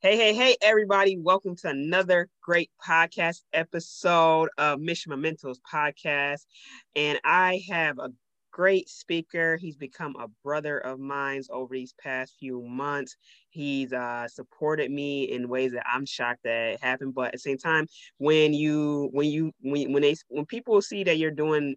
Hey, 0.00 0.16
hey, 0.16 0.34
hey, 0.34 0.56
everybody. 0.62 1.18
Welcome 1.18 1.56
to 1.56 1.68
another 1.68 2.28
great 2.40 2.70
podcast 2.86 3.42
episode 3.52 4.48
of 4.58 4.78
Mission 4.78 5.10
Mementos 5.10 5.58
podcast. 5.60 6.46
And 6.94 7.18
I 7.24 7.64
have 7.68 7.98
a 7.98 8.10
great 8.52 8.88
speaker. 8.88 9.56
He's 9.56 9.76
become 9.76 10.14
a 10.20 10.28
brother 10.44 10.78
of 10.78 11.00
mine 11.00 11.42
over 11.50 11.74
these 11.74 11.94
past 12.00 12.36
few 12.38 12.62
months. 12.62 13.16
He's 13.50 13.92
uh, 13.92 14.28
supported 14.28 14.90
me 14.90 15.24
in 15.24 15.48
ways 15.48 15.72
that 15.72 15.86
I'm 15.92 16.06
shocked 16.06 16.44
that 16.44 16.74
it 16.74 16.82
happened. 16.82 17.14
But 17.14 17.26
at 17.26 17.32
the 17.32 17.38
same 17.38 17.58
time, 17.58 17.88
when 18.18 18.54
you 18.54 19.08
when 19.12 19.28
you 19.28 19.52
when 19.62 19.92
when 19.92 20.02
they 20.02 20.14
when 20.28 20.46
people 20.46 20.80
see 20.80 21.02
that 21.04 21.18
you're 21.18 21.32
doing 21.32 21.74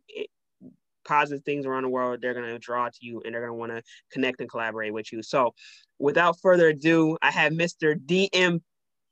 positive 1.05 1.43
things 1.43 1.66
around 1.66 1.84
the 1.84 1.89
world, 1.89 2.20
they're 2.21 2.34
going 2.34 2.45
to 2.45 2.59
draw 2.59 2.88
to 2.88 2.97
you 3.02 3.21
and 3.23 3.34
they're 3.34 3.41
going 3.41 3.54
to 3.54 3.59
want 3.59 3.71
to 3.71 3.84
connect 4.11 4.41
and 4.41 4.49
collaborate 4.49 4.93
with 4.93 5.11
you. 5.11 5.21
So, 5.21 5.54
without 5.98 6.39
further 6.39 6.70
ado, 6.70 7.18
I 7.21 7.31
have 7.31 7.54
Mr. 7.54 7.95
DM 7.95 8.61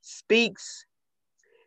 Speaks, 0.00 0.86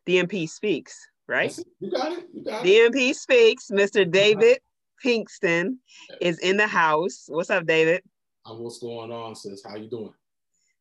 DMP 0.07 0.49
Speaks, 0.49 0.97
right? 1.27 1.55
You 1.79 1.91
got 1.91 2.13
it. 2.13 2.27
You 2.33 2.43
got 2.43 2.65
it. 2.65 2.93
DMP 2.93 3.13
Speaks, 3.13 3.69
Mr. 3.71 4.09
David 4.09 4.59
Pinkston 5.03 5.77
is 6.19 6.39
in 6.39 6.57
the 6.57 6.67
house. 6.67 7.25
What's 7.27 7.49
up, 7.49 7.65
David? 7.65 8.03
what's 8.45 8.79
going 8.79 9.11
on, 9.11 9.35
sis? 9.35 9.63
How 9.63 9.75
you 9.75 9.89
doing? 9.89 10.13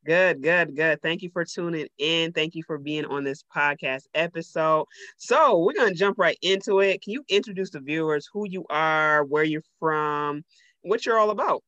Good, 0.06 0.42
good, 0.42 0.74
good. 0.74 1.02
Thank 1.02 1.22
you 1.22 1.28
for 1.30 1.44
tuning 1.44 1.86
in. 1.98 2.32
Thank 2.32 2.54
you 2.54 2.62
for 2.62 2.78
being 2.78 3.04
on 3.04 3.22
this 3.22 3.44
podcast 3.54 4.04
episode. 4.14 4.86
So, 5.18 5.58
we're 5.58 5.74
going 5.74 5.90
to 5.90 5.94
jump 5.94 6.18
right 6.18 6.38
into 6.40 6.80
it. 6.80 7.02
Can 7.02 7.12
you 7.12 7.24
introduce 7.28 7.70
the 7.70 7.80
viewers 7.80 8.28
who 8.32 8.48
you 8.48 8.64
are, 8.70 9.24
where 9.24 9.44
you're 9.44 9.64
from, 9.78 10.42
what 10.80 11.04
you're 11.04 11.18
all 11.18 11.30
about? 11.30 11.62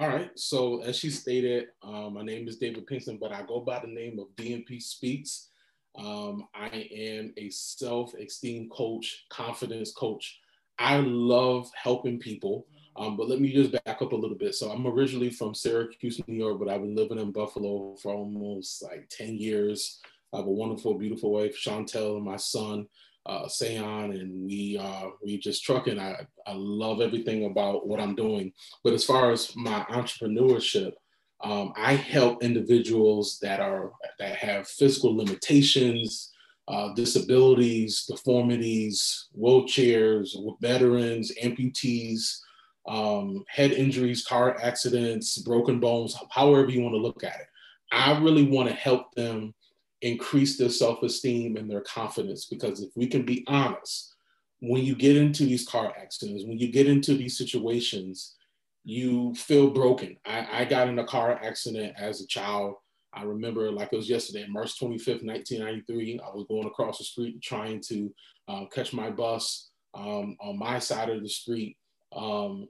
All 0.00 0.08
right. 0.08 0.30
So, 0.34 0.82
as 0.82 0.96
she 0.96 1.10
stated, 1.10 1.68
um, 1.82 2.14
my 2.14 2.22
name 2.22 2.48
is 2.48 2.56
David 2.56 2.86
Pinkston, 2.86 3.20
but 3.20 3.32
I 3.32 3.42
go 3.42 3.60
by 3.60 3.78
the 3.78 3.86
name 3.86 4.18
of 4.18 4.34
DMP 4.34 4.82
Speaks. 4.82 5.50
Um, 5.96 6.48
I 6.54 6.88
am 6.92 7.32
a 7.36 7.50
self 7.50 8.14
esteem 8.14 8.68
coach, 8.70 9.26
confidence 9.28 9.92
coach. 9.92 10.40
I 10.78 10.98
love 10.98 11.70
helping 11.74 12.18
people. 12.18 12.66
Um, 12.96 13.16
but 13.16 13.28
let 13.28 13.40
me 13.40 13.52
just 13.52 13.72
back 13.72 14.02
up 14.02 14.12
a 14.12 14.16
little 14.16 14.36
bit. 14.36 14.54
So 14.54 14.70
I'm 14.70 14.86
originally 14.86 15.30
from 15.30 15.54
Syracuse, 15.54 16.20
New 16.26 16.34
York, 16.34 16.58
but 16.58 16.68
I've 16.68 16.82
been 16.82 16.96
living 16.96 17.18
in 17.18 17.32
Buffalo 17.32 17.96
for 18.02 18.12
almost 18.12 18.82
like 18.82 19.08
10 19.10 19.36
years. 19.36 20.00
I 20.32 20.38
have 20.38 20.46
a 20.46 20.50
wonderful, 20.50 20.94
beautiful 20.94 21.32
wife, 21.32 21.56
Chantel, 21.56 22.16
and 22.16 22.24
my 22.24 22.36
son, 22.36 22.86
uh, 23.26 23.46
Sayon, 23.46 24.18
and 24.20 24.44
we 24.44 24.78
uh, 24.78 25.08
we 25.24 25.38
just 25.38 25.64
trucking. 25.64 25.98
I, 25.98 26.26
I 26.46 26.52
love 26.54 27.00
everything 27.00 27.46
about 27.46 27.86
what 27.86 28.00
I'm 28.00 28.14
doing. 28.14 28.52
But 28.84 28.92
as 28.92 29.04
far 29.04 29.32
as 29.32 29.54
my 29.56 29.84
entrepreneurship, 29.90 30.92
um, 31.42 31.72
I 31.76 31.94
help 31.94 32.42
individuals 32.42 33.38
that 33.40 33.60
are 33.60 33.92
that 34.18 34.36
have 34.36 34.68
physical 34.68 35.16
limitations, 35.16 36.32
uh, 36.68 36.94
disabilities, 36.94 38.04
deformities, 38.06 39.28
wheelchairs, 39.38 40.36
veterans, 40.60 41.32
amputees, 41.42 42.40
um, 42.90 43.44
head 43.46 43.70
injuries, 43.70 44.24
car 44.24 44.58
accidents, 44.60 45.38
broken 45.38 45.78
bones, 45.78 46.16
however 46.32 46.68
you 46.68 46.82
want 46.82 46.94
to 46.94 47.00
look 47.00 47.22
at 47.22 47.38
it. 47.38 47.46
I 47.92 48.18
really 48.18 48.42
want 48.42 48.68
to 48.68 48.74
help 48.74 49.14
them 49.14 49.54
increase 50.02 50.58
their 50.58 50.70
self 50.70 51.02
esteem 51.04 51.56
and 51.56 51.70
their 51.70 51.82
confidence 51.82 52.46
because 52.46 52.82
if 52.82 52.90
we 52.96 53.06
can 53.06 53.22
be 53.22 53.44
honest, 53.46 54.16
when 54.60 54.84
you 54.84 54.96
get 54.96 55.16
into 55.16 55.44
these 55.44 55.66
car 55.66 55.94
accidents, 55.96 56.44
when 56.44 56.58
you 56.58 56.72
get 56.72 56.88
into 56.88 57.14
these 57.14 57.38
situations, 57.38 58.34
you 58.82 59.34
feel 59.36 59.70
broken. 59.70 60.16
I, 60.26 60.62
I 60.62 60.64
got 60.64 60.88
in 60.88 60.98
a 60.98 61.06
car 61.06 61.38
accident 61.42 61.94
as 61.96 62.20
a 62.20 62.26
child. 62.26 62.74
I 63.14 63.22
remember 63.22 63.70
like 63.70 63.90
it 63.92 63.96
was 63.96 64.10
yesterday, 64.10 64.46
March 64.48 64.80
25th, 64.80 65.24
1993. 65.24 66.20
I 66.24 66.28
was 66.34 66.46
going 66.48 66.66
across 66.66 66.98
the 66.98 67.04
street 67.04 67.40
trying 67.40 67.80
to 67.82 68.12
uh, 68.48 68.64
catch 68.66 68.92
my 68.92 69.10
bus 69.10 69.70
um, 69.94 70.36
on 70.40 70.58
my 70.58 70.80
side 70.80 71.08
of 71.08 71.22
the 71.22 71.28
street 71.28 71.76
um, 72.14 72.66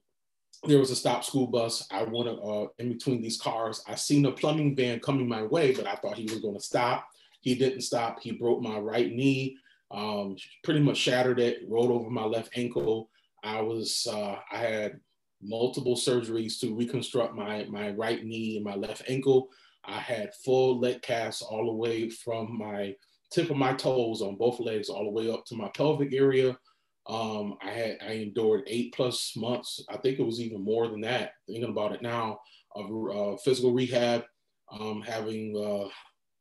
there 0.64 0.78
was 0.78 0.90
a 0.90 0.96
stop 0.96 1.24
school 1.24 1.46
bus. 1.46 1.86
I 1.90 2.02
went 2.02 2.28
uh, 2.28 2.66
in 2.78 2.92
between 2.92 3.22
these 3.22 3.40
cars. 3.40 3.82
I 3.86 3.94
seen 3.94 4.26
a 4.26 4.32
plumbing 4.32 4.76
van 4.76 5.00
coming 5.00 5.28
my 5.28 5.42
way, 5.42 5.72
but 5.72 5.86
I 5.86 5.94
thought 5.94 6.18
he 6.18 6.24
was 6.24 6.40
going 6.40 6.56
to 6.56 6.64
stop. 6.64 7.06
He 7.40 7.54
didn't 7.54 7.80
stop. 7.80 8.20
He 8.20 8.32
broke 8.32 8.60
my 8.60 8.78
right 8.78 9.10
knee, 9.10 9.56
um, 9.90 10.36
pretty 10.62 10.80
much 10.80 10.98
shattered 10.98 11.40
it, 11.40 11.62
rolled 11.66 11.90
over 11.90 12.10
my 12.10 12.24
left 12.24 12.50
ankle. 12.56 13.08
I 13.42 13.62
was, 13.62 14.06
uh, 14.12 14.36
I 14.52 14.58
had 14.58 15.00
multiple 15.42 15.96
surgeries 15.96 16.60
to 16.60 16.76
reconstruct 16.76 17.34
my, 17.34 17.64
my 17.70 17.90
right 17.92 18.22
knee 18.22 18.56
and 18.56 18.64
my 18.64 18.74
left 18.74 19.04
ankle. 19.08 19.48
I 19.84 19.98
had 19.98 20.34
full 20.44 20.78
leg 20.78 21.00
casts 21.00 21.40
all 21.40 21.64
the 21.64 21.72
way 21.72 22.10
from 22.10 22.58
my 22.58 22.94
tip 23.32 23.48
of 23.48 23.56
my 23.56 23.72
toes 23.72 24.20
on 24.20 24.36
both 24.36 24.60
legs 24.60 24.90
all 24.90 25.04
the 25.04 25.10
way 25.10 25.30
up 25.30 25.46
to 25.46 25.54
my 25.54 25.70
pelvic 25.74 26.12
area 26.12 26.58
um, 27.06 27.56
I 27.62 27.70
had 27.70 27.98
I 28.02 28.12
endured 28.12 28.64
eight 28.66 28.94
plus 28.94 29.34
months. 29.36 29.84
I 29.88 29.96
think 29.96 30.18
it 30.18 30.26
was 30.26 30.40
even 30.40 30.62
more 30.62 30.88
than 30.88 31.00
that. 31.02 31.32
Thinking 31.46 31.70
about 31.70 31.92
it 31.92 32.02
now, 32.02 32.40
of 32.74 32.86
uh, 32.86 33.36
physical 33.38 33.72
rehab, 33.72 34.24
um, 34.72 35.02
having 35.02 35.56
uh, 35.56 35.88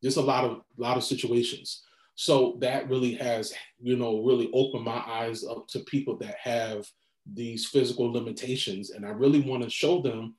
just 0.04 0.18
a 0.18 0.22
lot 0.22 0.46
of 0.46 0.62
lot 0.78 0.98
of 0.98 1.04
situations. 1.04 1.84
So 2.16 2.58
that 2.60 2.90
really 2.90 3.16
has, 3.16 3.54
you 3.80 3.96
know, 3.96 4.24
really 4.24 4.50
opened 4.54 4.84
my 4.84 5.02
eyes 5.08 5.46
up 5.46 5.68
to 5.70 5.80
people 5.82 6.18
that 6.18 6.36
have 6.42 6.86
these 7.32 7.66
physical 7.66 8.12
limitations, 8.12 8.90
and 8.90 9.06
I 9.06 9.10
really 9.10 9.40
want 9.40 9.64
to 9.64 9.70
show 9.70 10.02
them 10.02 10.36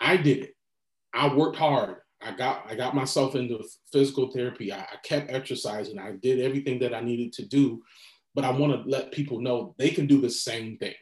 I 0.00 0.16
did 0.16 0.38
it. 0.38 0.56
I 1.12 1.32
worked 1.32 1.56
hard. 1.56 1.96
I 2.22 2.32
got 2.32 2.64
I 2.68 2.74
got 2.74 2.94
myself 2.94 3.34
into 3.34 3.64
physical 3.92 4.30
therapy. 4.30 4.72
I, 4.72 4.80
I 4.80 4.96
kept 5.04 5.30
exercising. 5.30 5.98
I 5.98 6.12
did 6.22 6.40
everything 6.40 6.78
that 6.80 6.94
I 6.94 7.00
needed 7.00 7.32
to 7.34 7.46
do 7.46 7.82
but 8.34 8.44
I 8.44 8.50
want 8.50 8.72
to 8.72 8.88
let 8.88 9.12
people 9.12 9.40
know 9.40 9.74
they 9.78 9.90
can 9.90 10.06
do 10.06 10.20
the 10.20 10.30
same 10.30 10.76
thing. 10.78 10.94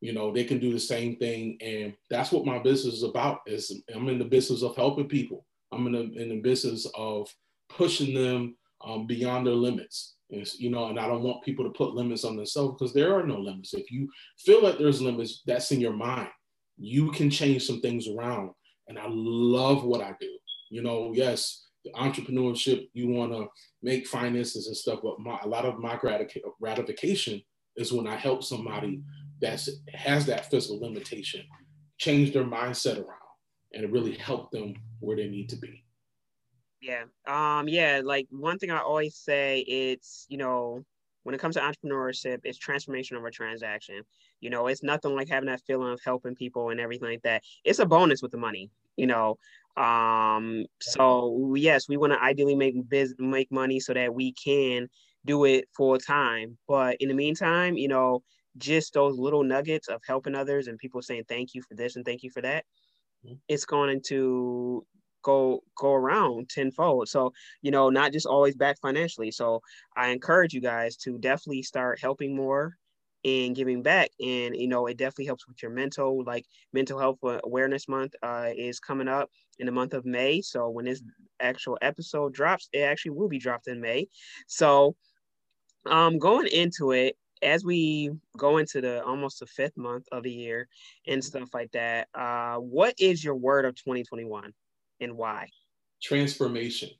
You 0.00 0.12
know, 0.12 0.32
they 0.32 0.44
can 0.44 0.60
do 0.60 0.72
the 0.72 0.78
same 0.78 1.16
thing, 1.16 1.58
and 1.60 1.92
that's 2.08 2.30
what 2.30 2.46
my 2.46 2.58
business 2.58 2.94
is 2.94 3.02
about. 3.02 3.40
Is 3.46 3.82
I'm 3.94 4.08
in 4.08 4.18
the 4.18 4.24
business 4.24 4.62
of 4.62 4.76
helping 4.76 5.08
people. 5.08 5.44
I'm 5.72 5.86
in 5.86 5.92
the 5.92 6.22
in 6.22 6.28
the 6.28 6.40
business 6.40 6.86
of 6.94 7.28
pushing 7.68 8.14
them 8.14 8.56
um, 8.84 9.06
beyond 9.06 9.46
their 9.46 9.54
limits. 9.54 10.14
You 10.30 10.70
know, 10.70 10.88
and 10.88 11.00
I 11.00 11.08
don't 11.08 11.22
want 11.22 11.42
people 11.42 11.64
to 11.64 11.70
put 11.70 11.94
limits 11.94 12.24
on 12.24 12.36
themselves 12.36 12.76
because 12.78 12.92
there 12.92 13.18
are 13.18 13.26
no 13.26 13.38
limits. 13.38 13.74
If 13.74 13.90
you 13.90 14.08
feel 14.38 14.62
like 14.62 14.78
there's 14.78 15.00
limits, 15.00 15.42
that's 15.46 15.72
in 15.72 15.80
your 15.80 15.94
mind. 15.94 16.28
You 16.76 17.10
can 17.10 17.30
change 17.30 17.66
some 17.66 17.80
things 17.80 18.06
around, 18.08 18.50
and 18.88 18.98
I 18.98 19.06
love 19.08 19.84
what 19.84 20.02
I 20.02 20.14
do. 20.20 20.30
You 20.70 20.82
know, 20.82 21.12
yes, 21.14 21.67
entrepreneurship, 21.94 22.88
you 22.92 23.08
want 23.08 23.32
to 23.32 23.48
make 23.82 24.06
finances 24.06 24.66
and 24.66 24.76
stuff, 24.76 25.00
but 25.02 25.20
my, 25.20 25.38
a 25.42 25.48
lot 25.48 25.64
of 25.64 25.78
my 25.78 25.98
gratification 26.60 27.42
is 27.76 27.92
when 27.92 28.06
I 28.06 28.16
help 28.16 28.42
somebody 28.42 29.02
that 29.40 29.66
has 29.94 30.26
that 30.26 30.50
physical 30.50 30.80
limitation 30.80 31.42
change 31.98 32.32
their 32.32 32.44
mindset 32.44 32.96
around 32.96 33.18
and 33.72 33.92
really 33.92 34.14
help 34.14 34.50
them 34.50 34.74
where 35.00 35.16
they 35.16 35.28
need 35.28 35.48
to 35.50 35.56
be. 35.56 35.84
Yeah. 36.80 37.04
Um, 37.26 37.68
yeah, 37.68 38.00
like 38.04 38.26
one 38.30 38.58
thing 38.58 38.70
I 38.70 38.80
always 38.80 39.16
say 39.16 39.60
it's, 39.60 40.26
you 40.28 40.38
know, 40.38 40.84
when 41.24 41.34
it 41.34 41.40
comes 41.40 41.56
to 41.56 41.60
entrepreneurship, 41.60 42.40
it's 42.44 42.56
transformation 42.56 43.16
of 43.16 43.24
a 43.24 43.30
transaction. 43.30 44.02
You 44.40 44.50
know, 44.50 44.68
it's 44.68 44.82
nothing 44.82 45.14
like 45.14 45.28
having 45.28 45.48
that 45.48 45.62
feeling 45.66 45.92
of 45.92 46.00
helping 46.04 46.34
people 46.34 46.70
and 46.70 46.80
everything 46.80 47.08
like 47.08 47.22
that. 47.22 47.42
It's 47.64 47.80
a 47.80 47.86
bonus 47.86 48.22
with 48.22 48.30
the 48.30 48.38
money, 48.38 48.70
you 48.96 49.06
know. 49.06 49.38
Um, 49.78 50.66
so 50.80 51.54
yes, 51.56 51.88
we 51.88 51.96
want 51.96 52.12
to 52.12 52.22
ideally 52.22 52.56
make 52.56 52.88
biz 52.88 53.14
make 53.18 53.50
money 53.52 53.78
so 53.80 53.94
that 53.94 54.12
we 54.12 54.32
can 54.32 54.88
do 55.24 55.44
it 55.44 55.68
full 55.76 55.98
time. 55.98 56.58
But 56.66 56.96
in 57.00 57.08
the 57.08 57.14
meantime, 57.14 57.76
you 57.76 57.88
know, 57.88 58.22
just 58.56 58.92
those 58.92 59.18
little 59.18 59.44
nuggets 59.44 59.88
of 59.88 60.00
helping 60.06 60.34
others 60.34 60.66
and 60.66 60.78
people 60.78 61.00
saying 61.00 61.24
thank 61.28 61.54
you 61.54 61.62
for 61.62 61.74
this 61.74 61.94
and 61.96 62.04
thank 62.04 62.22
you 62.22 62.30
for 62.30 62.42
that, 62.42 62.64
mm-hmm. 63.24 63.36
it's 63.46 63.64
going 63.64 64.00
to 64.08 64.84
go 65.22 65.62
go 65.76 65.92
around 65.92 66.48
tenfold. 66.48 67.08
So, 67.08 67.32
you 67.62 67.70
know, 67.70 67.88
not 67.88 68.12
just 68.12 68.26
always 68.26 68.56
back 68.56 68.78
financially. 68.80 69.30
So 69.30 69.60
I 69.96 70.08
encourage 70.08 70.54
you 70.54 70.60
guys 70.60 70.96
to 70.98 71.18
definitely 71.18 71.62
start 71.62 72.00
helping 72.00 72.34
more 72.34 72.76
and 73.24 73.56
giving 73.56 73.82
back 73.82 74.10
and 74.20 74.54
you 74.54 74.68
know 74.68 74.86
it 74.86 74.96
definitely 74.96 75.26
helps 75.26 75.46
with 75.48 75.60
your 75.60 75.72
mental 75.72 76.22
like 76.24 76.46
mental 76.72 76.98
health 76.98 77.18
awareness 77.44 77.88
month 77.88 78.14
uh, 78.22 78.48
is 78.56 78.78
coming 78.78 79.08
up 79.08 79.28
in 79.58 79.66
the 79.66 79.72
month 79.72 79.94
of 79.94 80.04
may 80.04 80.40
so 80.40 80.68
when 80.68 80.84
this 80.84 81.02
actual 81.40 81.78
episode 81.82 82.32
drops 82.32 82.68
it 82.72 82.80
actually 82.80 83.10
will 83.10 83.28
be 83.28 83.38
dropped 83.38 83.68
in 83.68 83.80
may 83.80 84.06
so 84.46 84.94
um 85.86 86.18
going 86.18 86.46
into 86.48 86.92
it 86.92 87.16
as 87.42 87.64
we 87.64 88.10
go 88.36 88.58
into 88.58 88.80
the 88.80 89.02
almost 89.04 89.40
the 89.40 89.46
fifth 89.46 89.76
month 89.76 90.04
of 90.10 90.22
the 90.24 90.32
year 90.32 90.68
and 91.06 91.22
stuff 91.22 91.48
like 91.54 91.70
that 91.72 92.08
uh 92.14 92.56
what 92.56 92.94
is 92.98 93.22
your 93.22 93.36
word 93.36 93.64
of 93.64 93.74
2021 93.76 94.52
and 95.00 95.16
why 95.16 95.48
transformation 96.02 96.90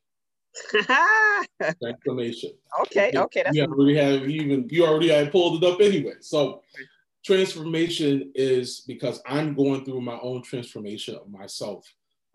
transformation. 1.80 2.50
Okay, 2.82 3.12
okay. 3.14 3.42
That's 3.44 3.56
you 3.56 3.64
already 3.64 3.96
have 3.96 4.28
even 4.28 4.66
you 4.70 4.86
already 4.86 5.08
had 5.08 5.30
pulled 5.30 5.62
it 5.62 5.66
up 5.66 5.80
anyway. 5.80 6.14
So 6.20 6.62
transformation 7.24 8.32
is 8.34 8.82
because 8.86 9.20
I'm 9.26 9.54
going 9.54 9.84
through 9.84 10.00
my 10.00 10.18
own 10.20 10.42
transformation 10.42 11.16
of 11.16 11.30
myself. 11.30 11.86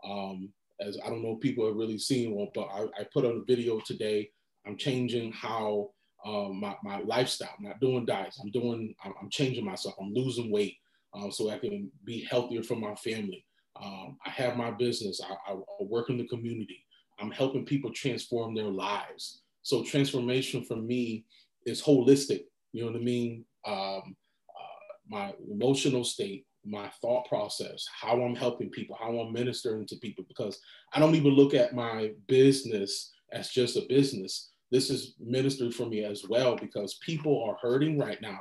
Um, 0.08 0.50
as 0.80 0.98
I 1.04 1.10
don't 1.10 1.24
know 1.24 1.36
people 1.36 1.66
have 1.66 1.76
really 1.76 1.98
seen 1.98 2.32
one, 2.32 2.50
but 2.54 2.68
I, 2.68 2.84
I 3.00 3.08
put 3.14 3.26
on 3.26 3.38
a 3.38 3.46
video 3.46 3.80
today. 3.80 4.30
I'm 4.66 4.78
changing 4.78 5.32
how 5.34 5.92
um, 6.26 6.60
my, 6.60 6.76
my 6.84 7.00
lifestyle. 7.02 7.54
I'm 7.58 7.66
not 7.66 7.80
doing 7.80 8.06
diets. 8.06 8.40
I'm 8.40 8.52
doing, 8.52 8.96
I'm, 9.04 9.14
I'm 9.22 9.30
changing 9.30 9.66
myself. 9.66 9.96
I'm 10.00 10.14
losing 10.14 10.52
weight 10.52 10.78
um, 11.14 11.32
so 11.32 11.50
I 11.50 11.58
can 11.58 11.92
be 12.06 12.26
healthier 12.30 12.64
for 12.64 12.76
my 12.76 12.96
family. 12.96 13.46
Um, 13.82 14.18
I 14.26 14.30
have 14.30 14.56
my 14.56 14.72
business. 14.72 15.20
I, 15.22 15.52
I, 15.52 15.56
work 15.80 16.10
in 16.10 16.18
the 16.18 16.28
community. 16.28 16.86
I'm 17.20 17.32
helping 17.32 17.66
people 17.66 17.92
transform 17.92 18.56
their 18.56 18.70
lives. 18.70 19.42
So 19.64 19.84
transformation 19.84 20.64
for 20.64 20.76
me 20.76 21.26
is 21.66 21.82
holistic. 21.82 22.44
You 22.72 22.86
know 22.86 22.92
what 22.92 23.02
I 23.02 23.04
mean? 23.04 23.46
Um, 23.66 24.16
uh, 24.50 24.84
my 25.10 25.34
emotional 25.52 26.04
state, 26.04 26.46
my 26.66 26.90
thought 27.02 27.28
process, 27.28 27.86
how 27.94 28.22
I'm 28.22 28.36
helping 28.36 28.70
people, 28.70 28.98
how 29.00 29.20
I'm 29.20 29.34
ministering 29.34 29.86
to 29.88 29.96
people, 29.98 30.24
because 30.28 30.60
I 30.94 31.00
don't 31.00 31.16
even 31.16 31.32
look 31.32 31.54
at 31.54 31.76
my 31.76 32.12
business 32.28 33.12
as 33.32 33.50
just 33.50 33.78
a 33.78 33.86
business. 33.90 34.52
This 34.72 34.90
is 34.90 35.16
ministry 35.20 35.72
for 35.72 35.86
me 35.86 36.04
as 36.04 36.24
well 36.28 36.56
because 36.56 36.96
people 36.96 37.44
are 37.44 37.58
hurting 37.62 38.00
right 38.00 38.22
now. 38.22 38.40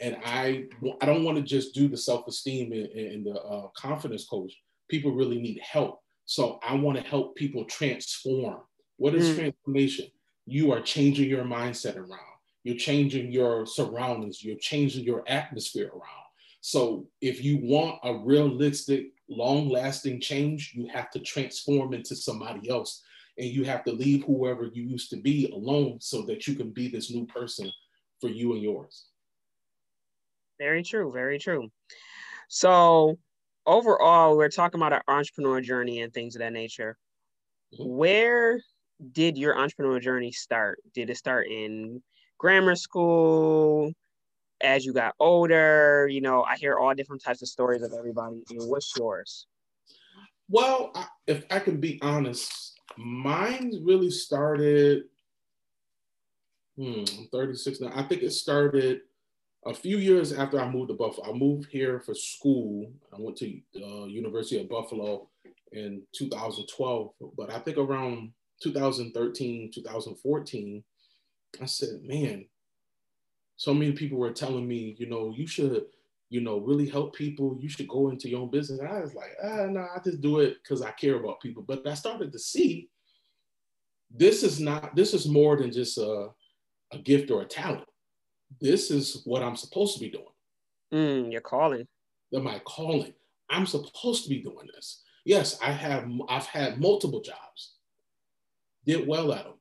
And 0.00 0.16
I, 0.24 0.64
I 1.00 1.06
don't 1.06 1.24
want 1.24 1.38
to 1.38 1.42
just 1.42 1.74
do 1.74 1.88
the 1.88 1.96
self-esteem 1.96 2.72
and, 2.72 2.86
and 2.86 3.26
the 3.26 3.40
uh, 3.40 3.68
confidence 3.76 4.26
coach. 4.26 4.52
People 4.88 5.12
really 5.12 5.40
need 5.40 5.60
help. 5.62 6.00
So 6.26 6.58
I 6.66 6.74
want 6.74 6.98
to 6.98 7.04
help 7.04 7.36
people 7.36 7.64
transform. 7.64 8.60
What 8.96 9.14
is 9.14 9.30
mm. 9.30 9.36
transformation? 9.36 10.06
You 10.46 10.72
are 10.72 10.80
changing 10.80 11.28
your 11.28 11.44
mindset 11.44 11.96
around. 11.96 12.20
You're 12.64 12.76
changing 12.76 13.30
your 13.30 13.66
surroundings. 13.66 14.42
You're 14.42 14.56
changing 14.56 15.04
your 15.04 15.24
atmosphere 15.26 15.88
around 15.88 16.23
so 16.66 17.06
if 17.20 17.44
you 17.44 17.58
want 17.58 17.98
a 18.04 18.14
realistic, 18.14 19.08
long 19.28 19.68
lasting 19.68 20.18
change, 20.18 20.72
you 20.74 20.86
have 20.86 21.10
to 21.10 21.18
transform 21.18 21.92
into 21.92 22.16
somebody 22.16 22.70
else. 22.70 23.02
And 23.36 23.48
you 23.48 23.64
have 23.64 23.84
to 23.84 23.92
leave 23.92 24.24
whoever 24.24 24.70
you 24.72 24.84
used 24.84 25.10
to 25.10 25.18
be 25.18 25.50
alone 25.52 25.98
so 26.00 26.22
that 26.22 26.46
you 26.46 26.54
can 26.54 26.70
be 26.70 26.88
this 26.88 27.10
new 27.10 27.26
person 27.26 27.70
for 28.18 28.30
you 28.30 28.54
and 28.54 28.62
yours. 28.62 29.08
Very 30.58 30.82
true. 30.82 31.12
Very 31.12 31.38
true. 31.38 31.68
So 32.48 33.18
overall, 33.66 34.34
we're 34.34 34.48
talking 34.48 34.80
about 34.80 34.94
our 34.94 35.04
entrepreneur 35.06 35.60
journey 35.60 36.00
and 36.00 36.14
things 36.14 36.34
of 36.34 36.38
that 36.38 36.54
nature. 36.54 36.96
Mm-hmm. 37.74 37.90
Where 37.90 38.62
did 39.12 39.36
your 39.36 39.58
entrepreneur 39.58 40.00
journey 40.00 40.32
start? 40.32 40.78
Did 40.94 41.10
it 41.10 41.18
start 41.18 41.46
in 41.46 42.02
grammar 42.38 42.74
school, 42.74 43.92
as 44.64 44.84
you 44.84 44.92
got 44.92 45.14
older? 45.20 46.08
You 46.10 46.20
know, 46.20 46.42
I 46.42 46.56
hear 46.56 46.76
all 46.76 46.94
different 46.94 47.22
types 47.22 47.42
of 47.42 47.48
stories 47.48 47.82
of 47.82 47.92
everybody. 47.92 48.42
what's 48.50 48.92
yours? 48.96 49.46
Well, 50.48 50.90
I, 50.94 51.06
if 51.26 51.44
I 51.50 51.58
can 51.58 51.80
be 51.80 51.98
honest, 52.02 52.78
mine 52.96 53.72
really 53.82 54.10
started. 54.10 55.04
Hmm, 56.76 57.04
I'm 57.18 57.28
36 57.32 57.80
now. 57.80 57.92
I 57.94 58.02
think 58.02 58.22
it 58.22 58.32
started 58.32 59.02
a 59.64 59.72
few 59.72 59.98
years 59.98 60.32
after 60.32 60.60
I 60.60 60.68
moved 60.68 60.88
to 60.88 60.94
Buffalo. 60.94 61.30
I 61.30 61.32
moved 61.36 61.68
here 61.70 62.00
for 62.00 62.14
school. 62.14 62.92
I 63.12 63.16
went 63.18 63.36
to 63.38 63.60
uh, 63.76 64.06
University 64.06 64.60
of 64.60 64.68
Buffalo 64.68 65.28
in 65.72 66.02
2012, 66.16 67.10
but 67.36 67.50
I 67.50 67.58
think 67.60 67.78
around 67.78 68.32
2013, 68.62 69.70
2014, 69.72 70.84
I 71.60 71.66
said, 71.66 72.02
man, 72.02 72.46
so 73.56 73.72
many 73.72 73.92
people 73.92 74.18
were 74.18 74.32
telling 74.32 74.66
me, 74.66 74.96
you 74.98 75.06
know, 75.06 75.32
you 75.36 75.46
should, 75.46 75.84
you 76.28 76.40
know, 76.40 76.58
really 76.58 76.88
help 76.88 77.14
people. 77.14 77.56
You 77.60 77.68
should 77.68 77.88
go 77.88 78.10
into 78.10 78.28
your 78.28 78.40
own 78.40 78.50
business. 78.50 78.80
And 78.80 78.88
I 78.88 79.00
was 79.00 79.14
like, 79.14 79.30
ah, 79.42 79.66
no, 79.66 79.80
I 79.80 80.00
just 80.02 80.20
do 80.20 80.40
it 80.40 80.56
because 80.62 80.82
I 80.82 80.90
care 80.92 81.16
about 81.16 81.40
people. 81.40 81.62
But 81.62 81.86
I 81.86 81.94
started 81.94 82.32
to 82.32 82.38
see 82.38 82.88
this 84.10 84.42
is 84.42 84.60
not, 84.60 84.94
this 84.96 85.14
is 85.14 85.28
more 85.28 85.56
than 85.56 85.70
just 85.70 85.98
a, 85.98 86.28
a 86.92 86.98
gift 86.98 87.30
or 87.30 87.42
a 87.42 87.46
talent. 87.46 87.88
This 88.60 88.90
is 88.90 89.22
what 89.24 89.42
I'm 89.42 89.56
supposed 89.56 89.94
to 89.94 90.00
be 90.00 90.10
doing. 90.10 90.24
Mm, 90.92 91.32
you're 91.32 91.40
calling. 91.40 91.86
That 92.32 92.42
my 92.42 92.60
calling. 92.64 93.14
I'm 93.50 93.66
supposed 93.66 94.24
to 94.24 94.28
be 94.28 94.40
doing 94.40 94.68
this. 94.74 95.02
Yes, 95.24 95.58
I 95.62 95.70
have. 95.70 96.08
I've 96.28 96.46
had 96.46 96.80
multiple 96.80 97.20
jobs. 97.20 97.74
Did 98.86 99.06
well 99.08 99.32
at 99.32 99.44
them, 99.44 99.54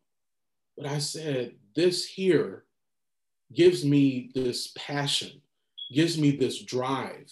but 0.77 0.85
I 0.85 0.97
said 0.99 1.53
this 1.75 2.05
here 2.05 2.65
gives 3.53 3.85
me 3.85 4.31
this 4.33 4.71
passion, 4.75 5.41
gives 5.91 6.17
me 6.17 6.31
this 6.31 6.61
drive 6.61 7.31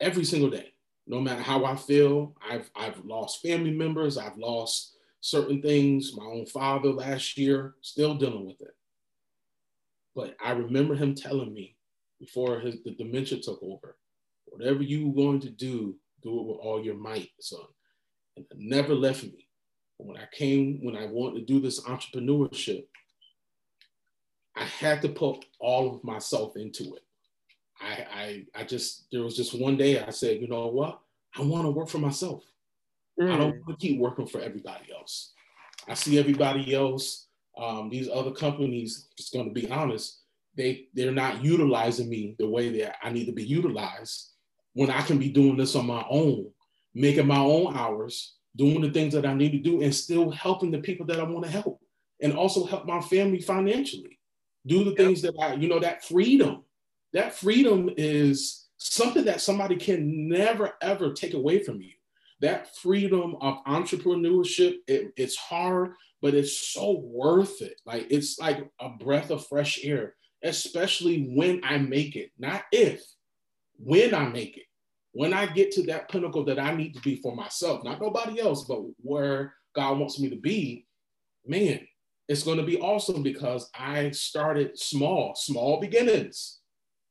every 0.00 0.24
single 0.24 0.50
day. 0.50 0.72
No 1.06 1.20
matter 1.20 1.42
how 1.42 1.64
I 1.64 1.76
feel, 1.76 2.34
I've, 2.48 2.68
I've 2.74 3.04
lost 3.04 3.42
family 3.42 3.70
members, 3.70 4.18
I've 4.18 4.36
lost 4.36 4.96
certain 5.20 5.62
things, 5.62 6.16
my 6.16 6.24
own 6.24 6.46
father 6.46 6.90
last 6.90 7.38
year, 7.38 7.74
still 7.80 8.14
dealing 8.14 8.46
with 8.46 8.60
it. 8.60 8.74
But 10.14 10.36
I 10.42 10.52
remember 10.52 10.94
him 10.94 11.14
telling 11.14 11.52
me 11.52 11.76
before 12.18 12.58
his, 12.60 12.82
the 12.84 12.92
dementia 12.92 13.38
took 13.38 13.62
over, 13.62 13.96
whatever 14.46 14.82
you 14.82 15.08
were 15.08 15.14
going 15.14 15.40
to 15.40 15.50
do, 15.50 15.96
do 16.22 16.40
it 16.40 16.46
with 16.46 16.58
all 16.58 16.82
your 16.82 16.94
might, 16.94 17.30
son. 17.40 17.60
And 18.36 18.46
it 18.50 18.56
never 18.58 18.94
left 18.94 19.22
me. 19.24 19.48
When 19.98 20.16
I 20.16 20.26
came, 20.32 20.80
when 20.82 20.96
I 20.96 21.06
wanted 21.06 21.40
to 21.40 21.52
do 21.52 21.60
this 21.60 21.80
entrepreneurship, 21.82 22.86
I 24.56 24.64
had 24.64 25.02
to 25.02 25.08
put 25.08 25.44
all 25.60 25.94
of 25.94 26.02
myself 26.02 26.56
into 26.56 26.94
it. 26.94 27.02
I, 27.80 28.06
I, 28.14 28.44
I 28.60 28.64
just, 28.64 29.06
there 29.12 29.22
was 29.22 29.36
just 29.36 29.58
one 29.58 29.76
day 29.76 30.00
I 30.00 30.10
said, 30.10 30.40
you 30.40 30.48
know 30.48 30.68
what? 30.68 30.98
I 31.36 31.42
want 31.42 31.66
to 31.66 31.70
work 31.70 31.88
for 31.88 31.98
myself. 31.98 32.42
Mm. 33.20 33.32
I 33.32 33.36
don't 33.36 33.54
mm. 33.56 33.66
want 33.66 33.78
to 33.78 33.86
keep 33.86 34.00
working 34.00 34.26
for 34.26 34.40
everybody 34.40 34.86
else. 34.98 35.34
I 35.86 35.94
see 35.94 36.18
everybody 36.18 36.74
else, 36.74 37.26
um, 37.58 37.90
these 37.90 38.08
other 38.08 38.32
companies, 38.32 39.08
just 39.16 39.32
going 39.32 39.46
to 39.46 39.52
be 39.52 39.70
honest, 39.70 40.20
they, 40.56 40.86
they're 40.94 41.12
not 41.12 41.44
utilizing 41.44 42.08
me 42.08 42.34
the 42.38 42.48
way 42.48 42.70
that 42.80 42.96
I 43.02 43.10
need 43.10 43.26
to 43.26 43.32
be 43.32 43.44
utilized 43.44 44.30
when 44.72 44.90
I 44.90 45.02
can 45.02 45.18
be 45.18 45.28
doing 45.28 45.56
this 45.56 45.76
on 45.76 45.86
my 45.86 46.04
own, 46.08 46.50
making 46.94 47.26
my 47.26 47.38
own 47.38 47.76
hours, 47.76 48.36
doing 48.56 48.80
the 48.80 48.90
things 48.90 49.12
that 49.12 49.26
I 49.26 49.34
need 49.34 49.52
to 49.52 49.58
do, 49.58 49.82
and 49.82 49.94
still 49.94 50.30
helping 50.30 50.70
the 50.70 50.78
people 50.78 51.04
that 51.06 51.20
I 51.20 51.24
want 51.24 51.44
to 51.44 51.50
help, 51.50 51.80
and 52.22 52.32
also 52.32 52.64
help 52.64 52.86
my 52.86 53.00
family 53.02 53.40
financially 53.40 54.15
do 54.66 54.84
the 54.84 54.94
things 54.94 55.22
that 55.22 55.34
I, 55.40 55.54
you 55.54 55.68
know, 55.68 55.78
that 55.80 56.04
freedom. 56.04 56.64
That 57.12 57.34
freedom 57.34 57.90
is 57.96 58.66
something 58.78 59.24
that 59.24 59.40
somebody 59.40 59.76
can 59.76 60.28
never 60.28 60.74
ever 60.82 61.12
take 61.12 61.34
away 61.34 61.62
from 61.62 61.80
you. 61.80 61.92
That 62.40 62.76
freedom 62.76 63.36
of 63.40 63.64
entrepreneurship, 63.64 64.76
it, 64.86 65.12
it's 65.16 65.36
hard, 65.36 65.94
but 66.20 66.34
it's 66.34 66.58
so 66.58 66.98
worth 66.98 67.62
it. 67.62 67.80
Like 67.86 68.06
it's 68.10 68.38
like 68.38 68.68
a 68.80 68.90
breath 68.90 69.30
of 69.30 69.46
fresh 69.46 69.80
air, 69.84 70.14
especially 70.42 71.32
when 71.34 71.62
I 71.64 71.78
make 71.78 72.16
it. 72.16 72.32
Not 72.38 72.64
if, 72.72 73.02
when 73.78 74.14
I 74.14 74.28
make 74.28 74.56
it. 74.56 74.64
When 75.12 75.32
I 75.32 75.46
get 75.46 75.70
to 75.72 75.82
that 75.84 76.10
pinnacle 76.10 76.44
that 76.44 76.58
I 76.58 76.74
need 76.74 76.94
to 76.94 77.00
be 77.00 77.16
for 77.16 77.34
myself, 77.34 77.82
not 77.82 78.02
nobody 78.02 78.38
else, 78.38 78.64
but 78.64 78.82
where 78.98 79.54
God 79.74 79.98
wants 79.98 80.20
me 80.20 80.28
to 80.28 80.36
be, 80.36 80.86
man, 81.46 81.80
it's 82.28 82.42
going 82.42 82.58
to 82.58 82.64
be 82.64 82.78
awesome 82.78 83.22
because 83.22 83.70
I 83.78 84.10
started 84.10 84.78
small, 84.78 85.34
small 85.34 85.80
beginnings, 85.80 86.58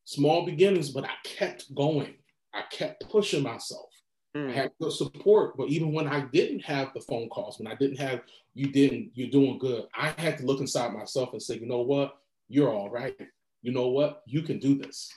small 0.03 0.45
beginnings, 0.45 0.89
but 0.89 1.05
I 1.05 1.13
kept 1.23 1.73
going. 1.73 2.15
I 2.53 2.63
kept 2.71 3.09
pushing 3.09 3.43
myself. 3.43 3.89
Mm. 4.35 4.49
I 4.49 4.53
had 4.53 4.71
good 4.81 4.91
support, 4.91 5.55
but 5.57 5.69
even 5.69 5.93
when 5.93 6.07
I 6.07 6.21
didn't 6.21 6.61
have 6.65 6.93
the 6.93 6.99
phone 6.99 7.29
calls, 7.29 7.57
when 7.57 7.67
I 7.67 7.75
didn't 7.75 7.99
have 7.99 8.21
you 8.53 8.67
didn't, 8.67 9.11
you're 9.13 9.29
doing 9.29 9.57
good. 9.57 9.85
I 9.97 10.13
had 10.17 10.37
to 10.39 10.45
look 10.45 10.59
inside 10.59 10.93
myself 10.93 11.33
and 11.33 11.41
say, 11.41 11.57
you 11.57 11.65
know 11.65 11.81
what, 11.81 12.17
you're 12.47 12.71
all 12.71 12.89
right. 12.89 13.15
You 13.61 13.71
know 13.71 13.87
what, 13.87 14.21
you 14.25 14.41
can 14.41 14.59
do 14.59 14.75
this. 14.75 15.11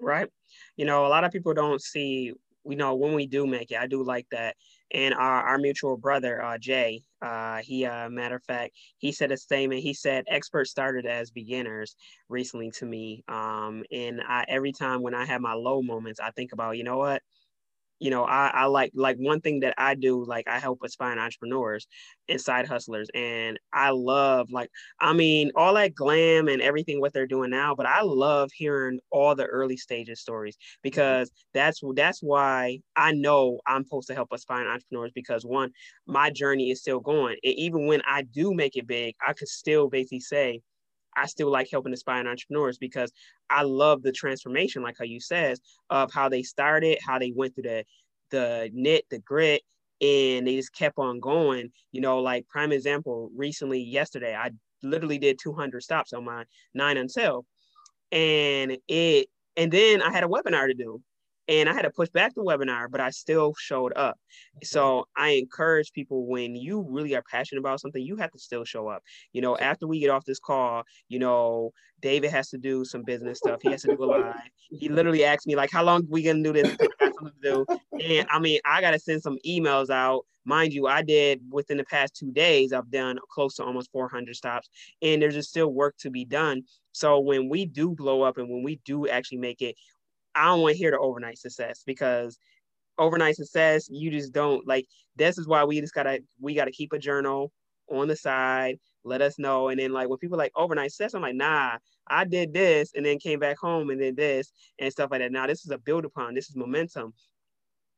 Right. 0.00 0.28
You 0.76 0.84
know, 0.84 1.06
a 1.06 1.08
lot 1.08 1.24
of 1.24 1.32
people 1.32 1.54
don't 1.54 1.82
see, 1.82 2.34
you 2.64 2.76
know, 2.76 2.94
when 2.94 3.14
we 3.14 3.26
do 3.26 3.46
make 3.46 3.70
it, 3.70 3.78
I 3.78 3.86
do 3.86 4.02
like 4.02 4.26
that 4.30 4.56
and 4.92 5.14
our, 5.14 5.42
our 5.42 5.58
mutual 5.58 5.96
brother 5.96 6.42
uh, 6.42 6.58
Jay, 6.58 7.02
uh, 7.22 7.58
he 7.58 7.84
uh, 7.84 8.08
matter 8.08 8.36
of 8.36 8.44
fact, 8.44 8.72
he 8.98 9.12
said 9.12 9.32
a 9.32 9.36
statement. 9.36 9.82
He 9.82 9.94
said 9.94 10.24
experts 10.28 10.70
started 10.70 11.06
as 11.06 11.30
beginners 11.30 11.96
recently 12.28 12.70
to 12.72 12.86
me, 12.86 13.24
um, 13.28 13.84
and 13.92 14.20
I, 14.26 14.44
every 14.48 14.72
time 14.72 15.02
when 15.02 15.14
I 15.14 15.24
have 15.24 15.40
my 15.40 15.54
low 15.54 15.82
moments, 15.82 16.20
I 16.20 16.30
think 16.30 16.52
about 16.52 16.76
you 16.76 16.84
know 16.84 16.98
what 16.98 17.22
you 17.98 18.10
know, 18.10 18.24
I, 18.24 18.48
I 18.48 18.64
like 18.66 18.92
like 18.94 19.16
one 19.16 19.40
thing 19.40 19.60
that 19.60 19.74
I 19.76 19.94
do, 19.94 20.24
like 20.24 20.46
I 20.48 20.58
help 20.58 20.80
aspiring 20.84 21.18
entrepreneurs 21.18 21.86
and 22.28 22.40
side 22.40 22.66
hustlers. 22.66 23.08
And 23.14 23.58
I 23.72 23.90
love 23.90 24.50
like, 24.50 24.70
I 25.00 25.12
mean, 25.12 25.50
all 25.56 25.74
that 25.74 25.94
glam 25.94 26.48
and 26.48 26.62
everything 26.62 27.00
what 27.00 27.12
they're 27.12 27.26
doing 27.26 27.50
now, 27.50 27.74
but 27.74 27.86
I 27.86 28.02
love 28.02 28.50
hearing 28.54 29.00
all 29.10 29.34
the 29.34 29.46
early 29.46 29.76
stages 29.76 30.20
stories 30.20 30.56
mm-hmm. 30.56 30.80
because 30.82 31.30
that's 31.54 31.80
that's 31.94 32.22
why 32.22 32.78
I 32.96 33.12
know 33.12 33.60
I'm 33.66 33.84
supposed 33.84 34.08
to 34.08 34.14
help 34.14 34.28
aspiring 34.32 34.68
entrepreneurs 34.68 35.12
because 35.14 35.44
one, 35.44 35.70
my 36.06 36.30
journey 36.30 36.70
is 36.70 36.80
still 36.80 37.00
going. 37.00 37.36
And 37.42 37.54
even 37.54 37.86
when 37.86 38.02
I 38.06 38.22
do 38.22 38.54
make 38.54 38.76
it 38.76 38.86
big, 38.86 39.14
I 39.26 39.32
could 39.32 39.48
still 39.48 39.88
basically 39.88 40.20
say, 40.20 40.60
I 41.18 41.26
still 41.26 41.50
like 41.50 41.68
helping 41.70 41.92
aspiring 41.92 42.26
entrepreneurs 42.26 42.78
because 42.78 43.12
I 43.50 43.62
love 43.62 44.02
the 44.02 44.12
transformation, 44.12 44.82
like 44.82 44.96
how 44.98 45.04
you 45.04 45.20
says, 45.20 45.60
of 45.90 46.12
how 46.12 46.28
they 46.28 46.42
started, 46.42 46.98
how 47.04 47.18
they 47.18 47.32
went 47.34 47.54
through 47.54 47.64
the 47.64 47.84
the 48.30 48.70
knit, 48.72 49.06
the 49.10 49.18
grit, 49.20 49.62
and 50.00 50.46
they 50.46 50.56
just 50.56 50.74
kept 50.74 50.98
on 50.98 51.20
going. 51.20 51.70
You 51.92 52.00
know, 52.00 52.20
like 52.20 52.48
prime 52.48 52.72
example, 52.72 53.30
recently 53.34 53.80
yesterday, 53.80 54.34
I 54.34 54.50
literally 54.82 55.18
did 55.18 55.38
200 55.42 55.82
stops 55.82 56.12
on 56.12 56.24
my 56.24 56.44
nine 56.74 56.96
until, 56.96 57.46
and 58.12 58.78
it 58.88 59.28
and 59.56 59.72
then 59.72 60.02
I 60.02 60.10
had 60.12 60.24
a 60.24 60.28
webinar 60.28 60.68
to 60.68 60.74
do 60.74 61.02
and 61.48 61.68
I 61.68 61.72
had 61.72 61.82
to 61.82 61.90
push 61.90 62.10
back 62.10 62.34
the 62.34 62.42
webinar, 62.42 62.90
but 62.90 63.00
I 63.00 63.10
still 63.10 63.54
showed 63.58 63.92
up. 63.96 64.18
So 64.62 65.06
I 65.16 65.30
encourage 65.30 65.92
people 65.92 66.26
when 66.26 66.54
you 66.54 66.84
really 66.88 67.14
are 67.16 67.24
passionate 67.30 67.60
about 67.60 67.80
something, 67.80 68.02
you 68.02 68.16
have 68.16 68.30
to 68.32 68.38
still 68.38 68.64
show 68.64 68.88
up. 68.88 69.02
You 69.32 69.40
know, 69.40 69.56
after 69.56 69.86
we 69.86 69.98
get 69.98 70.10
off 70.10 70.24
this 70.24 70.38
call, 70.38 70.84
you 71.08 71.18
know, 71.18 71.72
David 72.00 72.30
has 72.30 72.50
to 72.50 72.58
do 72.58 72.84
some 72.84 73.02
business 73.02 73.38
stuff. 73.38 73.60
He 73.62 73.70
has 73.70 73.82
to 73.82 73.96
do 73.96 74.04
a 74.04 74.06
live. 74.06 74.34
He 74.70 74.88
literally 74.88 75.24
asked 75.24 75.46
me 75.46 75.56
like, 75.56 75.70
"How 75.72 75.82
long 75.82 76.06
we 76.08 76.22
gonna 76.22 76.42
do 76.42 76.52
this?" 76.52 76.76
Got 76.76 77.14
something 77.14 77.32
to 77.42 77.64
do, 77.66 77.66
and 78.00 78.28
I 78.30 78.38
mean, 78.38 78.60
I 78.64 78.80
gotta 78.80 78.98
send 78.98 79.22
some 79.22 79.38
emails 79.46 79.90
out. 79.90 80.24
Mind 80.44 80.72
you, 80.72 80.86
I 80.86 81.02
did 81.02 81.42
within 81.50 81.76
the 81.76 81.84
past 81.84 82.14
two 82.14 82.30
days. 82.30 82.72
I've 82.72 82.90
done 82.90 83.18
close 83.30 83.56
to 83.56 83.64
almost 83.64 83.90
400 83.90 84.36
stops, 84.36 84.68
and 85.02 85.20
there's 85.20 85.34
just 85.34 85.50
still 85.50 85.72
work 85.72 85.96
to 85.98 86.10
be 86.10 86.24
done. 86.24 86.62
So 86.92 87.18
when 87.20 87.48
we 87.48 87.66
do 87.66 87.90
blow 87.90 88.22
up 88.22 88.38
and 88.38 88.48
when 88.48 88.62
we 88.62 88.80
do 88.84 89.08
actually 89.08 89.38
make 89.38 89.60
it, 89.60 89.76
I 90.34 90.46
don't 90.46 90.62
want 90.62 90.74
to 90.74 90.78
hear 90.78 90.90
the 90.90 90.98
overnight 90.98 91.38
success 91.38 91.82
because 91.84 92.38
overnight 92.98 93.36
success, 93.36 93.88
you 93.90 94.10
just 94.10 94.32
don't 94.32 94.66
like 94.66 94.86
this 95.16 95.38
is 95.38 95.46
why 95.46 95.64
we 95.64 95.80
just 95.80 95.94
gotta 95.94 96.20
we 96.40 96.54
gotta 96.54 96.70
keep 96.70 96.92
a 96.92 96.98
journal 96.98 97.52
on 97.90 98.08
the 98.08 98.16
side, 98.16 98.78
let 99.04 99.22
us 99.22 99.38
know. 99.38 99.68
And 99.68 99.80
then 99.80 99.92
like 99.92 100.08
when 100.08 100.18
people 100.18 100.38
like 100.38 100.52
overnight 100.56 100.92
success, 100.92 101.14
I'm 101.14 101.22
like, 101.22 101.34
nah, 101.34 101.78
I 102.06 102.24
did 102.24 102.52
this 102.52 102.92
and 102.94 103.04
then 103.04 103.18
came 103.18 103.38
back 103.38 103.58
home 103.58 103.90
and 103.90 104.00
did 104.00 104.16
this 104.16 104.52
and 104.78 104.92
stuff 104.92 105.10
like 105.10 105.20
that. 105.20 105.32
Now 105.32 105.46
this 105.46 105.64
is 105.64 105.70
a 105.70 105.78
build 105.78 106.04
upon, 106.04 106.34
this 106.34 106.50
is 106.50 106.56
momentum 106.56 107.14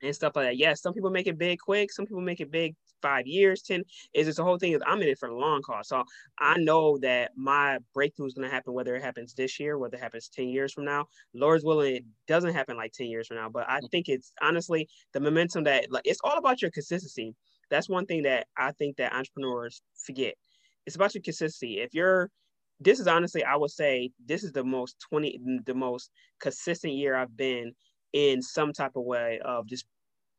and 0.02 0.14
stuff 0.14 0.36
like 0.36 0.46
that. 0.46 0.56
Yes, 0.56 0.82
some 0.82 0.94
people 0.94 1.10
make 1.10 1.26
it 1.26 1.38
big 1.38 1.58
quick, 1.58 1.92
some 1.92 2.06
people 2.06 2.20
make 2.20 2.40
it 2.40 2.50
big 2.50 2.74
five 3.00 3.26
years, 3.26 3.62
10 3.62 3.82
is 4.14 4.26
just 4.26 4.36
the 4.36 4.44
whole 4.44 4.58
thing 4.58 4.72
is 4.72 4.82
I'm 4.86 5.00
in 5.02 5.08
it 5.08 5.18
for 5.18 5.28
the 5.28 5.34
long 5.34 5.62
haul. 5.66 5.82
So 5.82 6.04
I 6.38 6.58
know 6.58 6.98
that 6.98 7.32
my 7.36 7.78
breakthrough 7.94 8.26
is 8.26 8.34
going 8.34 8.48
to 8.48 8.54
happen, 8.54 8.74
whether 8.74 8.94
it 8.96 9.02
happens 9.02 9.34
this 9.34 9.58
year, 9.58 9.78
whether 9.78 9.96
it 9.96 10.02
happens 10.02 10.28
10 10.28 10.48
years 10.48 10.72
from 10.72 10.84
now, 10.84 11.06
Lord's 11.34 11.64
willing, 11.64 11.96
it 11.96 12.04
doesn't 12.26 12.54
happen 12.54 12.76
like 12.76 12.92
10 12.92 13.06
years 13.08 13.28
from 13.28 13.36
now. 13.36 13.48
But 13.48 13.68
I 13.68 13.80
mm. 13.80 13.90
think 13.90 14.08
it's 14.08 14.32
honestly 14.42 14.88
the 15.12 15.20
momentum 15.20 15.64
that 15.64 15.90
like, 15.90 16.06
it's 16.06 16.20
all 16.24 16.38
about 16.38 16.62
your 16.62 16.70
consistency. 16.70 17.34
That's 17.70 17.88
one 17.88 18.06
thing 18.06 18.24
that 18.24 18.46
I 18.56 18.72
think 18.72 18.96
that 18.96 19.14
entrepreneurs 19.14 19.82
forget. 20.04 20.34
It's 20.86 20.96
about 20.96 21.14
your 21.14 21.22
consistency. 21.22 21.80
If 21.80 21.94
you're 21.94 22.30
this 22.82 22.98
is 22.98 23.06
honestly, 23.06 23.44
I 23.44 23.56
would 23.56 23.70
say 23.70 24.10
this 24.24 24.42
is 24.42 24.52
the 24.52 24.64
most 24.64 24.96
20, 25.10 25.38
the 25.66 25.74
most 25.74 26.10
consistent 26.40 26.94
year 26.94 27.14
I've 27.14 27.36
been 27.36 27.74
in 28.12 28.42
some 28.42 28.72
type 28.72 28.92
of 28.96 29.04
way 29.04 29.40
of 29.44 29.66
just 29.66 29.86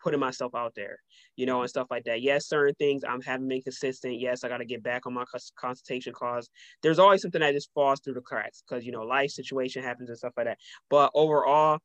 putting 0.01 0.19
myself 0.19 0.55
out 0.55 0.73
there, 0.75 0.97
you 1.35 1.45
know, 1.45 1.61
and 1.61 1.69
stuff 1.69 1.87
like 1.91 2.03
that. 2.05 2.21
Yes, 2.21 2.47
certain 2.47 2.75
things 2.75 3.03
I'm 3.07 3.21
having 3.21 3.47
been 3.47 3.61
consistent. 3.61 4.19
Yes, 4.19 4.43
I 4.43 4.49
got 4.49 4.57
to 4.57 4.65
get 4.65 4.83
back 4.83 5.05
on 5.05 5.13
my 5.13 5.25
consultation 5.55 6.13
calls. 6.13 6.49
There's 6.81 6.99
always 6.99 7.21
something 7.21 7.41
that 7.41 7.53
just 7.53 7.71
falls 7.73 7.99
through 7.99 8.15
the 8.15 8.21
cracks 8.21 8.63
because 8.67 8.85
you 8.85 8.91
know 8.91 9.03
life 9.03 9.31
situation 9.31 9.83
happens 9.83 10.09
and 10.09 10.17
stuff 10.17 10.33
like 10.37 10.47
that. 10.47 10.57
But 10.89 11.11
overall, 11.13 11.79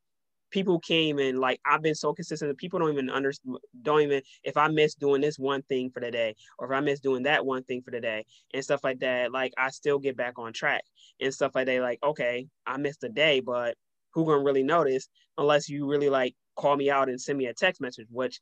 people 0.50 0.78
came 0.78 1.18
and 1.18 1.38
like 1.40 1.60
I've 1.66 1.82
been 1.82 1.94
so 1.94 2.14
consistent 2.14 2.50
that 2.50 2.58
people 2.58 2.78
don't 2.78 2.92
even 2.92 3.10
understand. 3.10 3.58
Don't 3.82 4.02
even 4.02 4.22
if 4.44 4.56
I 4.56 4.68
miss 4.68 4.94
doing 4.94 5.20
this 5.20 5.38
one 5.38 5.62
thing 5.62 5.90
for 5.90 6.00
the 6.00 6.10
day 6.10 6.34
or 6.58 6.66
if 6.72 6.76
I 6.76 6.80
miss 6.80 7.00
doing 7.00 7.24
that 7.24 7.44
one 7.44 7.64
thing 7.64 7.82
for 7.82 7.90
the 7.90 8.00
day 8.00 8.24
and 8.54 8.64
stuff 8.64 8.84
like 8.84 9.00
that. 9.00 9.32
Like 9.32 9.52
I 9.58 9.70
still 9.70 9.98
get 9.98 10.16
back 10.16 10.38
on 10.38 10.52
track 10.52 10.84
and 11.20 11.34
stuff 11.34 11.52
like 11.54 11.66
that. 11.66 11.80
Like 11.82 11.98
okay, 12.02 12.48
I 12.66 12.76
missed 12.78 13.04
a 13.04 13.08
day, 13.08 13.40
but 13.40 13.76
who 14.16 14.24
gonna 14.24 14.42
really 14.42 14.64
notice 14.64 15.08
unless 15.38 15.68
you 15.68 15.86
really 15.86 16.08
like 16.08 16.34
call 16.56 16.74
me 16.74 16.90
out 16.90 17.08
and 17.08 17.20
send 17.20 17.38
me 17.38 17.46
a 17.46 17.54
text 17.54 17.80
message, 17.80 18.06
which 18.10 18.40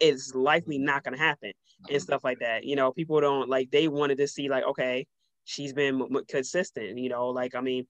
is 0.00 0.34
likely 0.34 0.78
not 0.78 1.04
going 1.04 1.16
to 1.16 1.22
happen 1.22 1.52
and 1.88 2.02
stuff 2.02 2.24
like 2.24 2.40
that. 2.40 2.64
You 2.64 2.76
know, 2.76 2.92
people 2.92 3.20
don't 3.20 3.48
like, 3.48 3.70
they 3.70 3.88
wanted 3.88 4.18
to 4.18 4.28
see, 4.28 4.48
like, 4.48 4.64
okay, 4.64 5.06
she's 5.44 5.72
been 5.72 6.02
m- 6.02 6.24
consistent, 6.28 6.98
you 6.98 7.08
know, 7.08 7.28
like, 7.28 7.54
I 7.54 7.60
mean, 7.60 7.86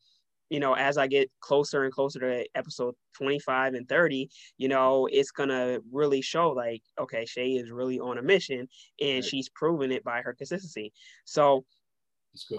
you 0.50 0.60
know, 0.60 0.74
as 0.74 0.96
I 0.98 1.08
get 1.08 1.28
closer 1.40 1.82
and 1.82 1.92
closer 1.92 2.20
to 2.20 2.46
episode 2.54 2.94
25 3.14 3.74
and 3.74 3.88
30, 3.88 4.28
you 4.58 4.68
know, 4.68 5.08
it's 5.10 5.32
gonna 5.32 5.78
really 5.90 6.20
show 6.20 6.50
like, 6.50 6.82
okay, 7.00 7.24
Shay 7.24 7.52
is 7.52 7.72
really 7.72 7.98
on 7.98 8.18
a 8.18 8.22
mission 8.22 8.68
and 9.00 9.16
right. 9.16 9.24
she's 9.24 9.48
proven 9.48 9.90
it 9.90 10.04
by 10.04 10.20
her 10.20 10.34
consistency. 10.34 10.92
So 11.24 11.64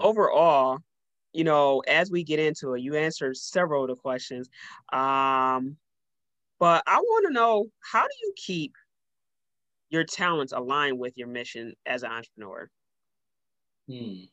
overall, 0.00 0.80
you 1.32 1.44
know, 1.44 1.80
as 1.80 2.10
we 2.10 2.24
get 2.24 2.38
into 2.38 2.74
it, 2.74 2.80
you 2.80 2.96
answered 2.96 3.36
several 3.36 3.84
of 3.84 3.88
the 3.88 3.96
questions. 3.96 4.48
Um, 4.92 5.76
but 6.58 6.82
I 6.86 6.98
want 6.98 7.26
to 7.26 7.32
know 7.32 7.66
how 7.80 8.02
do 8.02 8.14
you 8.22 8.32
keep 8.36 8.74
your 9.90 10.04
talents 10.04 10.52
aligned 10.52 10.98
with 10.98 11.16
your 11.16 11.28
mission 11.28 11.74
as 11.86 12.02
an 12.02 12.10
entrepreneur? 12.10 12.68
Hmm. 13.88 14.24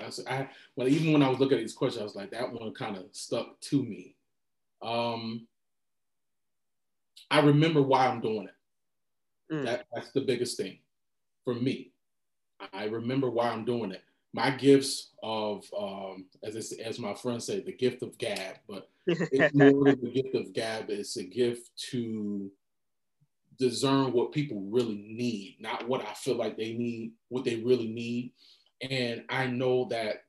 I, 0.00 0.10
I 0.28 0.48
well, 0.76 0.88
even 0.88 1.12
when 1.12 1.22
I 1.22 1.28
was 1.28 1.38
looking 1.38 1.58
at 1.58 1.60
these 1.60 1.74
questions, 1.74 2.00
I 2.00 2.04
was 2.04 2.16
like, 2.16 2.30
that 2.30 2.52
one 2.52 2.72
kind 2.74 2.96
of 2.96 3.04
stuck 3.12 3.60
to 3.60 3.82
me. 3.82 4.16
Um, 4.82 5.46
I 7.30 7.40
remember 7.40 7.82
why 7.82 8.06
I'm 8.06 8.20
doing 8.20 8.48
it. 8.48 9.54
Mm. 9.54 9.64
That, 9.64 9.86
that's 9.92 10.10
the 10.12 10.20
biggest 10.20 10.56
thing 10.56 10.78
for 11.44 11.54
me. 11.54 11.92
I 12.72 12.84
remember 12.84 13.30
why 13.30 13.48
I'm 13.48 13.64
doing 13.64 13.92
it. 13.92 14.02
My 14.32 14.50
gifts 14.50 15.10
of, 15.22 15.64
um, 15.76 16.26
as 16.42 16.72
as 16.84 16.98
my 16.98 17.14
friends 17.14 17.46
say, 17.46 17.60
the 17.60 17.72
gift 17.72 18.02
of 18.02 18.16
gab, 18.18 18.58
but 18.68 18.88
it's 19.06 19.54
more 19.54 19.84
than 19.84 20.00
the 20.00 20.22
gift 20.22 20.34
of 20.34 20.52
gab. 20.52 20.88
It's 20.88 21.16
a 21.16 21.24
gift 21.24 21.70
to 21.90 22.50
discern 23.58 24.12
what 24.12 24.32
people 24.32 24.62
really 24.70 24.96
need, 24.96 25.56
not 25.60 25.86
what 25.86 26.06
I 26.06 26.14
feel 26.14 26.36
like 26.36 26.56
they 26.56 26.72
need, 26.72 27.12
what 27.28 27.44
they 27.44 27.56
really 27.56 27.88
need. 27.88 28.32
And 28.80 29.24
I 29.28 29.46
know 29.46 29.86
that 29.90 30.22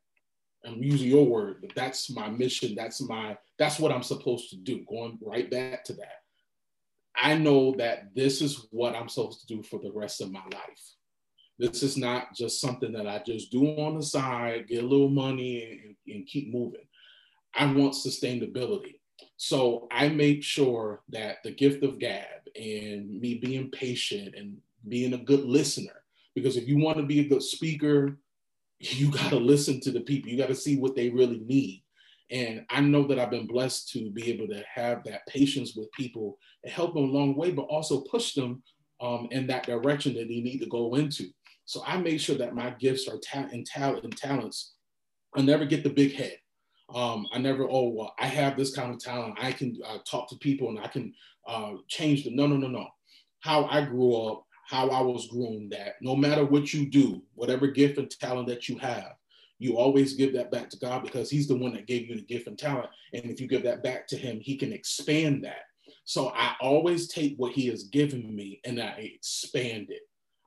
I'm 0.65 0.83
using 0.83 1.09
your 1.09 1.25
word, 1.25 1.57
but 1.61 1.73
that's 1.75 2.09
my 2.09 2.29
mission. 2.29 2.75
That's 2.75 3.01
my 3.01 3.37
that's 3.57 3.79
what 3.79 3.91
I'm 3.91 4.03
supposed 4.03 4.49
to 4.49 4.57
do. 4.57 4.83
Going 4.87 5.17
right 5.21 5.49
back 5.49 5.83
to 5.85 5.93
that. 5.93 6.21
I 7.15 7.35
know 7.35 7.73
that 7.77 8.15
this 8.15 8.41
is 8.41 8.67
what 8.71 8.95
I'm 8.95 9.09
supposed 9.09 9.41
to 9.41 9.55
do 9.55 9.63
for 9.63 9.79
the 9.79 9.91
rest 9.91 10.21
of 10.21 10.31
my 10.31 10.43
life. 10.53 10.95
This 11.59 11.83
is 11.83 11.97
not 11.97 12.33
just 12.35 12.59
something 12.59 12.91
that 12.93 13.07
I 13.07 13.21
just 13.25 13.51
do 13.51 13.65
on 13.77 13.97
the 13.97 14.03
side, 14.03 14.67
get 14.67 14.83
a 14.83 14.87
little 14.87 15.09
money, 15.09 15.95
and, 16.07 16.15
and 16.15 16.25
keep 16.25 16.51
moving. 16.51 16.81
I 17.53 17.65
want 17.71 17.93
sustainability. 17.93 18.95
So 19.37 19.87
I 19.91 20.09
make 20.09 20.43
sure 20.43 21.01
that 21.09 21.37
the 21.43 21.51
gift 21.51 21.83
of 21.83 21.99
gab 21.99 22.25
and 22.55 23.19
me 23.19 23.35
being 23.35 23.69
patient 23.71 24.35
and 24.35 24.57
being 24.87 25.13
a 25.13 25.17
good 25.17 25.45
listener, 25.45 26.03
because 26.35 26.57
if 26.57 26.67
you 26.67 26.77
want 26.77 26.97
to 26.97 27.03
be 27.03 27.19
a 27.19 27.27
good 27.27 27.43
speaker, 27.43 28.17
you 28.79 29.11
got 29.11 29.29
to 29.29 29.37
listen 29.37 29.79
to 29.81 29.91
the 29.91 30.01
people. 30.01 30.29
You 30.29 30.37
got 30.37 30.49
to 30.49 30.55
see 30.55 30.77
what 30.77 30.95
they 30.95 31.09
really 31.09 31.39
need. 31.39 31.83
And 32.31 32.65
I 32.69 32.79
know 32.79 33.05
that 33.07 33.19
I've 33.19 33.29
been 33.29 33.47
blessed 33.47 33.89
to 33.89 34.09
be 34.09 34.31
able 34.31 34.47
to 34.47 34.63
have 34.73 35.03
that 35.03 35.27
patience 35.27 35.75
with 35.75 35.91
people 35.91 36.37
and 36.63 36.71
help 36.71 36.93
them 36.93 37.03
along 37.03 37.33
the 37.33 37.39
way, 37.39 37.51
but 37.51 37.63
also 37.63 38.01
push 38.01 38.33
them 38.33 38.63
um, 39.01 39.27
in 39.31 39.47
that 39.47 39.65
direction 39.65 40.13
that 40.13 40.29
they 40.29 40.39
need 40.39 40.59
to 40.59 40.67
go 40.67 40.95
into. 40.95 41.25
So 41.71 41.81
I 41.87 41.95
make 41.95 42.19
sure 42.19 42.35
that 42.35 42.53
my 42.53 42.71
gifts 42.71 43.07
are 43.07 43.17
ta- 43.19 43.47
and 43.49 43.65
talent 43.65 44.03
and 44.03 44.17
talents. 44.17 44.73
I 45.33 45.41
never 45.41 45.63
get 45.63 45.85
the 45.85 45.89
big 45.89 46.13
head. 46.13 46.35
Um, 46.93 47.25
I 47.31 47.37
never, 47.37 47.63
oh, 47.63 47.87
well, 47.87 48.13
I 48.19 48.25
have 48.25 48.57
this 48.57 48.75
kind 48.75 48.93
of 48.93 48.99
talent. 48.99 49.37
I 49.41 49.53
can 49.53 49.77
uh, 49.87 49.99
talk 50.05 50.27
to 50.27 50.35
people 50.35 50.67
and 50.67 50.81
I 50.81 50.87
can 50.87 51.13
uh, 51.47 51.75
change 51.87 52.25
the, 52.25 52.35
no, 52.35 52.45
no, 52.45 52.57
no, 52.57 52.67
no. 52.67 52.87
How 53.39 53.67
I 53.67 53.85
grew 53.85 54.13
up, 54.15 54.43
how 54.67 54.89
I 54.89 54.99
was 54.99 55.27
groomed 55.27 55.71
that 55.71 55.93
no 56.01 56.13
matter 56.13 56.43
what 56.43 56.73
you 56.73 56.89
do, 56.89 57.21
whatever 57.35 57.67
gift 57.67 57.97
and 57.97 58.11
talent 58.11 58.49
that 58.49 58.67
you 58.67 58.77
have, 58.79 59.13
you 59.57 59.77
always 59.77 60.15
give 60.15 60.33
that 60.33 60.51
back 60.51 60.69
to 60.71 60.77
God 60.77 61.03
because 61.03 61.29
he's 61.29 61.47
the 61.47 61.55
one 61.55 61.71
that 61.75 61.87
gave 61.87 62.09
you 62.09 62.15
the 62.15 62.21
gift 62.23 62.47
and 62.47 62.59
talent. 62.59 62.89
And 63.13 63.27
if 63.27 63.39
you 63.39 63.47
give 63.47 63.63
that 63.63 63.81
back 63.81 64.07
to 64.07 64.17
him, 64.17 64.41
he 64.41 64.57
can 64.57 64.73
expand 64.73 65.45
that. 65.45 65.67
So 66.03 66.33
I 66.35 66.53
always 66.59 67.07
take 67.07 67.35
what 67.37 67.53
he 67.53 67.67
has 67.67 67.85
given 67.85 68.35
me 68.35 68.59
and 68.65 68.77
I 68.81 69.13
expand 69.15 69.85
it. 69.89 70.01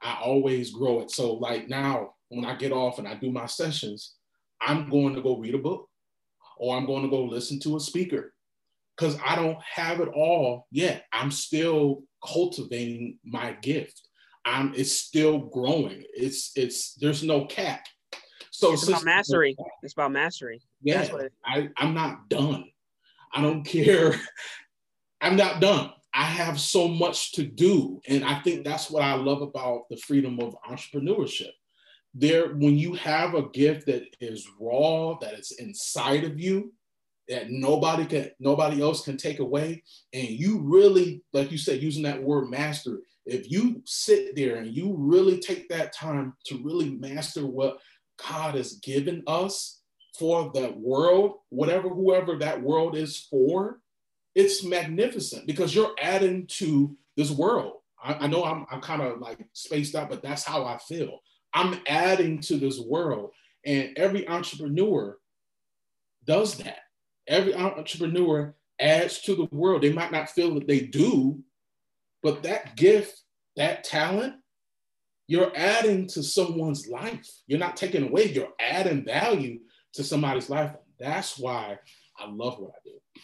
I 0.04 0.18
always 0.22 0.70
grow 0.70 1.00
it. 1.00 1.10
So 1.10 1.34
like 1.34 1.68
now 1.68 2.14
when 2.28 2.44
I 2.44 2.54
get 2.56 2.72
off 2.72 2.98
and 2.98 3.08
I 3.08 3.14
do 3.14 3.32
my 3.32 3.46
sessions, 3.46 4.14
I'm 4.60 4.90
going 4.90 5.14
to 5.14 5.22
go 5.22 5.38
read 5.38 5.54
a 5.54 5.58
book 5.58 5.88
or 6.58 6.76
I'm 6.76 6.86
going 6.86 7.02
to 7.02 7.08
go 7.08 7.24
listen 7.24 7.58
to 7.60 7.76
a 7.76 7.80
speaker 7.80 8.34
because 8.96 9.18
I 9.24 9.34
don't 9.34 9.58
have 9.62 10.00
it 10.00 10.08
all 10.08 10.66
yet. 10.70 11.06
I'm 11.12 11.30
still 11.30 12.02
cultivating 12.24 13.18
my 13.24 13.52
gift. 13.52 14.08
I'm 14.44 14.74
it's 14.74 14.92
still 14.92 15.38
growing. 15.38 16.04
It's 16.12 16.52
it's 16.54 16.94
there's 16.94 17.22
no 17.22 17.46
cap. 17.46 17.86
So 18.50 18.74
it's 18.74 18.86
about 18.86 19.04
mastery. 19.04 19.56
It's 19.82 19.94
about 19.94 20.12
mastery. 20.12 20.60
Yeah, 20.82 21.08
I, 21.44 21.70
I'm 21.76 21.94
not 21.94 22.28
done. 22.28 22.66
I 23.32 23.40
don't 23.40 23.64
care. 23.64 24.14
I'm 25.20 25.36
not 25.36 25.60
done. 25.60 25.92
I 26.14 26.24
have 26.24 26.60
so 26.60 26.86
much 26.86 27.32
to 27.32 27.42
do. 27.42 28.00
And 28.06 28.24
I 28.24 28.40
think 28.40 28.60
mm-hmm. 28.60 28.70
that's 28.70 28.90
what 28.90 29.02
I 29.02 29.14
love 29.14 29.42
about 29.42 29.88
the 29.90 29.96
freedom 29.96 30.38
of 30.40 30.56
entrepreneurship 30.68 31.50
there 32.14 32.54
when 32.54 32.78
you 32.78 32.94
have 32.94 33.34
a 33.34 33.48
gift 33.48 33.86
that 33.86 34.04
is 34.20 34.48
raw 34.60 35.18
that 35.20 35.34
is 35.34 35.50
inside 35.58 36.22
of 36.22 36.38
you 36.40 36.72
that 37.28 37.50
nobody 37.50 38.06
can 38.06 38.30
nobody 38.38 38.80
else 38.80 39.04
can 39.04 39.16
take 39.16 39.40
away 39.40 39.82
and 40.12 40.28
you 40.28 40.60
really 40.60 41.24
like 41.32 41.50
you 41.50 41.58
said 41.58 41.82
using 41.82 42.04
that 42.04 42.22
word 42.22 42.48
master 42.48 43.00
if 43.26 43.50
you 43.50 43.82
sit 43.84 44.36
there 44.36 44.56
and 44.56 44.76
you 44.76 44.94
really 44.96 45.38
take 45.38 45.68
that 45.70 45.92
time 45.92 46.34
to 46.46 46.62
really 46.62 46.90
master 46.90 47.46
what 47.46 47.78
God 48.22 48.54
has 48.54 48.74
given 48.74 49.22
us 49.26 49.80
for 50.18 50.50
the 50.54 50.72
world, 50.76 51.36
whatever 51.48 51.88
whoever 51.88 52.38
that 52.38 52.62
world 52.62 52.96
is 52.96 53.26
for, 53.30 53.80
it's 54.34 54.64
magnificent 54.64 55.46
because 55.46 55.74
you're 55.74 55.94
adding 56.00 56.46
to 56.46 56.96
this 57.16 57.30
world. 57.30 57.74
I, 58.02 58.14
I 58.14 58.26
know 58.26 58.44
I'm, 58.44 58.66
I'm 58.70 58.80
kind 58.80 59.02
of 59.02 59.20
like 59.20 59.38
spaced 59.52 59.94
out, 59.94 60.10
but 60.10 60.22
that's 60.22 60.44
how 60.44 60.64
I 60.64 60.78
feel. 60.78 61.20
I'm 61.52 61.80
adding 61.86 62.40
to 62.42 62.56
this 62.56 62.80
world. 62.80 63.30
And 63.64 63.96
every 63.96 64.28
entrepreneur 64.28 65.16
does 66.24 66.56
that. 66.58 66.78
Every 67.26 67.54
entrepreneur 67.54 68.54
adds 68.78 69.20
to 69.22 69.34
the 69.34 69.48
world. 69.56 69.82
They 69.82 69.92
might 69.92 70.12
not 70.12 70.30
feel 70.30 70.54
that 70.54 70.66
they 70.66 70.80
do, 70.80 71.42
but 72.22 72.42
that 72.42 72.76
gift, 72.76 73.22
that 73.56 73.84
talent, 73.84 74.34
you're 75.26 75.52
adding 75.56 76.06
to 76.08 76.22
someone's 76.22 76.86
life. 76.88 77.30
You're 77.46 77.58
not 77.58 77.76
taking 77.76 78.08
away, 78.08 78.32
you're 78.32 78.52
adding 78.60 79.04
value 79.04 79.60
to 79.94 80.04
somebody's 80.04 80.50
life. 80.50 80.72
That's 80.98 81.38
why 81.38 81.78
I 82.18 82.28
love 82.30 82.58
what 82.58 82.72
I 82.72 82.78
do. 82.84 83.20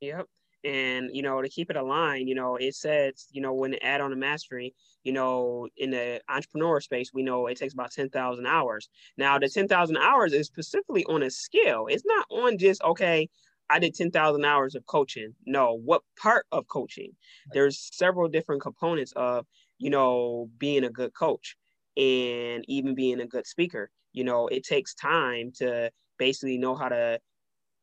Yep. 0.00 0.26
And 0.62 1.10
you 1.12 1.22
know, 1.22 1.40
to 1.40 1.48
keep 1.48 1.70
it 1.70 1.76
aligned, 1.76 2.28
you 2.28 2.34
know, 2.34 2.56
it 2.56 2.74
says, 2.74 3.26
you 3.30 3.40
know, 3.40 3.54
when 3.54 3.74
add 3.82 4.00
on 4.00 4.12
a 4.12 4.16
mastery, 4.16 4.74
you 5.04 5.12
know, 5.12 5.68
in 5.76 5.90
the 5.90 6.20
entrepreneur 6.28 6.80
space, 6.80 7.12
we 7.14 7.22
know 7.22 7.46
it 7.46 7.56
takes 7.56 7.72
about 7.72 7.92
10,000 7.92 8.46
hours. 8.46 8.88
Now, 9.16 9.38
the 9.38 9.48
10,000 9.48 9.96
hours 9.96 10.32
is 10.32 10.46
specifically 10.46 11.04
on 11.06 11.22
a 11.22 11.30
skill. 11.30 11.86
It's 11.88 12.04
not 12.04 12.26
on 12.30 12.58
just, 12.58 12.82
okay, 12.82 13.28
I 13.70 13.78
did 13.78 13.94
10,000 13.94 14.44
hours 14.44 14.74
of 14.74 14.84
coaching. 14.86 15.34
No, 15.46 15.74
what 15.74 16.02
part 16.20 16.46
of 16.52 16.66
coaching? 16.66 17.12
There's 17.52 17.88
several 17.92 18.28
different 18.28 18.60
components 18.60 19.12
of, 19.16 19.46
you 19.78 19.90
know, 19.90 20.50
being 20.58 20.84
a 20.84 20.90
good 20.90 21.14
coach 21.14 21.56
and 21.96 22.64
even 22.68 22.94
being 22.94 23.20
a 23.20 23.26
good 23.26 23.46
speaker. 23.46 23.90
You 24.12 24.24
know, 24.24 24.48
it 24.48 24.64
takes 24.64 24.94
time 24.94 25.52
to 25.56 25.90
basically 26.18 26.58
know 26.58 26.74
how 26.74 26.88
to 26.88 27.20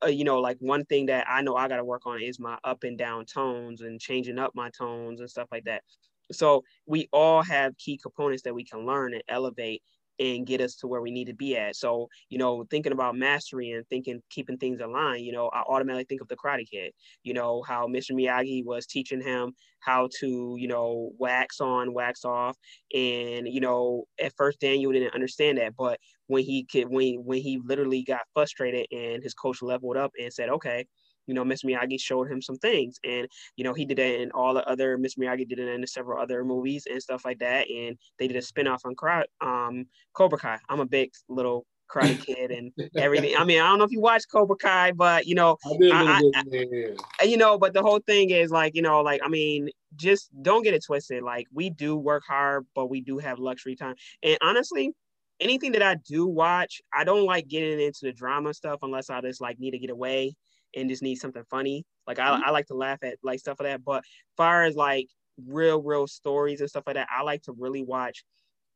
uh, 0.03 0.07
you 0.07 0.23
know, 0.23 0.39
like 0.39 0.57
one 0.59 0.85
thing 0.85 1.07
that 1.07 1.25
I 1.29 1.41
know 1.41 1.55
I 1.55 1.67
got 1.67 1.77
to 1.77 1.83
work 1.83 2.05
on 2.05 2.21
is 2.21 2.39
my 2.39 2.57
up 2.63 2.83
and 2.83 2.97
down 2.97 3.25
tones 3.25 3.81
and 3.81 3.99
changing 3.99 4.39
up 4.39 4.51
my 4.55 4.69
tones 4.69 5.19
and 5.19 5.29
stuff 5.29 5.47
like 5.51 5.65
that. 5.65 5.83
So 6.31 6.63
we 6.85 7.07
all 7.11 7.41
have 7.43 7.77
key 7.77 7.97
components 7.97 8.43
that 8.43 8.53
we 8.53 8.63
can 8.63 8.85
learn 8.85 9.13
and 9.13 9.23
elevate 9.29 9.81
and 10.19 10.45
get 10.45 10.61
us 10.61 10.75
to 10.75 10.87
where 10.87 11.01
we 11.01 11.11
need 11.11 11.25
to 11.25 11.33
be 11.33 11.57
at. 11.57 11.75
So, 11.75 12.07
you 12.29 12.37
know, 12.37 12.65
thinking 12.69 12.91
about 12.91 13.15
mastery 13.15 13.71
and 13.71 13.87
thinking, 13.87 14.21
keeping 14.29 14.57
things 14.57 14.81
aligned, 14.81 15.25
you 15.25 15.31
know, 15.31 15.49
I 15.49 15.61
automatically 15.61 16.05
think 16.05 16.21
of 16.21 16.27
the 16.27 16.35
Karate 16.35 16.69
Kid, 16.69 16.91
you 17.23 17.33
know, 17.33 17.63
how 17.63 17.87
Mr. 17.87 18.11
Miyagi 18.11 18.65
was 18.65 18.85
teaching 18.85 19.21
him 19.21 19.53
how 19.79 20.09
to, 20.19 20.55
you 20.59 20.67
know, 20.67 21.11
wax 21.17 21.61
on, 21.61 21.93
wax 21.93 22.25
off. 22.25 22.57
And, 22.93 23.47
you 23.47 23.61
know, 23.61 24.05
at 24.21 24.33
first 24.35 24.59
Daniel 24.59 24.91
didn't 24.91 25.13
understand 25.13 25.57
that, 25.59 25.75
but 25.77 25.99
when 26.27 26.43
he 26.43 26.65
could, 26.65 26.89
when, 26.89 27.23
when 27.23 27.41
he 27.41 27.59
literally 27.63 28.03
got 28.03 28.21
frustrated 28.33 28.87
and 28.91 29.23
his 29.23 29.33
coach 29.33 29.61
leveled 29.61 29.97
up 29.97 30.11
and 30.19 30.33
said, 30.33 30.49
okay, 30.49 30.85
you 31.27 31.33
know, 31.33 31.43
Mr. 31.43 31.65
Miyagi 31.65 31.99
showed 31.99 32.31
him 32.31 32.41
some 32.41 32.57
things. 32.57 32.99
And, 33.03 33.27
you 33.55 33.63
know, 33.63 33.73
he 33.73 33.85
did 33.85 33.99
it 33.99 34.21
in 34.21 34.31
all 34.31 34.53
the 34.53 34.67
other, 34.67 34.97
Mr. 34.97 35.19
Miyagi 35.19 35.47
did 35.47 35.59
it 35.59 35.67
in 35.67 35.85
several 35.85 36.21
other 36.21 36.43
movies 36.43 36.87
and 36.89 37.01
stuff 37.01 37.25
like 37.25 37.39
that. 37.39 37.69
And 37.69 37.97
they 38.17 38.27
did 38.27 38.37
a 38.37 38.41
spinoff 38.41 38.79
on 38.85 38.95
um, 39.41 39.85
Cobra 40.13 40.39
Kai. 40.39 40.57
I'm 40.69 40.79
a 40.79 40.85
big 40.85 41.11
little 41.29 41.65
Karate 41.89 42.19
Kid 42.25 42.51
and 42.51 42.71
everything. 42.95 43.35
I 43.37 43.43
mean, 43.43 43.61
I 43.61 43.67
don't 43.67 43.77
know 43.77 43.85
if 43.85 43.91
you 43.91 44.01
watch 44.01 44.23
Cobra 44.31 44.55
Kai, 44.55 44.91
but 44.91 45.25
you 45.25 45.35
know, 45.35 45.57
I 45.65 46.21
I, 46.35 46.93
I, 47.21 47.23
you 47.23 47.37
know, 47.37 47.57
but 47.57 47.73
the 47.73 47.81
whole 47.81 47.99
thing 47.99 48.29
is 48.31 48.51
like, 48.51 48.75
you 48.75 48.81
know, 48.81 49.01
like 49.01 49.21
I 49.23 49.27
mean, 49.27 49.69
just 49.95 50.29
don't 50.41 50.63
get 50.63 50.73
it 50.73 50.83
twisted. 50.85 51.23
Like 51.23 51.47
we 51.53 51.69
do 51.69 51.95
work 51.95 52.23
hard, 52.27 52.65
but 52.75 52.89
we 52.89 53.01
do 53.01 53.17
have 53.19 53.39
luxury 53.39 53.75
time. 53.75 53.95
And 54.23 54.37
honestly, 54.41 54.93
anything 55.39 55.73
that 55.73 55.83
I 55.83 55.95
do 55.95 56.27
watch, 56.27 56.81
I 56.93 57.03
don't 57.03 57.25
like 57.25 57.47
getting 57.47 57.79
into 57.79 57.99
the 58.03 58.13
drama 58.13 58.53
stuff 58.53 58.79
unless 58.81 59.09
I 59.09 59.21
just 59.21 59.41
like 59.41 59.59
need 59.59 59.71
to 59.71 59.79
get 59.79 59.89
away 59.89 60.35
and 60.75 60.89
just 60.89 61.03
need 61.03 61.15
something 61.15 61.43
funny. 61.49 61.85
Like 62.05 62.19
I, 62.19 62.31
mm-hmm. 62.31 62.43
I 62.45 62.51
like 62.51 62.67
to 62.67 62.75
laugh 62.75 62.99
at 63.03 63.17
like 63.23 63.39
stuff 63.39 63.57
like 63.59 63.69
that. 63.69 63.83
But 63.83 64.03
far 64.35 64.63
as 64.63 64.75
like 64.75 65.07
real, 65.45 65.81
real 65.81 66.07
stories 66.07 66.61
and 66.61 66.69
stuff 66.69 66.83
like 66.87 66.95
that, 66.95 67.09
I 67.15 67.23
like 67.23 67.43
to 67.43 67.53
really 67.57 67.83
watch 67.83 68.23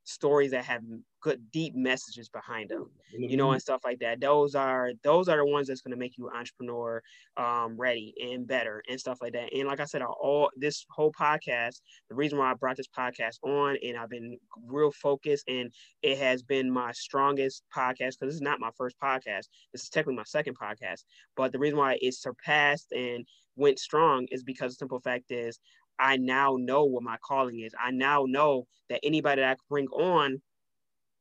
stories 0.04 0.52
that 0.52 0.66
have 0.66 0.82
good 1.22 1.40
deep 1.52 1.76
messages 1.76 2.30
behind 2.30 2.70
them 2.70 2.90
you 3.14 3.38
know 3.38 3.52
and 3.52 3.62
stuff 3.62 3.82
like 3.84 4.00
that. 4.00 4.20
Those 4.20 4.56
are 4.56 4.92
those 5.04 5.28
are 5.28 5.38
the 5.38 5.46
ones 5.46 5.68
that's 5.68 5.82
going 5.82 5.92
to 5.92 5.98
make 5.98 6.18
you 6.18 6.30
entrepreneur 6.30 7.02
um, 7.38 7.78
ready 7.78 8.14
and 8.22 8.48
better 8.48 8.82
and 8.90 9.00
stuff 9.00 9.20
like 9.22 9.34
that. 9.34 9.54
And 9.54 9.68
like 9.68 9.80
i 9.80 9.86
said 9.86 10.02
all 10.02 10.50
this 10.56 10.86
whole 10.90 11.12
podcast 11.12 11.82
the 12.10 12.16
reason 12.16 12.38
why 12.40 12.52
i 12.52 12.54
brought 12.54 12.78
this 12.78 12.88
podcast 12.88 13.38
on 13.44 13.78
and 13.84 13.98
i've 13.98 14.10
been 14.10 14.38
real 14.66 14.92
focused 14.92 15.48
and 15.48 15.72
it 16.02 16.18
has 16.18 16.42
been 16.42 16.72
my 16.72 16.92
strongest 16.92 17.64
podcast 17.76 17.98
because 17.98 18.18
this 18.22 18.36
is 18.36 18.42
not 18.42 18.60
my 18.60 18.72
first 18.78 18.96
podcast. 19.02 19.48
This 19.72 19.84
is 19.84 19.90
technically 19.90 20.16
my 20.16 20.24
second 20.24 20.58
podcast. 20.58 21.04
But 21.36 21.52
the 21.52 21.60
reason 21.60 21.78
why 21.78 21.98
it 22.02 22.14
surpassed 22.14 22.92
and 22.92 23.26
went 23.56 23.80
strong 23.80 24.28
is 24.32 24.44
because 24.44 24.74
the 24.74 24.78
simple 24.78 25.00
fact 25.00 25.32
is 25.32 25.60
I 26.02 26.18
now 26.18 26.58
know 26.60 26.86
what 26.86 27.04
my 27.04 27.18
calling 27.24 27.60
is. 27.60 27.74
I 27.80 27.92
now 27.92 28.26
know 28.28 28.66
that 28.90 29.00
anybody 29.04 29.42
that 29.42 29.52
I 29.52 29.56
bring 29.70 29.88
on, 29.90 30.42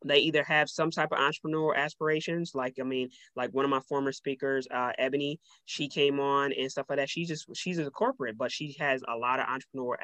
they 0.03 0.19
either 0.21 0.43
have 0.45 0.71
some 0.71 0.90
type 0.90 1.11
of 1.12 1.19
entrepreneurial 1.19 1.77
aspirations. 1.77 2.53
Like, 2.55 2.77
I 2.81 2.85
mean, 2.85 3.11
like 3.37 3.51
one 3.51 3.66
of 3.66 3.71
my 3.71 3.81
former 3.81 4.12
speakers, 4.12 4.66
uh, 4.73 4.93
Ebony, 4.97 5.38
she 5.66 5.88
came 5.88 6.19
on 6.19 6.55
and 6.55 6.71
stuff 6.71 6.87
like 6.88 6.99
that. 6.99 7.11
She's 7.11 7.29
just, 7.29 7.55
she's 7.55 7.79
a 7.79 7.90
corporate, 7.90 8.38
but 8.38 8.51
she 8.51 8.75
has 8.79 9.03
a 9.07 9.16
lot 9.16 9.40
of 9.40 9.47
entrepreneurial 9.47 9.97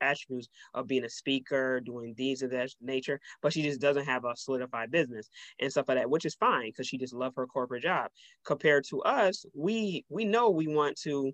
attributes 0.00 0.48
of 0.72 0.86
being 0.86 1.04
a 1.04 1.10
speaker, 1.10 1.80
doing 1.80 2.14
these 2.16 2.40
of 2.40 2.50
that 2.52 2.70
nature, 2.80 3.20
but 3.42 3.52
she 3.52 3.62
just 3.62 3.80
doesn't 3.80 4.06
have 4.06 4.24
a 4.24 4.34
solidified 4.34 4.90
business 4.90 5.28
and 5.60 5.70
stuff 5.70 5.86
like 5.86 5.98
that, 5.98 6.08
which 6.08 6.24
is 6.24 6.34
fine 6.34 6.70
because 6.70 6.86
she 6.86 6.96
just 6.96 7.12
love 7.12 7.34
her 7.36 7.46
corporate 7.46 7.82
job. 7.82 8.10
Compared 8.46 8.84
to 8.88 9.02
us, 9.02 9.44
we, 9.54 10.06
we 10.08 10.24
know 10.24 10.48
we 10.48 10.66
want 10.66 10.98
to, 11.02 11.30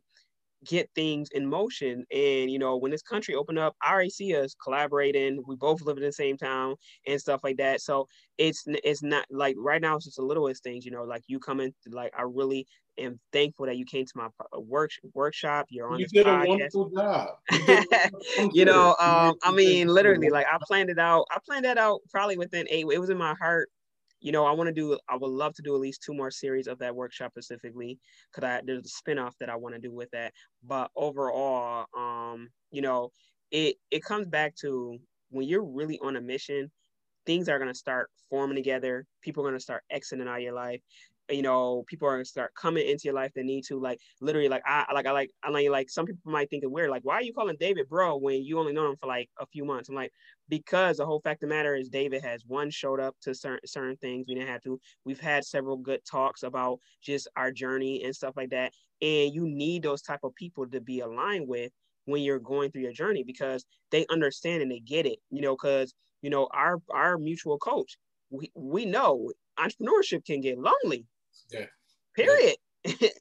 get 0.65 0.91
things 0.95 1.29
in 1.33 1.47
motion. 1.47 2.05
And 2.13 2.51
you 2.51 2.59
know, 2.59 2.77
when 2.77 2.91
this 2.91 3.03
country 3.03 3.35
opened 3.35 3.59
up, 3.59 3.77
I 3.83 3.93
already 3.93 4.11
see 4.11 4.37
us 4.37 4.55
collaborating. 4.63 5.43
We 5.47 5.57
both 5.57 5.83
live 5.83 5.97
in 5.97 6.03
the 6.03 6.13
same 6.13 6.37
town 6.37 6.77
and 7.07 7.21
stuff 7.21 7.41
like 7.45 7.57
that. 7.59 7.81
So 7.81 8.09
it's 8.39 8.65
it's 8.67 9.03
not 9.03 9.27
like 9.31 9.57
right 9.59 9.81
now 9.81 9.97
it's 9.97 10.07
just 10.07 10.17
the 10.17 10.23
littlest 10.23 10.63
things. 10.63 10.85
You 10.85 10.91
know, 10.91 11.05
like 11.05 11.23
you 11.27 11.39
coming, 11.39 11.73
like 11.91 12.13
I 12.19 12.23
really 12.23 12.67
am 12.99 13.21
thankful 13.33 13.67
that 13.67 13.77
you 13.77 13.85
came 13.85 14.05
to 14.05 14.13
my 14.17 14.29
work 14.55 14.91
workship. 15.15 15.67
You're 15.71 15.89
on. 15.89 16.01
You 16.01 16.07
did 16.07 16.27
podcast. 16.27 16.45
a 16.45 16.49
wonderful 16.49 16.91
job. 16.91 17.29
You, 17.53 18.51
you 18.53 18.65
know, 18.65 18.97
um, 19.01 19.35
I 19.43 19.53
mean, 19.53 19.89
literally, 19.89 20.31
like 20.31 20.47
I 20.47 20.59
planned 20.67 20.91
it 20.91 20.99
out. 20.99 21.27
I 21.31 21.39
planned 21.45 21.65
that 21.65 21.79
out 21.79 22.01
probably 22.11 22.37
within 22.37 22.67
eight. 22.71 22.87
It 22.91 22.99
was 22.99 23.11
in 23.11 23.19
my 23.19 23.35
heart 23.35 23.71
you 24.21 24.33
know, 24.33 24.45
I 24.47 24.53
want 24.53 24.69
to 24.69 24.75
do, 24.75 24.99
I 25.09 25.17
would 25.17 25.31
love 25.31 25.55
to 25.55 25.63
do 25.63 25.75
at 25.75 25.81
least 25.81 26.03
two 26.03 26.15
more 26.15 26.31
series 26.31 26.67
of 26.67 26.79
that 26.81 26.95
workshop 26.97 27.33
specifically, 27.33 27.99
because 28.33 28.49
I 28.49 28.63
there's 28.65 28.87
a 28.87 29.11
spinoff 29.11 29.35
that 29.41 29.51
I 29.51 29.57
want 29.57 29.75
to 29.75 29.81
do 29.81 29.93
with 29.93 30.11
that. 30.13 30.33
But 30.63 30.91
overall, 30.97 31.87
um, 31.97 32.49
you 32.71 32.83
know, 32.83 33.13
it 33.51 33.77
it 33.91 34.03
comes 34.05 34.27
back 34.29 34.55
to 34.57 34.99
when 35.31 35.47
you're 35.47 35.65
really 35.65 35.99
on 36.01 36.17
a 36.17 36.21
mission, 36.21 36.71
things 37.27 37.49
are 37.49 37.59
gonna 37.59 37.75
start 37.75 38.11
forming 38.31 38.57
together. 38.57 39.07
People 39.23 39.45
are 39.45 39.51
gonna 39.51 39.61
start 39.61 39.85
exiting 39.91 40.29
out 40.29 40.37
of 40.39 40.43
your 40.43 40.55
life 40.55 40.83
you 41.31 41.43
know, 41.43 41.85
people 41.87 42.09
are 42.09 42.15
gonna 42.15 42.25
start 42.25 42.55
coming 42.55 42.89
into 42.89 43.03
your 43.05 43.15
life 43.15 43.33
that 43.35 43.45
need 43.45 43.65
to 43.65 43.79
like 43.79 44.01
literally 44.21 44.49
like 44.49 44.63
I 44.67 44.87
like 44.95 45.07
I 45.07 45.13
like 45.13 45.31
I 45.43 45.51
like 45.51 45.69
like 45.71 45.91
some 45.91 46.07
people 46.07 46.31
might 46.31 46.51
think 46.51 46.63
it 46.63 46.71
weird, 46.71 46.91
like 46.91 47.05
why 47.05 47.15
are 47.15 47.23
you 47.23 47.33
calling 47.33 47.57
David 47.59 47.89
bro 47.89 48.17
when 48.17 48.43
you 48.45 48.59
only 48.59 48.73
know 48.73 48.91
him 48.91 48.97
for 48.97 49.07
like 49.07 49.29
a 49.39 49.47
few 49.47 49.65
months? 49.65 49.89
I'm 49.89 49.95
like, 49.95 50.13
because 50.49 50.97
the 50.97 51.07
whole 51.07 51.21
fact 51.21 51.43
of 51.43 51.49
the 51.49 51.55
matter 51.55 51.75
is 51.75 51.89
David 51.89 52.23
has 52.23 52.45
one 52.47 52.71
showed 52.71 53.01
up 53.01 53.17
to 53.23 53.35
certain 53.35 53.67
certain 53.67 53.97
things 53.97 54.27
we 54.29 54.35
didn't 54.35 54.49
have 54.49 54.63
to. 54.63 54.81
We've 55.05 55.21
had 55.21 55.45
several 55.45 55.77
good 55.77 56.01
talks 56.05 56.43
about 56.43 56.79
just 57.03 57.29
our 57.37 57.53
journey 57.53 58.05
and 58.05 58.15
stuff 58.15 58.37
like 58.37 58.51
that. 58.51 58.73
And 59.03 59.33
you 59.35 59.47
need 59.47 59.83
those 59.83 60.03
type 60.03 60.21
of 60.25 60.35
people 60.35 60.67
to 60.69 60.81
be 60.81 61.01
aligned 61.01 61.49
with 61.49 61.73
when 62.07 62.23
you're 62.23 62.39
going 62.41 62.71
through 62.71 62.83
your 62.83 62.93
journey 62.93 63.23
because 63.23 63.65
they 63.91 64.07
understand 64.09 64.63
and 64.63 64.71
they 64.71 64.81
get 64.81 65.07
it, 65.07 65.19
you 65.31 65.43
know, 65.43 65.55
because 65.55 65.95
you 66.23 66.31
know, 66.31 66.49
our 66.53 66.81
our 66.91 67.19
mutual 67.19 67.59
coach, 67.59 67.97
we, 68.31 68.51
we 68.55 68.85
know 68.85 69.31
entrepreneurship 69.59 70.25
can 70.25 70.41
get 70.41 70.59
lonely 70.59 71.07
yeah. 71.53 71.67
Period. 72.15 72.57
Yeah. 72.85 73.09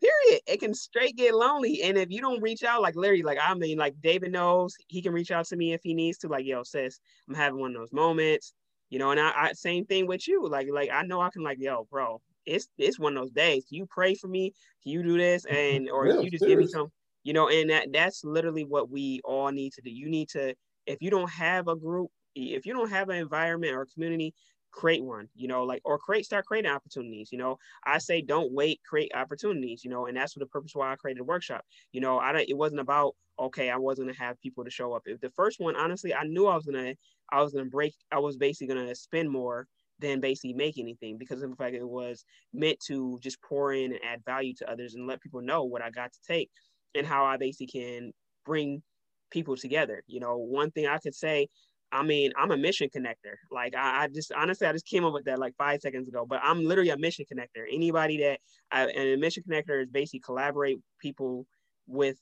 Period. 0.00 0.40
It 0.46 0.60
can 0.60 0.74
straight 0.74 1.16
get 1.16 1.34
lonely. 1.34 1.82
And 1.82 1.98
if 1.98 2.10
you 2.10 2.20
don't 2.20 2.42
reach 2.42 2.64
out, 2.64 2.82
like 2.82 2.96
Larry, 2.96 3.22
like 3.22 3.38
I 3.40 3.54
mean, 3.54 3.78
like 3.78 3.94
David 4.00 4.32
knows 4.32 4.74
he 4.88 5.02
can 5.02 5.12
reach 5.12 5.30
out 5.30 5.46
to 5.46 5.56
me 5.56 5.72
if 5.72 5.80
he 5.82 5.94
needs 5.94 6.18
to. 6.18 6.28
Like, 6.28 6.46
yo, 6.46 6.62
sis, 6.62 6.98
I'm 7.28 7.34
having 7.34 7.60
one 7.60 7.74
of 7.74 7.80
those 7.80 7.92
moments. 7.92 8.54
You 8.90 8.98
know, 8.98 9.10
and 9.10 9.20
I, 9.20 9.32
I 9.36 9.52
same 9.52 9.84
thing 9.84 10.06
with 10.06 10.26
you. 10.28 10.48
Like, 10.48 10.68
like 10.72 10.90
I 10.92 11.02
know 11.02 11.20
I 11.20 11.30
can 11.30 11.42
like, 11.42 11.58
yo, 11.60 11.86
bro, 11.90 12.20
it's 12.46 12.68
it's 12.78 12.98
one 12.98 13.16
of 13.16 13.22
those 13.22 13.32
days. 13.32 13.64
Can 13.68 13.76
you 13.76 13.86
pray 13.86 14.14
for 14.14 14.28
me? 14.28 14.52
Can 14.82 14.92
you 14.92 15.02
do 15.02 15.18
this? 15.18 15.44
Mm-hmm. 15.44 15.56
And 15.56 15.90
or 15.90 16.06
yeah, 16.06 16.20
you 16.20 16.30
just 16.30 16.46
give 16.46 16.58
me 16.58 16.66
some, 16.66 16.88
you 17.24 17.32
know, 17.32 17.48
and 17.48 17.70
that 17.70 17.92
that's 17.92 18.24
literally 18.24 18.64
what 18.64 18.90
we 18.90 19.20
all 19.24 19.50
need 19.50 19.72
to 19.74 19.82
do. 19.82 19.90
You 19.90 20.08
need 20.08 20.28
to, 20.30 20.54
if 20.86 21.02
you 21.02 21.10
don't 21.10 21.30
have 21.30 21.68
a 21.68 21.76
group, 21.76 22.10
if 22.34 22.64
you 22.64 22.72
don't 22.72 22.90
have 22.90 23.08
an 23.08 23.16
environment 23.16 23.74
or 23.74 23.86
community, 23.92 24.34
create 24.76 25.04
one, 25.04 25.28
you 25.34 25.48
know, 25.48 25.64
like 25.64 25.82
or 25.84 25.98
create 25.98 26.26
start 26.26 26.46
creating 26.46 26.70
opportunities. 26.70 27.30
You 27.32 27.38
know, 27.38 27.58
I 27.84 27.98
say 27.98 28.22
don't 28.22 28.52
wait, 28.52 28.80
create 28.88 29.12
opportunities, 29.14 29.84
you 29.84 29.90
know, 29.90 30.06
and 30.06 30.16
that's 30.16 30.36
what 30.36 30.40
the 30.42 30.46
purpose 30.48 30.72
why 30.74 30.92
I 30.92 30.96
created 30.96 31.22
a 31.22 31.24
workshop. 31.24 31.64
You 31.92 32.00
know, 32.02 32.18
I 32.18 32.32
don't 32.32 32.48
it 32.48 32.56
wasn't 32.56 32.80
about 32.82 33.16
okay, 33.38 33.70
I 33.70 33.78
wasn't 33.78 34.08
gonna 34.08 34.18
have 34.18 34.40
people 34.40 34.64
to 34.64 34.70
show 34.70 34.94
up. 34.94 35.02
If 35.06 35.20
the 35.20 35.30
first 35.30 35.60
one, 35.60 35.76
honestly, 35.76 36.14
I 36.14 36.24
knew 36.24 36.46
I 36.46 36.56
was 36.56 36.66
gonna 36.66 36.94
I 37.32 37.42
was 37.42 37.52
gonna 37.52 37.66
break, 37.66 37.94
I 38.12 38.18
was 38.18 38.36
basically 38.36 38.74
gonna 38.74 38.94
spend 38.94 39.30
more 39.30 39.66
than 39.98 40.20
basically 40.20 40.52
make 40.54 40.78
anything 40.78 41.16
because 41.18 41.40
the 41.40 41.54
fact 41.56 41.74
it 41.74 41.88
was 41.88 42.24
meant 42.52 42.78
to 42.86 43.18
just 43.22 43.40
pour 43.42 43.72
in 43.72 43.92
and 43.92 44.04
add 44.04 44.24
value 44.26 44.54
to 44.58 44.70
others 44.70 44.94
and 44.94 45.06
let 45.06 45.22
people 45.22 45.40
know 45.40 45.64
what 45.64 45.82
I 45.82 45.90
got 45.90 46.12
to 46.12 46.18
take 46.26 46.50
and 46.94 47.06
how 47.06 47.24
I 47.24 47.38
basically 47.38 47.68
can 47.68 48.12
bring 48.44 48.82
people 49.30 49.56
together. 49.56 50.02
You 50.06 50.20
know, 50.20 50.36
one 50.36 50.70
thing 50.70 50.86
I 50.86 50.98
could 50.98 51.14
say, 51.14 51.48
I 51.92 52.02
mean, 52.02 52.32
I'm 52.36 52.50
a 52.50 52.56
mission 52.56 52.88
connector. 52.94 53.36
Like 53.50 53.74
I, 53.74 54.04
I 54.04 54.08
just 54.08 54.32
honestly, 54.32 54.66
I 54.66 54.72
just 54.72 54.86
came 54.86 55.04
up 55.04 55.12
with 55.12 55.24
that 55.24 55.38
like 55.38 55.54
five 55.56 55.80
seconds 55.80 56.08
ago. 56.08 56.26
But 56.28 56.40
I'm 56.42 56.64
literally 56.64 56.90
a 56.90 56.98
mission 56.98 57.24
connector. 57.32 57.64
Anybody 57.70 58.18
that 58.18 58.40
I, 58.70 58.86
and 58.86 59.08
a 59.10 59.16
mission 59.16 59.44
connector 59.48 59.82
is 59.82 59.88
basically 59.88 60.20
collaborate 60.20 60.78
people 61.00 61.46
with 61.86 62.16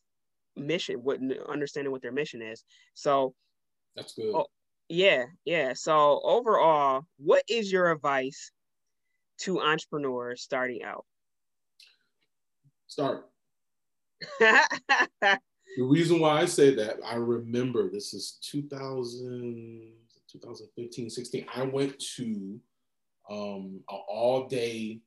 mission, 0.57 1.03
with 1.03 1.21
understanding 1.49 1.93
what 1.93 2.03
their 2.03 2.13
mission 2.13 2.43
is. 2.43 2.65
So 2.95 3.35
that's 3.97 4.15
good. 4.15 4.35
Oh, 4.35 4.47
yeah, 4.89 5.25
yeah. 5.45 5.73
So 5.75 6.21
overall, 6.23 7.03
what 7.17 7.43
is 7.49 7.73
your 7.73 7.91
advice 7.91 8.51
to 9.41 9.61
entrepreneurs 9.61 10.43
starting 10.43 10.83
out? 10.83 11.05
Start. 12.87 13.27
the 15.77 15.83
reason 15.83 16.21
why 16.21 16.41
I 16.41 16.45
say 16.45 16.75
that, 16.75 16.97
I 17.05 17.17
remember 17.17 17.91
this 17.91 18.15
is 18.15 18.39
2000, 18.43 19.93
2015, 20.31 21.11
16. 21.11 21.47
I 21.55 21.63
went 21.63 21.99
to 22.17 22.61
um, 23.31 23.81
an 23.89 24.01
all 24.09 24.47
day, 24.49 25.01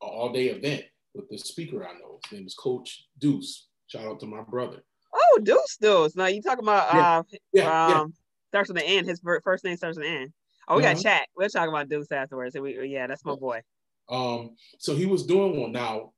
all 0.00 0.32
day 0.32 0.46
event 0.46 0.84
with 1.14 1.28
the 1.28 1.38
speaker 1.38 1.86
I 1.86 1.92
know. 1.94 2.20
His 2.24 2.38
name 2.38 2.46
is 2.46 2.54
Coach 2.54 3.06
Deuce. 3.18 3.68
Shout 3.86 4.06
out 4.06 4.20
to 4.20 4.26
my 4.26 4.42
brother. 4.42 4.82
Oh, 5.14 5.40
Deuce 5.42 5.76
Deuce. 5.80 6.16
Now 6.16 6.26
you 6.26 6.42
talking 6.42 6.64
about 6.64 6.94
yeah. 6.94 7.18
Uh, 7.18 7.22
yeah, 7.52 7.86
um, 7.86 7.90
yeah. 7.90 8.04
starts 8.48 8.68
with 8.68 8.78
the 8.78 8.84
N. 8.84 9.06
His 9.06 9.20
first 9.44 9.64
name 9.64 9.76
starts 9.76 9.96
with 9.98 10.06
an 10.06 10.12
N. 10.14 10.32
Oh, 10.66 10.76
we 10.76 10.82
got 10.82 10.94
uh-huh. 10.94 11.02
chat. 11.02 11.28
We'll 11.36 11.48
talk 11.48 11.68
about 11.68 11.88
Deuce 11.88 12.10
afterwards. 12.10 12.56
We, 12.58 12.88
yeah, 12.88 13.06
that's 13.06 13.24
my 13.24 13.34
boy. 13.34 13.60
Um, 14.08 14.56
so 14.78 14.94
he 14.94 15.06
was 15.06 15.26
doing 15.26 15.60
one. 15.60 15.72
Now 15.72 16.12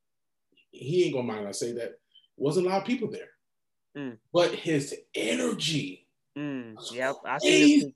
he 0.71 1.05
ain't 1.05 1.15
gonna 1.15 1.27
mind 1.27 1.49
I 1.49 1.53
say 1.53 1.73
that. 1.73 1.95
Wasn't 2.37 2.67
a 2.67 2.69
lot 2.69 2.83
of 2.83 2.87
people 2.87 3.11
there, 3.11 3.29
mm. 3.97 4.17
but 4.33 4.55
his 4.55 4.95
energy. 5.15 6.07
Mm. 6.37 6.77
Yep, 6.93 7.17
I 7.25 7.39
see 7.39 7.93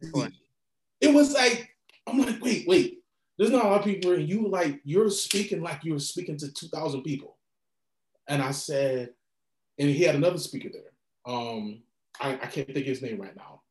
It 1.01 1.15
was 1.15 1.35
like 1.35 1.77
I'm 2.07 2.19
like, 2.19 2.43
wait, 2.43 2.67
wait. 2.67 2.99
There's 3.39 3.51
not 3.53 3.65
a 3.65 3.69
lot 3.69 3.79
of 3.81 3.87
people, 3.87 4.13
and 4.13 4.29
you 4.29 4.49
like 4.49 4.81
you're 4.85 5.09
speaking 5.11 5.63
like 5.63 5.83
you 5.83 5.95
were 5.95 5.99
speaking 5.99 6.37
to 6.39 6.53
two 6.53 6.69
thousand 6.69 7.03
people. 7.03 7.37
And 8.29 8.43
I 8.43 8.51
said, 8.51 9.11
and 9.79 9.89
he 9.89 10.05
had 10.05 10.15
another 10.15 10.39
speaker 10.39 10.69
there. 10.71 10.93
Um, 11.35 11.83
I, 12.21 12.35
I 12.35 12.47
can't 12.47 12.67
think 12.67 12.77
of 12.77 12.85
his 12.85 13.03
name 13.03 13.21
right 13.21 13.35
now. 13.35 13.63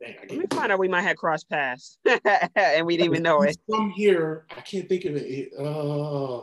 Dang, 0.00 0.16
Let 0.28 0.38
me 0.38 0.44
find 0.50 0.72
out 0.72 0.78
we 0.78 0.88
might 0.88 1.02
have 1.02 1.16
crossed 1.16 1.48
paths 1.48 1.98
and 2.54 2.86
we 2.86 2.96
didn't 2.96 3.12
even 3.12 3.22
know 3.22 3.42
it. 3.42 3.56
From 3.68 3.90
here, 3.90 4.46
I 4.56 4.60
can't 4.60 4.88
think 4.88 5.04
of 5.04 5.16
it. 5.16 5.52
Uh, 5.58 6.42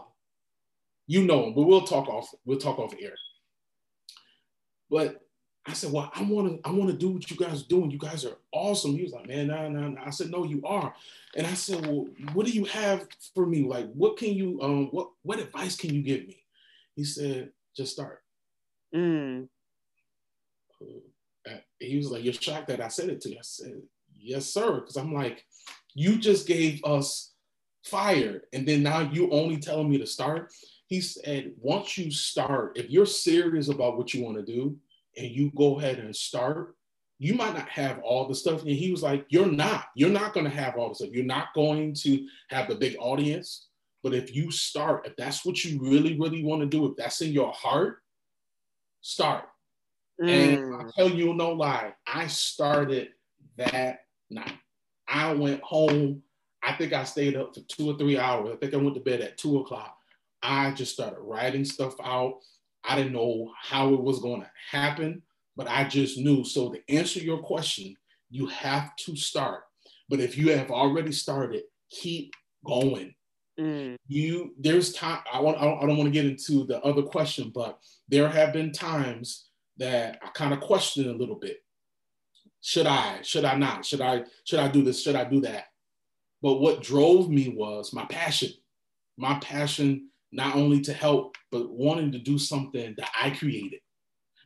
you 1.07 1.23
know 1.23 1.47
him, 1.47 1.53
but 1.53 1.63
we'll 1.63 1.81
talk 1.81 2.07
off. 2.07 2.33
We'll 2.45 2.59
talk 2.59 2.79
off 2.79 2.93
air. 2.99 3.15
But 4.89 5.24
I 5.67 5.73
said, 5.73 5.91
well, 5.91 6.11
I 6.13 6.21
want 6.21 6.63
to, 6.63 6.69
I 6.69 6.71
want 6.71 6.91
to 6.91 6.97
do 6.97 7.09
what 7.09 7.29
you 7.29 7.37
guys 7.37 7.61
are 7.63 7.67
doing. 7.67 7.89
You 7.89 7.97
guys 7.97 8.23
are 8.23 8.37
awesome. 8.51 8.95
He 8.95 9.01
was 9.01 9.13
like, 9.13 9.27
man, 9.27 9.47
nah, 9.47 9.67
nah, 9.67 9.89
nah. 9.89 10.05
I 10.05 10.11
said, 10.11 10.29
no, 10.29 10.43
you 10.43 10.61
are. 10.63 10.93
And 11.35 11.47
I 11.47 11.53
said, 11.55 11.85
well, 11.85 12.07
what 12.33 12.45
do 12.45 12.51
you 12.51 12.65
have 12.65 13.07
for 13.33 13.47
me? 13.47 13.63
Like, 13.63 13.91
what 13.93 14.17
can 14.17 14.33
you, 14.33 14.59
um, 14.61 14.87
what, 14.91 15.09
what 15.23 15.39
advice 15.39 15.75
can 15.75 15.93
you 15.93 16.03
give 16.03 16.27
me? 16.27 16.37
He 16.95 17.03
said, 17.03 17.49
just 17.75 17.93
start. 17.93 18.21
Mm. 18.93 19.47
Uh, 20.81 21.57
he 21.79 21.97
was 21.97 22.11
like, 22.11 22.23
you're 22.23 22.33
shocked 22.33 22.67
that 22.67 22.81
I 22.81 22.87
said 22.87 23.09
it 23.09 23.21
to 23.21 23.29
you. 23.31 23.37
I 23.37 23.41
said, 23.41 23.81
yes, 24.19 24.45
sir. 24.45 24.81
Because 24.81 24.97
I'm 24.97 25.13
like, 25.13 25.45
you 25.95 26.17
just 26.17 26.45
gave 26.45 26.83
us 26.83 27.31
fire, 27.85 28.43
and 28.51 28.67
then 28.67 28.83
now 28.83 28.99
you 28.99 29.29
only 29.31 29.57
telling 29.57 29.89
me 29.89 29.97
to 29.97 30.07
start. 30.07 30.51
He 30.87 31.01
said, 31.01 31.53
once 31.59 31.97
you 31.97 32.11
start, 32.11 32.77
if 32.77 32.89
you're 32.89 33.05
serious 33.05 33.69
about 33.69 33.97
what 33.97 34.13
you 34.13 34.23
want 34.23 34.37
to 34.37 34.43
do 34.43 34.77
and 35.17 35.27
you 35.27 35.51
go 35.55 35.79
ahead 35.79 35.99
and 35.99 36.15
start, 36.15 36.75
you 37.19 37.33
might 37.33 37.53
not 37.53 37.69
have 37.69 37.99
all 37.99 38.27
the 38.27 38.35
stuff. 38.35 38.61
And 38.61 38.71
he 38.71 38.91
was 38.91 39.03
like, 39.03 39.25
You're 39.29 39.51
not. 39.51 39.85
You're 39.95 40.09
not 40.09 40.33
going 40.33 40.45
to 40.45 40.55
have 40.55 40.75
all 40.75 40.89
the 40.89 40.95
stuff. 40.95 41.09
You're 41.11 41.25
not 41.25 41.47
going 41.55 41.93
to 42.01 42.27
have 42.49 42.67
the 42.67 42.75
big 42.75 42.95
audience. 42.99 43.67
But 44.03 44.13
if 44.13 44.35
you 44.35 44.51
start, 44.51 45.07
if 45.07 45.15
that's 45.15 45.45
what 45.45 45.63
you 45.63 45.81
really, 45.81 46.19
really 46.19 46.43
want 46.43 46.61
to 46.61 46.67
do, 46.67 46.85
if 46.85 46.95
that's 46.95 47.21
in 47.21 47.31
your 47.31 47.51
heart, 47.53 47.97
start. 49.01 49.45
Mm. 50.21 50.29
And 50.29 50.75
I 50.75 50.91
tell 50.95 51.09
you 51.09 51.33
no 51.33 51.53
lie, 51.53 51.93
I 52.05 52.27
started 52.27 53.09
that 53.57 54.01
night. 54.29 54.53
I 55.07 55.33
went 55.33 55.61
home. 55.61 56.21
I 56.63 56.73
think 56.73 56.93
I 56.93 57.03
stayed 57.03 57.35
up 57.35 57.53
for 57.53 57.61
two 57.61 57.89
or 57.89 57.97
three 57.97 58.17
hours. 58.17 58.51
I 58.53 58.57
think 58.57 58.73
I 58.73 58.77
went 58.77 58.95
to 58.95 59.01
bed 59.01 59.21
at 59.21 59.37
two 59.37 59.59
o'clock. 59.59 59.97
I 60.41 60.71
just 60.71 60.93
started 60.93 61.19
writing 61.19 61.65
stuff 61.65 61.95
out. 62.03 62.39
I 62.87 62.95
didn't 62.95 63.13
know 63.13 63.51
how 63.61 63.93
it 63.93 64.01
was 64.01 64.19
going 64.19 64.41
to 64.41 64.49
happen, 64.71 65.21
but 65.55 65.67
I 65.67 65.85
just 65.85 66.17
knew. 66.17 66.43
So 66.43 66.71
to 66.71 66.79
answer 66.89 67.19
your 67.19 67.39
question, 67.39 67.95
you 68.29 68.47
have 68.47 68.95
to 68.97 69.15
start. 69.15 69.63
But 70.09 70.19
if 70.19 70.37
you 70.37 70.51
have 70.51 70.71
already 70.71 71.11
started, 71.11 71.63
keep 71.89 72.33
going. 72.65 73.15
Mm. 73.59 73.95
You 74.07 74.53
there's 74.59 74.93
time. 74.93 75.19
I 75.31 75.39
want. 75.39 75.57
I 75.57 75.85
don't, 75.85 75.97
want 75.97 76.05
to 76.05 76.11
get 76.11 76.25
into 76.25 76.65
the 76.65 76.81
other 76.81 77.01
question, 77.01 77.51
but 77.55 77.79
there 78.09 78.27
have 78.27 78.51
been 78.51 78.73
times 78.73 79.45
that 79.77 80.19
I 80.21 80.27
kind 80.29 80.53
of 80.53 80.59
questioned 80.59 81.07
a 81.07 81.13
little 81.13 81.35
bit. 81.35 81.63
Should 82.61 82.85
I? 82.85 83.21
Should 83.21 83.45
I 83.45 83.55
not? 83.55 83.85
Should 83.85 84.01
I? 84.01 84.23
Should 84.43 84.59
I 84.59 84.67
do 84.67 84.83
this? 84.83 85.01
Should 85.01 85.15
I 85.15 85.23
do 85.23 85.39
that? 85.41 85.67
But 86.41 86.59
what 86.59 86.83
drove 86.83 87.29
me 87.29 87.49
was 87.49 87.93
my 87.93 88.05
passion. 88.05 88.49
My 89.17 89.39
passion 89.39 90.09
not 90.35 90.55
only 90.55 90.81
to 90.81 90.93
help, 90.93 91.37
but 91.51 91.71
wanting 91.71 92.11
to 92.11 92.19
do 92.19 92.37
something 92.37 92.93
that 92.97 93.09
I 93.19 93.29
created, 93.31 93.79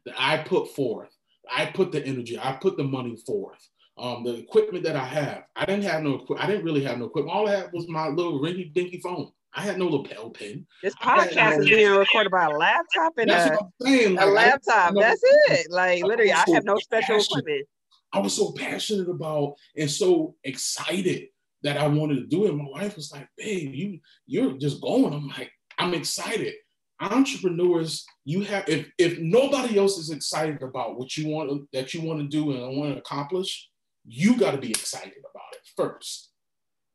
that 0.06 0.15
I 0.17 0.38
put 0.38 0.73
forth. 0.75 1.10
I 1.52 1.65
put 1.65 1.91
the 1.91 2.06
energy, 2.06 2.38
I 2.39 2.54
put 2.54 2.78
the 2.78 2.84
money 2.84 3.17
forth. 3.25 3.60
Um, 3.97 4.23
the 4.23 4.36
equipment 4.36 4.86
that 4.86 4.95
I 4.95 5.04
have, 5.04 5.43
I 5.56 5.65
didn't 5.65 5.84
have 5.84 6.04
no, 6.04 6.25
I 6.38 6.45
didn't 6.45 6.63
really 6.63 6.84
have 6.84 6.99
no 6.99 7.06
equipment. 7.06 7.36
All 7.36 7.49
I 7.49 7.56
had 7.56 7.69
was 7.73 7.89
my 7.89 8.08
little 8.08 8.39
rinky 8.39 8.71
dinky 8.73 9.02
phone. 9.02 9.32
I 9.54 9.62
had 9.62 9.80
no 9.80 9.88
lapel 9.88 10.30
pin. 10.30 10.65
This 10.84 10.95
podcast 10.95 11.60
is 11.62 11.65
being 11.65 11.91
recorded 11.91 12.32
by 12.32 12.45
a 12.45 12.52
laptop 12.52 13.13
and 13.17 13.32
a, 13.32 13.58
saying, 13.82 14.15
like, 14.15 14.25
a, 14.25 14.30
laptop. 14.30 14.93
That's 14.95 15.21
it. 15.23 15.71
Like 15.71 16.04
literally, 16.04 16.32
I, 16.32 16.43
I 16.47 16.52
have 16.52 16.65
no 16.65 16.78
special 16.78 17.15
passionate. 17.15 17.39
equipment. 17.39 17.67
I 18.13 18.19
was 18.19 18.36
so 18.36 18.54
passionate 18.54 19.10
about 19.10 19.56
and 19.75 19.89
so 19.89 20.36
excited 20.43 21.28
that 21.63 21.78
I 21.78 21.88
wanted 21.88 22.15
to 22.15 22.28
do 22.28 22.45
it. 22.45 22.54
My 22.54 22.69
wife 22.69 22.95
was 22.95 23.12
like, 23.12 23.28
"Babe, 23.38 23.73
you 23.73 23.99
you're 24.28 24.54
just 24.54 24.82
going." 24.82 25.13
I'm 25.13 25.28
like, 25.30 25.52
I'm 25.79 25.93
excited. 25.93 26.55
Entrepreneurs, 27.01 28.05
you 28.25 28.41
have 28.41 28.67
if 28.67 28.91
if 28.97 29.17
nobody 29.19 29.79
else 29.79 29.97
is 29.97 30.09
excited 30.09 30.61
about 30.61 30.99
what 30.99 31.15
you 31.15 31.29
want 31.29 31.65
that 31.71 31.93
you 31.93 32.01
want 32.01 32.19
to 32.19 32.27
do 32.27 32.51
and 32.51 32.77
want 32.77 32.93
to 32.93 32.99
accomplish, 32.99 33.69
you 34.05 34.37
got 34.37 34.51
to 34.51 34.57
be 34.57 34.69
excited 34.69 35.13
about 35.17 35.53
it 35.53 35.61
first. 35.77 36.31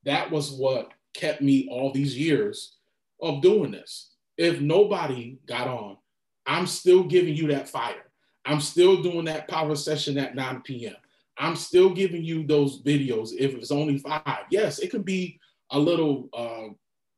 That 0.05 0.31
was 0.31 0.53
what 0.53 0.93
kept 1.15 1.41
me 1.41 1.69
all 1.71 1.91
these 1.91 2.19
years 2.19 2.77
of 3.23 3.41
doing 3.41 3.71
this. 3.71 4.11
If 4.37 4.61
nobody 4.61 5.39
got 5.47 5.69
on, 5.69 5.97
I'm 6.45 6.67
still 6.67 7.05
giving 7.05 7.35
you 7.35 7.49
that 7.49 7.71
fire. 7.71 8.11
I'm 8.45 8.61
still 8.61 9.03
doing 9.03 9.25
that 9.25 9.49
power 9.49 9.75
session 9.75 10.19
at 10.19 10.35
9 10.35 10.61
p.m. 10.63 10.97
I'm 11.39 11.57
still 11.57 11.89
giving 11.89 12.23
you 12.23 12.47
those 12.47 12.83
videos 12.83 13.31
if 13.39 13.55
it's 13.55 13.71
only 13.71 13.97
five. 13.99 14.45
Yes, 14.51 14.81
it 14.81 14.91
can 14.91 15.03
be 15.03 15.41
a 15.71 15.79
little 15.79 16.29
uh, 16.35 16.75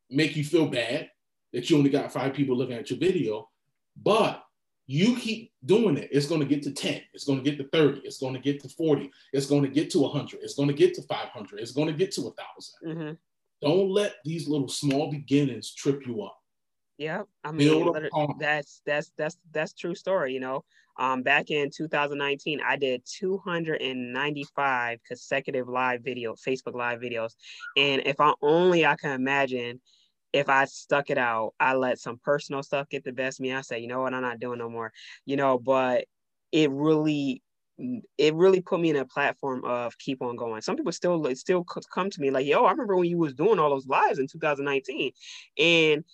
make 0.08 0.36
you 0.36 0.44
feel 0.44 0.68
bad 0.68 1.10
that 1.52 1.70
you 1.70 1.78
only 1.78 1.90
got 1.90 2.12
five 2.12 2.34
people 2.34 2.56
looking 2.56 2.76
at 2.76 2.90
your 2.90 2.98
video, 2.98 3.48
but 4.02 4.42
you 4.86 5.16
keep 5.16 5.52
doing 5.64 5.96
it, 5.96 6.08
it's 6.12 6.26
going 6.26 6.40
to 6.40 6.46
get 6.46 6.62
to 6.62 6.70
10, 6.70 7.00
it's 7.12 7.24
going 7.24 7.42
to 7.42 7.50
get 7.50 7.58
to 7.58 7.68
30, 7.76 8.02
it's 8.04 8.18
going 8.18 8.34
to 8.34 8.40
get 8.40 8.60
to 8.62 8.68
40, 8.68 9.10
it's 9.32 9.46
going 9.46 9.62
to 9.62 9.68
get 9.68 9.90
to 9.90 10.00
100, 10.00 10.40
it's 10.42 10.54
going 10.54 10.68
to 10.68 10.74
get 10.74 10.94
to 10.94 11.02
500, 11.02 11.60
it's 11.60 11.72
going 11.72 11.88
to 11.88 11.92
get 11.92 12.12
to 12.12 12.22
1,000. 12.22 12.96
Mm-hmm. 12.96 13.14
Don't 13.62 13.90
let 13.90 14.16
these 14.24 14.48
little 14.48 14.68
small 14.68 15.10
beginnings 15.10 15.74
trip 15.74 16.06
you 16.06 16.22
up. 16.22 16.38
Yeah, 16.98 17.22
I 17.44 17.52
mean 17.52 17.92
that's 18.38 18.80
that's 18.86 19.12
that's 19.18 19.36
that's 19.52 19.74
true 19.74 19.94
story. 19.94 20.32
You 20.32 20.40
know, 20.40 20.64
um, 20.98 21.22
back 21.22 21.50
in 21.50 21.70
2019, 21.70 22.60
I 22.66 22.76
did 22.76 23.02
295 23.04 24.98
consecutive 25.06 25.68
live 25.68 26.02
video, 26.02 26.34
Facebook 26.34 26.74
live 26.74 27.00
videos, 27.00 27.34
and 27.76 28.00
if 28.06 28.18
I 28.18 28.32
only 28.40 28.86
I 28.86 28.96
can 28.96 29.10
imagine 29.10 29.80
if 30.36 30.48
I 30.48 30.66
stuck 30.66 31.10
it 31.10 31.18
out, 31.18 31.54
I 31.58 31.74
let 31.74 31.98
some 31.98 32.18
personal 32.22 32.62
stuff 32.62 32.88
get 32.88 33.04
the 33.04 33.12
best 33.12 33.38
of 33.40 33.42
me. 33.42 33.52
I 33.54 33.62
say, 33.62 33.78
you 33.78 33.88
know 33.88 34.02
what, 34.02 34.14
I'm 34.14 34.22
not 34.22 34.40
doing 34.40 34.58
no 34.58 34.68
more, 34.68 34.92
you 35.24 35.36
know, 35.36 35.58
but 35.58 36.04
it 36.52 36.70
really 36.70 37.42
mm, 37.80 38.00
it 38.18 38.34
really 38.34 38.60
put 38.60 38.80
me 38.80 38.90
in 38.90 38.96
a 38.96 39.04
platform 39.06 39.64
of 39.64 39.98
keep 39.98 40.22
on 40.22 40.36
going. 40.36 40.62
Some 40.62 40.76
people 40.76 40.92
still 40.92 41.34
still 41.34 41.64
come 41.64 42.10
to 42.10 42.20
me 42.20 42.30
like, 42.30 42.46
yo, 42.46 42.64
I 42.64 42.70
remember 42.70 42.96
when 42.96 43.08
you 43.08 43.18
was 43.18 43.34
doing 43.34 43.58
all 43.58 43.70
those 43.70 43.86
lives 43.86 44.18
in 44.18 44.26
2019. 44.28 45.12
And 45.58 46.04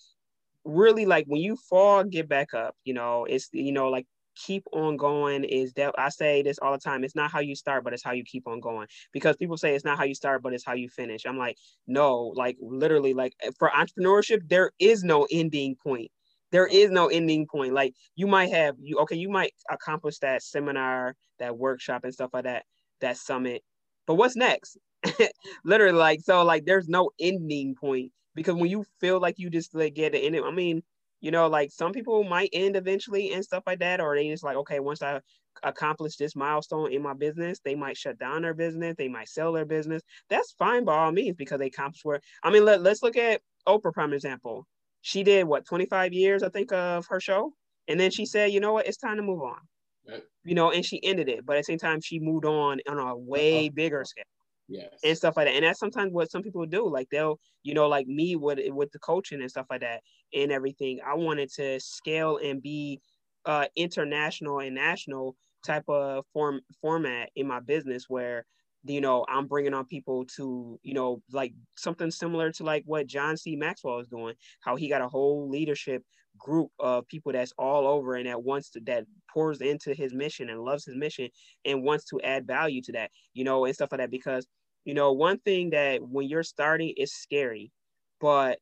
really 0.65 1.07
like 1.07 1.27
when 1.27 1.41
you 1.43 1.57
fall, 1.57 2.05
get 2.05 2.29
back 2.29 2.55
up. 2.55 2.77
You 2.85 2.95
know, 2.95 3.25
it's 3.25 3.49
you 3.53 3.73
know, 3.73 3.89
like 3.89 4.07
keep 4.35 4.65
on 4.73 4.97
going 4.97 5.45
is 5.45 5.73
that 5.75 5.95
I 5.99 6.09
say 6.09 6.43
this 6.43 6.59
all 6.61 6.73
the 6.73 6.79
time. 6.79 7.05
It's 7.05 7.15
not 7.15 7.31
how 7.31 7.41
you 7.41 7.55
start, 7.55 7.85
but 7.85 7.93
it's 7.93 8.03
how 8.03 8.13
you 8.13 8.25
keep 8.25 8.47
on 8.47 8.61
going. 8.61 8.87
Because 9.13 9.37
people 9.37 9.57
say 9.57 9.75
it's 9.75 9.85
not 9.85 9.99
how 9.99 10.05
you 10.05 10.15
start, 10.15 10.43
but 10.43 10.53
it's 10.53 10.65
how 10.65 10.75
you 10.75 10.89
finish. 10.89 11.25
I'm 11.27 11.39
like, 11.39 11.57
no, 11.87 12.33
like 12.37 12.57
literally, 12.61 13.15
like 13.15 13.35
for 13.59 13.71
entrepreneurship, 13.71 14.49
there 14.49 14.73
is 14.79 15.05
no 15.05 15.27
ending 15.31 15.77
point. 15.83 16.11
There 16.51 16.67
is 16.67 16.91
no 16.91 17.09
ending 17.09 17.47
point. 17.47 17.73
Like 17.73 17.95
you 18.15 18.27
might 18.27 18.51
have 18.51 18.77
you 18.81 18.99
okay, 19.01 19.17
you 19.17 19.31
might 19.31 19.53
accomplish 19.71 20.19
that 20.19 20.43
seminar, 20.43 21.17
that 21.39 21.57
workshop 21.57 22.05
and 22.05 22.13
stuff 22.13 22.31
like 22.33 22.45
that, 22.45 22.65
that 23.01 23.17
summit. 23.17 23.63
But 24.07 24.15
what's 24.15 24.37
next? 24.37 24.77
literally, 25.65 25.99
like 25.99 26.21
so, 26.21 26.45
like 26.45 26.65
there's 26.65 26.89
no 26.89 27.11
ending 27.19 27.75
point 27.75 28.13
because 28.35 28.55
when 28.55 28.71
you 28.71 28.85
feel 29.01 29.21
like 29.21 29.39
you 29.39 29.51
just 29.51 29.75
like 29.75 29.95
get 29.95 30.15
it 30.15 30.25
in 30.25 30.35
it, 30.35 30.43
I 30.45 30.51
mean, 30.51 30.83
you 31.23 31.31
know, 31.31 31.47
like 31.47 31.71
some 31.71 31.93
people 31.93 32.25
might 32.25 32.51
end 32.53 32.77
eventually 32.77 33.33
and 33.33 33.45
stuff 33.45 33.63
like 33.65 33.79
that, 33.79 34.01
or 34.01 34.15
they 34.15 34.29
just 34.29 34.43
like, 34.43 34.57
okay, 34.57 34.81
once 34.81 35.03
I 35.03 35.21
accomplish 35.63 36.17
this 36.17 36.35
milestone 36.35 36.93
in 36.93 37.01
my 37.01 37.15
business, 37.15 37.61
they 37.65 37.77
might 37.77 37.97
shut 37.97 38.19
down 38.19 38.43
their 38.43 38.55
business, 38.55 38.97
they 38.99 39.09
might 39.09 39.29
sell 39.29 39.53
their 39.53 39.65
business. 39.65 40.03
That's 40.29 40.53
fine 40.59 40.85
by 40.85 40.99
all 40.99 41.13
means 41.13 41.37
because 41.37 41.61
they 41.61 41.69
accomplished 41.69 42.05
where 42.05 42.21
I 42.43 42.51
mean, 42.51 42.65
let, 42.65 42.83
let's 42.83 43.03
look 43.03 43.17
at 43.17 43.41
Oprah 43.67 43.93
prime 43.93 44.13
example. 44.13 44.67
She 45.01 45.23
did 45.23 45.45
what 45.45 45.65
25 45.65 46.13
years, 46.13 46.43
I 46.43 46.49
think, 46.49 46.73
of 46.73 47.07
her 47.07 47.21
show. 47.21 47.55
And 47.89 47.99
then 47.99 48.11
she 48.11 48.27
said, 48.27 48.53
you 48.53 48.61
know 48.61 48.73
what, 48.73 48.87
it's 48.87 48.97
time 48.97 49.17
to 49.17 49.23
move 49.23 49.43
on. 49.43 49.59
Right. 50.09 50.23
You 50.45 50.57
know, 50.57 50.73
and 50.73 50.85
she 50.85 51.03
ended 51.05 51.29
it, 51.29 51.47
but 51.47 51.57
at 51.57 51.61
the 51.61 51.65
same 51.65 51.79
time, 51.79 52.01
she 52.01 52.19
moved 52.19 52.45
on 52.45 52.81
on 52.89 52.99
a 52.99 53.17
way 53.17 53.69
bigger 53.69 54.05
scale 54.05 54.25
yes. 54.69 54.91
and 55.05 55.17
stuff 55.17 55.37
like 55.37 55.47
that. 55.47 55.55
And 55.55 55.65
that's 55.65 55.81
sometimes 55.81 56.13
what 56.13 56.31
some 56.31 56.43
people 56.43 56.67
do. 56.67 56.89
Like 56.89 57.09
they'll, 57.11 57.39
you 57.63 57.75
know, 57.75 57.89
like 57.89 58.07
me 58.07 58.37
with 58.37 58.59
with 58.69 58.91
the 58.93 58.99
coaching 58.99 59.41
and 59.41 59.51
stuff 59.51 59.67
like 59.71 59.81
that 59.81 60.03
and 60.35 60.53
everything. 60.53 61.01
I 61.07 61.15
wanted 61.15 61.51
to 61.55 61.81
scale 61.81 62.39
and 62.43 62.63
be 62.63 63.01
uh 63.45 63.67
international 63.77 64.61
and 64.61 64.75
national 64.75 65.37
type 65.65 65.85
of 65.89 66.25
form 66.33 66.61
format 66.81 67.31
in 67.37 67.47
my 67.47 67.61
business 67.61 68.07
where 68.09 68.45
you 68.85 69.01
know 69.01 69.25
i'm 69.29 69.47
bringing 69.47 69.75
on 69.75 69.85
people 69.85 70.25
to 70.25 70.79
you 70.83 70.95
know 70.95 71.23
like 71.33 71.53
something 71.77 72.11
similar 72.11 72.51
to 72.51 72.65
like 72.65 72.83
what 72.87 73.07
john 73.07 73.37
c 73.37 73.57
maxwell 73.57 74.01
is 74.01 74.09
doing 74.09 74.35
how 74.61 74.77
he 74.77 74.89
got 74.89 75.03
a 75.03 75.09
whole 75.09 75.49
leadership 75.49 76.03
group 76.43 76.71
of 76.81 77.07
people 77.09 77.33
that's 77.33 77.53
all 77.57 77.87
over 77.87 78.17
and 78.17 78.27
that 78.27 78.43
wants 78.43 78.71
to 78.71 78.81
that 78.81 79.05
pours 79.33 79.61
into 79.61 79.95
his 79.95 80.13
mission 80.13 80.51
and 80.51 80.61
loves 80.61 80.85
his 80.85 80.97
mission 80.97 81.29
and 81.65 81.85
wants 81.85 82.05
to 82.05 82.21
add 82.23 82.47
value 82.47 82.83
to 82.83 82.93
that 82.93 83.11
you 83.33 83.45
know 83.45 83.65
and 83.65 83.75
stuff 83.75 83.93
like 83.93 84.01
that 84.01 84.11
because 84.11 84.47
you 84.85 84.95
know, 84.95 85.13
one 85.13 85.39
thing 85.39 85.71
that 85.71 86.03
when 86.03 86.29
you're 86.29 86.43
starting 86.43 86.93
is 86.97 87.13
scary, 87.13 87.71
but 88.21 88.59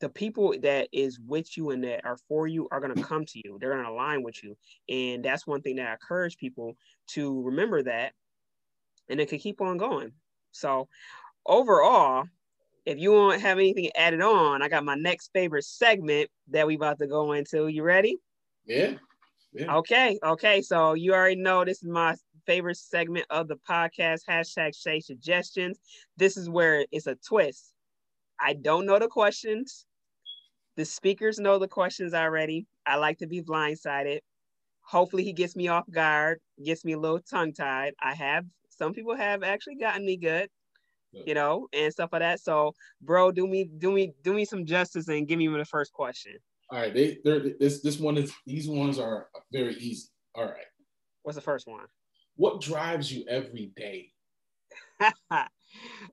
the 0.00 0.08
people 0.08 0.54
that 0.62 0.88
is 0.92 1.18
with 1.26 1.56
you 1.56 1.70
and 1.70 1.84
that 1.84 2.04
are 2.04 2.18
for 2.28 2.46
you 2.46 2.68
are 2.70 2.80
going 2.80 2.94
to 2.94 3.02
come 3.02 3.24
to 3.24 3.40
you. 3.44 3.56
They're 3.60 3.72
going 3.72 3.84
to 3.84 3.90
align 3.90 4.22
with 4.22 4.42
you. 4.42 4.56
And 4.88 5.24
that's 5.24 5.46
one 5.46 5.62
thing 5.62 5.76
that 5.76 5.88
I 5.88 5.92
encourage 5.92 6.36
people 6.36 6.74
to 7.12 7.42
remember 7.42 7.84
that 7.84 8.12
and 9.08 9.20
it 9.20 9.28
can 9.28 9.38
keep 9.38 9.60
on 9.60 9.78
going. 9.78 10.12
So 10.50 10.88
overall, 11.46 12.24
if 12.84 12.98
you 12.98 13.12
won't 13.12 13.40
have 13.40 13.58
anything 13.58 13.90
added 13.96 14.20
on, 14.20 14.62
I 14.62 14.68
got 14.68 14.84
my 14.84 14.94
next 14.94 15.30
favorite 15.32 15.64
segment 15.64 16.28
that 16.48 16.66
we 16.66 16.74
about 16.74 16.98
to 16.98 17.06
go 17.06 17.32
into. 17.32 17.68
You 17.68 17.82
ready? 17.82 18.18
Yeah. 18.66 18.94
yeah. 19.52 19.76
Okay. 19.76 20.18
Okay. 20.24 20.62
So 20.62 20.94
you 20.94 21.14
already 21.14 21.40
know 21.40 21.64
this 21.64 21.82
is 21.82 21.88
my 21.88 22.16
favorite 22.46 22.76
segment 22.76 23.26
of 23.30 23.48
the 23.48 23.56
podcast, 23.68 24.22
hashtag 24.28 24.76
Shay 24.76 25.00
Suggestions. 25.00 25.78
This 26.16 26.36
is 26.36 26.50
where 26.50 26.84
it's 26.90 27.06
a 27.06 27.16
twist. 27.16 27.72
I 28.40 28.54
don't 28.54 28.86
know 28.86 28.98
the 28.98 29.08
questions. 29.08 29.86
The 30.76 30.84
speakers 30.84 31.38
know 31.38 31.58
the 31.58 31.68
questions 31.68 32.14
already. 32.14 32.66
I 32.86 32.96
like 32.96 33.18
to 33.18 33.26
be 33.26 33.42
blindsided. 33.42 34.20
Hopefully, 34.80 35.22
he 35.22 35.32
gets 35.32 35.54
me 35.54 35.68
off 35.68 35.88
guard, 35.88 36.40
gets 36.64 36.84
me 36.84 36.92
a 36.92 36.98
little 36.98 37.20
tongue 37.20 37.52
tied. 37.52 37.94
I 38.02 38.14
have, 38.14 38.44
some 38.70 38.92
people 38.92 39.14
have 39.14 39.44
actually 39.44 39.76
gotten 39.76 40.04
me 40.04 40.16
good, 40.16 40.48
you 41.12 41.34
know, 41.34 41.68
and 41.72 41.92
stuff 41.92 42.10
like 42.12 42.20
that. 42.22 42.40
So, 42.40 42.74
bro, 43.00 43.32
do 43.32 43.46
me, 43.46 43.64
do 43.64 43.92
me, 43.92 44.14
do 44.22 44.32
me 44.32 44.44
some 44.44 44.64
justice 44.64 45.08
and 45.08 45.28
give 45.28 45.38
me 45.38 45.48
the 45.48 45.64
first 45.64 45.92
question. 45.92 46.36
All 46.70 46.78
right, 46.78 46.94
they, 46.94 47.18
this, 47.60 47.82
this 47.82 47.98
one 47.98 48.16
is, 48.16 48.32
these 48.46 48.68
ones 48.68 48.98
are 48.98 49.28
very 49.52 49.74
easy. 49.74 50.08
All 50.34 50.44
right. 50.44 50.64
What's 51.22 51.36
the 51.36 51.42
first 51.42 51.66
one? 51.66 51.84
What 52.36 52.60
drives 52.60 53.12
you 53.12 53.24
every 53.28 53.72
day? 53.76 54.12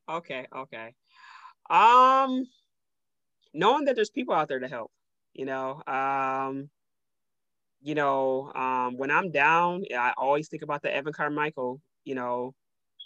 okay, 0.10 0.48
okay. 0.56 0.94
Um 1.70 2.46
knowing 3.54 3.86
that 3.86 3.96
there's 3.96 4.10
people 4.10 4.34
out 4.34 4.48
there 4.48 4.60
to 4.60 4.68
help, 4.68 4.92
you 5.34 5.46
know. 5.46 5.82
Um 5.88 6.70
you 7.82 7.96
know, 7.96 8.52
um 8.54 8.98
when 8.98 9.12
I'm 9.12 9.32
down, 9.32 9.84
I 9.96 10.14
always 10.18 10.50
think 10.50 10.64
about 10.64 10.82
the 10.82 10.94
Evan 10.94 11.14
Carmichael, 11.14 11.82
you 12.04 12.16
know, 12.16 12.54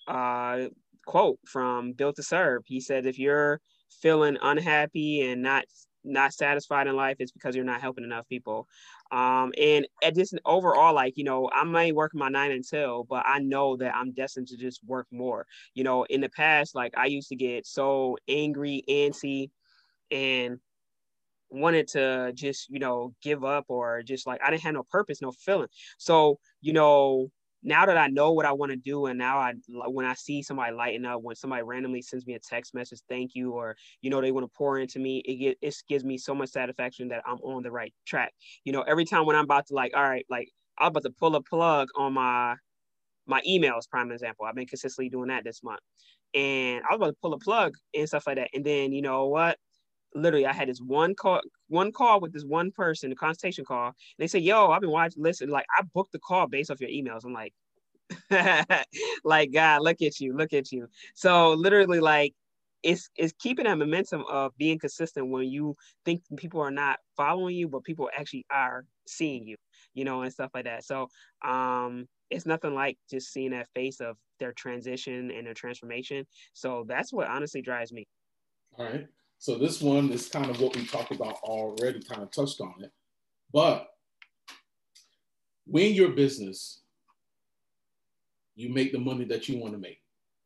uh 0.08 0.68
quote 1.06 1.40
from 1.48 1.94
Built 1.94 2.16
to 2.18 2.24
Serve. 2.24 2.64
He 2.66 2.80
said 2.80 3.06
if 3.06 3.20
you're 3.20 3.62
feeling 4.02 4.38
unhappy 4.42 5.22
and 5.22 5.42
not 5.42 5.66
not 6.06 6.34
satisfied 6.34 6.88
in 6.88 6.96
life, 6.96 7.18
it's 7.20 7.32
because 7.32 7.56
you're 7.56 7.64
not 7.64 7.82
helping 7.82 8.04
enough 8.04 8.28
people. 8.28 8.68
Um, 9.12 9.54
and 9.58 9.88
at 10.04 10.16
just 10.16 10.38
overall, 10.46 10.94
like, 10.94 11.14
you 11.16 11.24
know, 11.24 11.50
I 11.54 11.64
may 11.64 11.92
work 11.94 12.12
my 12.14 12.28
nine 12.30 12.52
until, 12.52 13.06
but 13.06 13.24
I 13.26 13.40
know 13.40 13.78
that 13.78 13.96
I'm 13.96 14.12
destined 14.12 14.48
to 14.48 14.58
just 14.58 14.84
work 14.84 15.08
more. 15.12 15.46
You 15.76 15.84
know, 15.86 16.04
in 16.06 16.22
the 16.22 16.30
past, 16.30 16.76
like 16.76 16.98
I 16.98 17.06
used 17.06 17.30
to 17.30 17.36
get 17.38 17.66
so 17.66 18.18
angry, 18.28 18.84
antsy, 18.90 19.52
and 20.12 20.60
wanted 21.50 21.88
to 21.90 22.32
just, 22.36 22.70
you 22.70 22.80
know, 22.80 23.14
give 23.22 23.44
up 23.44 23.66
or 23.68 24.02
just 24.04 24.26
like 24.28 24.42
I 24.44 24.50
didn't 24.50 24.64
have 24.64 24.74
no 24.74 24.84
purpose, 24.84 25.22
no 25.22 25.32
feeling. 25.32 25.70
So, 25.98 26.40
you 26.62 26.74
know, 26.74 27.30
now 27.64 27.86
that 27.86 27.98
I 27.98 28.08
know 28.08 28.32
what 28.34 28.46
I 28.46 28.52
want 28.52 28.72
to 28.72 28.76
do, 28.78 29.06
and 29.08 29.18
now 29.18 29.38
I 29.40 29.54
when 29.70 30.06
I 30.06 30.14
see 30.14 30.44
somebody 30.44 30.74
lighten 30.76 31.06
up, 31.06 31.22
when 31.22 31.36
somebody 31.36 31.64
randomly 31.64 32.02
sends 32.02 32.26
me 32.28 32.34
a 32.36 32.40
text 32.40 32.74
message, 32.74 33.00
thank 33.10 33.36
you, 33.36 33.52
or 33.52 33.76
you 34.02 34.10
know 34.10 34.22
they 34.22 34.32
want 34.32 34.46
to 34.46 34.52
pour 34.58 34.80
into 34.80 35.00
me, 35.00 35.20
it 35.26 35.36
get 35.38 35.58
it 35.62 35.76
gives 35.90 36.04
me 36.04 36.18
so 36.18 36.36
much 36.36 36.50
satisfaction 36.50 37.08
that 37.10 37.24
I'm 37.26 37.38
on 37.40 37.64
the 37.64 37.72
right 37.72 37.94
track. 38.06 38.34
You 38.66 38.74
know, 38.74 38.82
every 38.84 39.06
time 39.06 39.26
when 39.26 39.36
I'm 39.36 39.46
about 39.46 39.68
to 39.68 39.74
like, 39.76 39.96
all 39.96 40.04
right, 40.04 40.26
like 40.30 40.50
I'm 40.80 40.88
about 40.88 41.04
to 41.04 41.12
pull 41.12 41.36
a 41.36 41.42
plug 41.44 41.88
on 41.98 42.14
my 42.14 42.56
my 43.26 43.42
emails, 43.48 43.90
prime 43.90 44.12
example. 44.12 44.46
I've 44.46 44.56
been 44.56 44.68
consistently 44.68 45.10
doing 45.10 45.30
that 45.30 45.44
this 45.44 45.64
month, 45.64 45.80
and 46.34 46.84
I 46.90 46.94
was 46.94 46.98
about 46.98 47.08
to 47.08 47.18
pull 47.22 47.34
a 47.34 47.40
plug 47.40 47.76
and 47.96 48.08
stuff 48.08 48.28
like 48.28 48.38
that, 48.38 48.50
and 48.54 48.66
then 48.66 48.92
you 48.94 49.02
know 49.02 49.28
what? 49.28 49.58
Literally 50.16 50.46
I 50.46 50.54
had 50.54 50.70
this 50.70 50.80
one 50.80 51.16
call, 51.16 51.42
one 51.68 51.92
call 51.92 52.20
with 52.22 52.34
this 52.34 52.46
one 52.46 52.72
person, 52.72 53.12
a 53.12 53.16
consultation 53.16 53.66
call. 53.66 53.88
And 53.88 53.94
they 54.20 54.28
said, 54.28 54.44
yo, 54.44 54.72
I've 54.72 54.82
been 54.82 54.92
watching, 54.92 55.24
listen, 55.24 55.50
like 55.50 55.66
I 55.78 55.84
booked 55.94 56.12
the 56.14 56.20
call 56.20 56.48
based 56.48 56.72
off 56.72 56.82
your 56.82 56.90
emails. 56.90 57.26
I'm 57.26 57.34
like, 57.34 57.54
like 59.24 59.52
God, 59.54 59.82
look 59.82 60.02
at 60.02 60.20
you, 60.20 60.36
look 60.36 60.54
at 60.54 60.72
you. 60.72 60.88
So 61.16 61.54
literally 61.54 62.00
like 62.00 62.34
it's 62.84 63.10
it's 63.16 63.34
keeping 63.40 63.66
that 63.66 63.78
momentum 63.78 64.26
of 64.30 64.56
being 64.58 64.78
consistent 64.80 65.30
when 65.30 65.50
you 65.50 65.76
think 66.06 66.22
people 66.38 66.62
are 66.62 66.72
not 66.72 67.00
following 67.16 67.56
you, 67.56 67.68
but 67.70 67.84
people 67.84 68.10
actually 68.18 68.46
are 68.52 68.86
seeing 69.08 69.48
you, 69.48 69.56
you 69.94 70.04
know, 70.06 70.22
and 70.22 70.34
stuff 70.34 70.52
like 70.54 70.66
that. 70.66 70.84
So 70.84 71.08
um 71.46 72.08
it's 72.30 72.46
nothing 72.46 72.74
like 72.74 72.98
just 73.10 73.32
seeing 73.32 73.52
that 73.52 73.68
face 73.76 74.00
of 74.02 74.18
their 74.40 74.54
transition 74.54 75.32
and 75.32 75.46
their 75.46 75.54
transformation. 75.54 76.26
So 76.54 76.84
that's 76.88 77.14
what 77.14 77.28
honestly 77.28 77.62
drives 77.62 77.94
me. 77.94 78.06
All 78.78 78.86
right. 78.86 79.08
So 79.44 79.58
this 79.58 79.82
one 79.82 80.10
is 80.10 80.30
kind 80.30 80.50
of 80.50 80.62
what 80.62 80.74
we 80.74 80.86
talked 80.86 81.12
about 81.12 81.36
already, 81.44 82.02
kind 82.02 82.24
of 82.24 82.32
touched 82.32 82.62
on 82.62 82.76
it. 82.80 82.94
But 83.52 83.90
when 85.68 85.92
your 85.92 86.12
business, 86.12 86.80
you 88.56 88.74
make 88.74 88.94
the 88.94 89.00
money 89.00 89.26
that 89.26 89.50
you 89.50 89.58
want 89.58 89.74
to 89.74 89.80
make. 89.80 90.00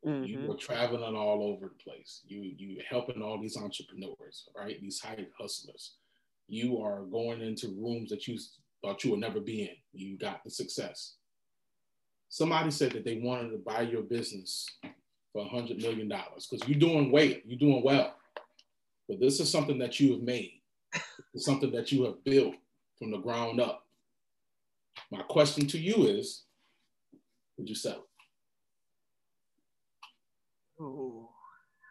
Mm-hmm. 0.04 0.24
You 0.24 0.50
are 0.50 0.56
traveling 0.56 1.14
all 1.14 1.44
over 1.44 1.68
the 1.68 1.80
place. 1.80 2.22
You 2.26 2.52
you 2.56 2.80
helping 2.90 3.22
all 3.22 3.40
these 3.40 3.56
entrepreneurs, 3.56 4.48
right? 4.56 4.80
These 4.80 4.98
high 4.98 5.28
hustlers. 5.38 5.92
You 6.48 6.82
are 6.82 7.02
going 7.02 7.40
into 7.40 7.68
rooms 7.68 8.10
that 8.10 8.26
you 8.26 8.36
thought 8.82 9.04
you 9.04 9.12
would 9.12 9.20
never 9.20 9.38
be 9.38 9.62
in. 9.62 9.76
You 9.92 10.18
got 10.18 10.42
the 10.42 10.50
success. 10.50 11.14
Somebody 12.30 12.72
said 12.72 12.90
that 12.94 13.04
they 13.04 13.20
wanted 13.22 13.50
to 13.50 13.58
buy 13.58 13.82
your 13.82 14.02
business 14.02 14.68
for 15.32 15.42
a 15.42 15.48
hundred 15.48 15.80
million 15.80 16.08
dollars 16.08 16.48
because 16.50 16.68
you're 16.68 16.80
doing 16.80 17.12
well. 17.12 17.32
You're 17.44 17.60
doing 17.60 17.84
well. 17.84 18.16
But 19.08 19.20
this 19.20 19.40
is 19.40 19.50
something 19.50 19.78
that 19.78 19.98
you 19.98 20.12
have 20.12 20.22
made. 20.22 20.52
It's 21.34 21.44
something 21.44 21.70
that 21.72 21.92
you 21.92 22.04
have 22.04 22.22
built 22.24 22.54
from 22.98 23.10
the 23.10 23.18
ground 23.18 23.60
up. 23.60 23.84
My 25.10 25.22
question 25.22 25.66
to 25.68 25.78
you 25.78 26.06
is, 26.06 26.44
would 27.56 27.68
you 27.68 27.74
sell? 27.74 28.06
Ooh, 30.80 31.28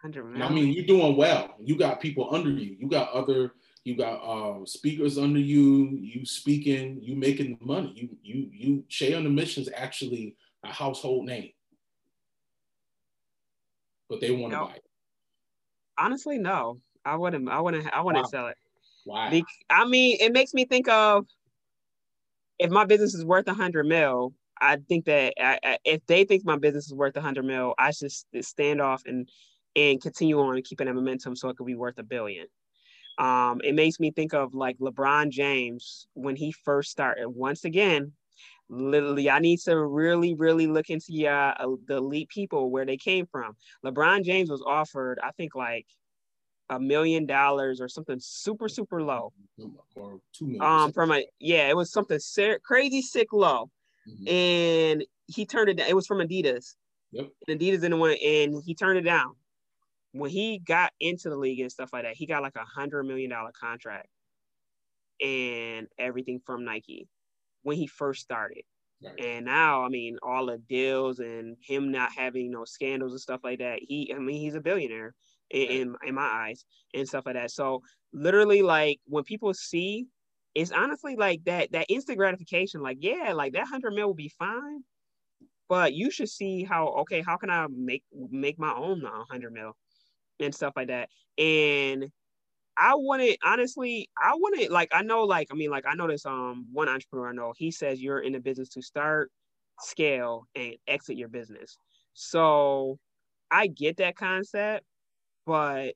100 0.02 0.42
I 0.42 0.50
mean, 0.50 0.74
you're 0.74 0.86
doing 0.86 1.16
well. 1.18 1.56
You 1.60 1.78
got 1.78 2.02
people 2.02 2.34
under 2.34 2.50
you. 2.50 2.78
You 2.80 2.88
got 2.88 3.12
other, 3.12 3.54
you 3.84 3.98
got 3.98 4.18
uh, 4.18 4.66
speakers 4.66 5.18
under 5.18 5.40
you. 5.40 5.98
You 6.02 6.26
speaking. 6.26 7.00
You 7.02 7.16
making 7.16 7.58
money. 7.62 7.92
You 7.96 8.10
you 8.24 8.50
you. 8.54 8.84
Shay 8.88 9.14
on 9.14 9.24
the 9.24 9.30
Mission 9.30 9.64
is 9.64 9.70
actually 9.76 10.36
a 10.64 10.72
household 10.72 11.26
name, 11.26 11.52
but 14.10 14.22
they 14.22 14.32
want 14.32 14.54
to 14.54 14.60
buy 14.60 14.74
it. 14.76 14.84
Honestly, 15.98 16.38
no. 16.38 16.78
I 17.08 17.16
wouldn't. 17.16 17.50
I 17.50 17.60
wouldn't. 17.62 17.88
I 17.94 18.02
wouldn't 18.02 18.26
wow. 18.26 18.30
sell 18.30 18.48
it. 18.48 18.58
Why? 19.06 19.30
Be- 19.30 19.46
I 19.70 19.86
mean, 19.86 20.18
it 20.20 20.34
makes 20.34 20.54
me 20.54 20.66
think 20.66 20.90
of 20.90 21.26
if 22.60 22.70
my 22.70 22.86
business 22.86 23.14
is 23.14 23.26
worth 23.26 23.48
a 23.48 23.54
hundred 23.54 23.86
mil. 23.86 24.34
I 24.60 24.78
think 24.90 25.06
that 25.06 25.34
I, 25.40 25.60
I, 25.64 25.78
if 25.86 26.06
they 26.08 26.26
think 26.26 26.44
my 26.44 26.58
business 26.58 26.88
is 26.88 26.94
worth 26.94 27.16
a 27.16 27.22
hundred 27.22 27.46
mil, 27.46 27.74
I 27.78 27.92
should 27.92 28.12
stand 28.42 28.82
off 28.82 29.04
and 29.06 29.30
and 29.76 30.02
continue 30.02 30.40
on 30.40 30.56
and 30.56 30.66
keeping 30.66 30.88
that 30.88 30.94
momentum 30.94 31.36
so 31.36 31.50
it 31.50 31.58
could 31.58 31.68
be 31.68 31.76
worth 31.76 32.00
a 32.00 32.04
billion. 32.04 32.48
Um, 33.20 33.62
it 33.64 33.74
makes 33.74 34.00
me 34.00 34.12
think 34.12 34.34
of 34.34 34.54
like 34.54 34.78
LeBron 34.80 35.30
James 35.30 36.08
when 36.14 36.36
he 36.36 36.52
first 36.52 36.92
started. 36.92 37.30
Once 37.30 37.64
again, 37.64 38.12
literally, 38.70 39.30
I 39.30 39.40
need 39.40 39.60
to 39.62 39.78
really, 39.78 40.34
really 40.34 40.68
look 40.68 40.90
into 40.90 41.28
uh, 41.28 41.54
the 41.88 41.98
elite 41.98 42.30
people 42.30 42.70
where 42.70 42.86
they 42.86 42.98
came 42.98 43.26
from. 43.26 43.56
LeBron 43.86 44.24
James 44.24 44.50
was 44.50 44.64
offered, 44.66 45.20
I 45.24 45.32
think, 45.32 45.56
like 45.56 45.86
a 46.70 46.80
million 46.80 47.26
dollars 47.26 47.80
or 47.80 47.88
something 47.88 48.20
super, 48.20 48.68
super 48.68 49.02
low. 49.02 49.34
Or 49.96 50.20
two 50.34 50.46
million. 50.46 50.62
Um, 50.62 50.92
from 50.92 51.12
a 51.12 51.26
yeah, 51.40 51.70
it 51.70 51.76
was 51.76 51.92
something 51.92 52.20
crazy 52.64 53.02
sick 53.02 53.34
low, 53.34 53.70
mm-hmm. 54.08 54.28
and 54.28 55.06
he 55.28 55.46
turned 55.46 55.70
it 55.70 55.78
down. 55.78 55.88
It 55.88 55.96
was 55.96 56.08
from 56.08 56.20
Adidas. 56.20 56.76
Yep. 57.12 57.30
And 57.48 57.60
Adidas 57.60 57.82
didn't 57.82 58.00
want, 58.00 58.18
it 58.20 58.50
and 58.50 58.62
he 58.66 58.76
turned 58.76 58.98
it 58.98 59.04
down 59.04 59.36
when 60.18 60.30
he 60.30 60.60
got 60.60 60.92
into 61.00 61.30
the 61.30 61.38
league 61.38 61.60
and 61.60 61.72
stuff 61.72 61.92
like 61.94 62.04
that, 62.04 62.16
he 62.16 62.26
got 62.26 62.42
like 62.42 62.56
a 62.56 62.66
hundred 62.66 63.04
million 63.04 63.30
dollar 63.30 63.52
contract 63.52 64.08
and 65.22 65.88
everything 65.98 66.42
from 66.46 66.66
Nike 66.66 67.08
when 67.64 67.78
he 67.78 67.88
first 67.88 68.22
started. 68.22 68.64
Right. 69.04 69.20
And 69.20 69.46
now, 69.46 69.84
I 69.84 69.90
mean, 69.90 70.18
all 70.24 70.48
the 70.48 70.58
deals 70.58 71.20
and 71.20 71.56
him 71.62 71.92
not 71.92 72.12
having 72.12 72.52
no 72.52 72.66
scandals 72.66 73.12
and 73.12 73.22
stuff 73.22 73.42
like 73.44 73.60
that. 73.60 73.80
He, 73.82 74.12
I 74.16 74.20
mean, 74.20 74.40
he's 74.40 74.56
a 74.56 74.62
billionaire 74.62 75.14
in, 75.52 75.68
in, 75.70 75.96
in 76.08 76.16
my 76.16 76.24
eyes 76.24 76.66
and 76.94 77.08
stuff 77.08 77.26
like 77.26 77.36
that. 77.36 77.52
So 77.52 77.82
literally, 78.14 78.62
like 78.62 79.00
when 79.06 79.24
people 79.24 79.54
see, 79.54 80.08
it's 80.56 80.72
honestly 80.72 81.16
like 81.16 81.44
that 81.46 81.72
that 81.74 81.88
instant 81.90 82.18
gratification. 82.18 82.82
Like, 82.82 82.98
yeah, 83.02 83.34
like 83.34 83.54
that 83.54 83.68
hundred 83.68 83.94
mil 83.94 84.08
will 84.08 84.14
be 84.14 84.32
fine, 84.40 84.84
but 85.70 85.94
you 85.94 86.12
should 86.12 86.30
see 86.30 86.64
how 86.64 86.88
okay, 87.02 87.22
how 87.22 87.38
can 87.38 87.50
I 87.50 87.68
make 87.70 88.04
make 88.14 88.60
my 88.60 88.74
own 88.74 89.04
hundred 89.30 89.54
mil? 89.54 89.76
and 90.40 90.54
stuff 90.54 90.74
like 90.76 90.88
that. 90.88 91.10
And 91.38 92.10
I 92.78 92.96
wanted 92.96 93.38
honestly, 93.44 94.10
I 94.22 94.34
wanted 94.36 94.72
like 94.72 94.90
I 94.92 95.02
know 95.02 95.24
like 95.24 95.48
I 95.52 95.56
mean 95.56 95.72
like 95.72 95.86
I 95.88 95.96
know 95.96 96.08
this 96.08 96.26
um 96.26 96.68
one 96.72 96.90
entrepreneur 96.90 97.30
I 97.30 97.34
know 97.34 97.54
he 97.56 97.72
says 97.72 98.02
you're 98.02 98.20
in 98.20 98.34
the 98.34 98.40
business 98.40 98.70
to 98.70 98.82
start, 98.82 99.32
scale, 99.80 100.48
and 100.56 100.76
exit 100.88 101.18
your 101.18 101.30
business. 101.30 101.78
So 102.14 103.00
I 103.52 103.68
get 103.68 103.98
that 103.98 104.16
concept, 104.16 104.86
but 105.48 105.94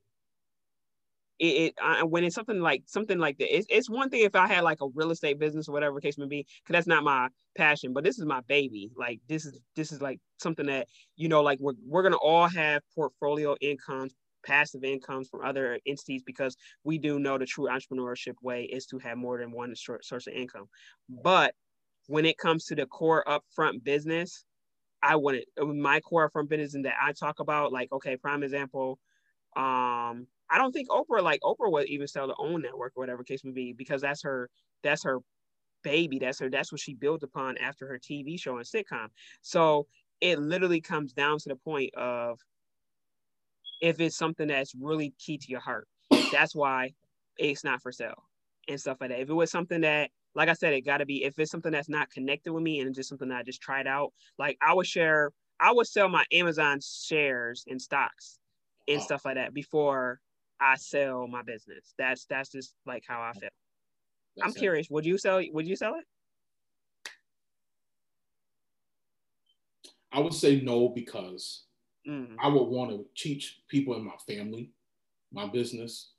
it, 1.38 1.46
it 1.46 1.74
I, 1.82 2.04
when 2.04 2.24
it's 2.24 2.36
something 2.36 2.62
like 2.62 2.84
something 2.86 3.20
like 3.20 3.38
that, 3.40 3.56
it's, 3.56 3.68
it's 3.70 3.90
one 3.90 4.10
thing 4.10 4.24
if 4.24 4.36
I 4.36 4.48
had 4.48 4.64
like 4.64 4.82
a 4.82 4.88
real 4.96 5.12
estate 5.12 5.40
business 5.40 5.68
or 5.68 5.74
whatever 5.74 6.00
case 6.00 6.18
may 6.18 6.26
be, 6.26 6.48
because 6.64 6.74
that's 6.74 6.88
not 6.88 7.04
my 7.04 7.28
passion. 7.58 7.94
But 7.94 8.04
this 8.06 8.18
is 8.18 8.26
my 8.26 8.42
baby. 8.48 8.92
Like 8.96 9.20
this 9.28 9.46
is 9.46 9.60
this 9.76 9.92
is 9.92 10.02
like 10.02 10.20
something 10.40 10.68
that 10.68 10.88
you 11.18 11.28
know, 11.28 11.42
like 11.42 11.60
we're 11.60 11.74
we're 11.86 12.04
gonna 12.04 12.16
all 12.16 12.48
have 12.48 12.82
portfolio 12.96 13.56
incomes, 13.60 14.14
passive 14.46 14.84
incomes 14.86 15.28
from 15.28 15.44
other 15.44 15.80
entities 15.86 16.24
because 16.26 16.56
we 16.86 16.98
do 16.98 17.20
know 17.20 17.38
the 17.38 17.46
true 17.46 17.68
entrepreneurship 17.68 18.36
way 18.42 18.64
is 18.64 18.86
to 18.86 19.00
have 19.00 19.18
more 19.18 19.38
than 19.38 19.52
one 19.52 19.76
source 19.76 20.28
of 20.28 20.34
income. 20.34 20.70
But 21.10 21.54
when 22.08 22.26
it 22.26 22.38
comes 22.38 22.66
to 22.66 22.76
the 22.76 22.86
core 22.86 23.26
upfront 23.28 23.84
business, 23.84 24.46
I 25.04 25.16
wouldn't. 25.16 25.46
My 25.60 26.00
core 26.02 26.30
upfront 26.30 26.50
business 26.50 26.84
that 26.84 26.94
I 27.02 27.14
talk 27.14 27.40
about, 27.40 27.72
like, 27.72 27.92
okay, 27.92 28.18
prime 28.18 28.44
example, 28.44 29.00
um, 29.56 30.28
I 30.50 30.58
don't 30.58 30.72
think 30.72 30.90
Oprah, 30.90 31.24
like 31.24 31.42
Oprah 31.42 31.72
would 31.72 31.88
even 31.88 32.08
sell 32.08 32.28
the 32.28 32.36
OWN 32.36 32.62
network 32.62 32.94
or 32.96 33.02
whatever 33.02 33.24
case 33.24 33.44
may 33.44 33.52
be, 33.52 33.74
because 33.74 34.02
that's 34.02 34.24
her, 34.24 34.50
that's 34.84 35.04
her 35.04 35.20
baby. 35.84 36.20
That's 36.20 36.40
her, 36.40 36.50
that's 36.50 36.72
what 36.72 36.82
she 36.82 36.94
built 36.94 37.24
upon 37.24 37.58
after 37.58 37.88
her 37.88 38.00
TV 38.00 38.40
show 38.40 38.58
and 38.58 38.66
sitcom. 38.66 39.08
So 39.42 39.88
it 40.20 40.40
literally 40.40 40.82
comes 40.82 41.14
down 41.14 41.40
to 41.40 41.50
the 41.50 41.56
point 41.56 41.94
of 41.96 42.40
if 43.82 44.00
it's 44.00 44.18
something 44.18 44.48
that's 44.48 44.76
really 44.76 45.14
key 45.18 45.38
to 45.38 45.48
your 45.50 45.60
heart. 45.60 45.88
That's 46.32 46.56
why 46.56 46.94
it's 47.38 47.64
not 47.64 47.82
for 47.82 47.92
sale 47.92 48.24
and 48.68 48.80
stuff 48.80 48.98
like 49.02 49.10
that. 49.10 49.20
If 49.20 49.30
it 49.30 49.34
was 49.34 49.52
something 49.52 49.82
that, 49.82 50.12
like 50.36 50.50
I 50.50 50.54
said, 50.54 50.74
it 50.74 50.86
got 50.86 50.98
to 50.98 51.06
be, 51.06 51.24
if 51.24 51.40
it's 51.40 51.52
something 51.52 51.72
that's 51.72 51.90
not 51.90 52.12
connected 52.12 52.54
with 52.54 52.64
me 52.64 52.80
and 52.80 52.94
just 52.94 53.10
something 53.10 53.30
that 53.30 53.40
I 53.40 53.44
just 53.44 53.62
tried 53.62 53.88
out, 53.88 54.14
like 54.38 54.58
I 54.62 54.74
would 54.74 54.86
share, 54.86 55.32
I 55.60 55.72
would 55.72 55.88
sell 55.88 56.08
my 56.10 56.26
Amazon 56.32 56.80
shares 56.82 57.66
and 57.68 57.82
stocks 57.82 58.40
and 58.93 59.01
stuff 59.01 59.25
like 59.25 59.36
that 59.36 59.54
before 59.54 60.19
I 60.60 60.75
sell 60.75 61.27
my 61.27 61.41
business. 61.41 61.93
That's, 61.97 62.25
that's 62.25 62.49
just 62.49 62.73
like 62.86 63.04
how 63.08 63.21
I 63.21 63.34
feel. 63.34 63.49
That's 64.38 64.45
I'm 64.45 64.56
it. 64.56 64.60
curious, 64.60 64.89
would 64.89 65.06
you 65.06 65.17
sell, 65.17 65.41
would 65.51 65.67
you 65.67 65.75
sell 65.75 65.95
it? 65.95 66.06
I 70.12 70.19
would 70.19 70.34
say 70.34 70.62
no 70.62 70.89
because 70.89 71.63
Mm. 72.08 72.36
I 72.39 72.47
would 72.47 72.63
want 72.63 72.89
to 72.91 73.06
teach 73.15 73.62
people 73.67 73.95
in 73.95 74.04
my 74.04 74.15
family, 74.27 74.71
my 75.32 75.47
business. 75.47 76.12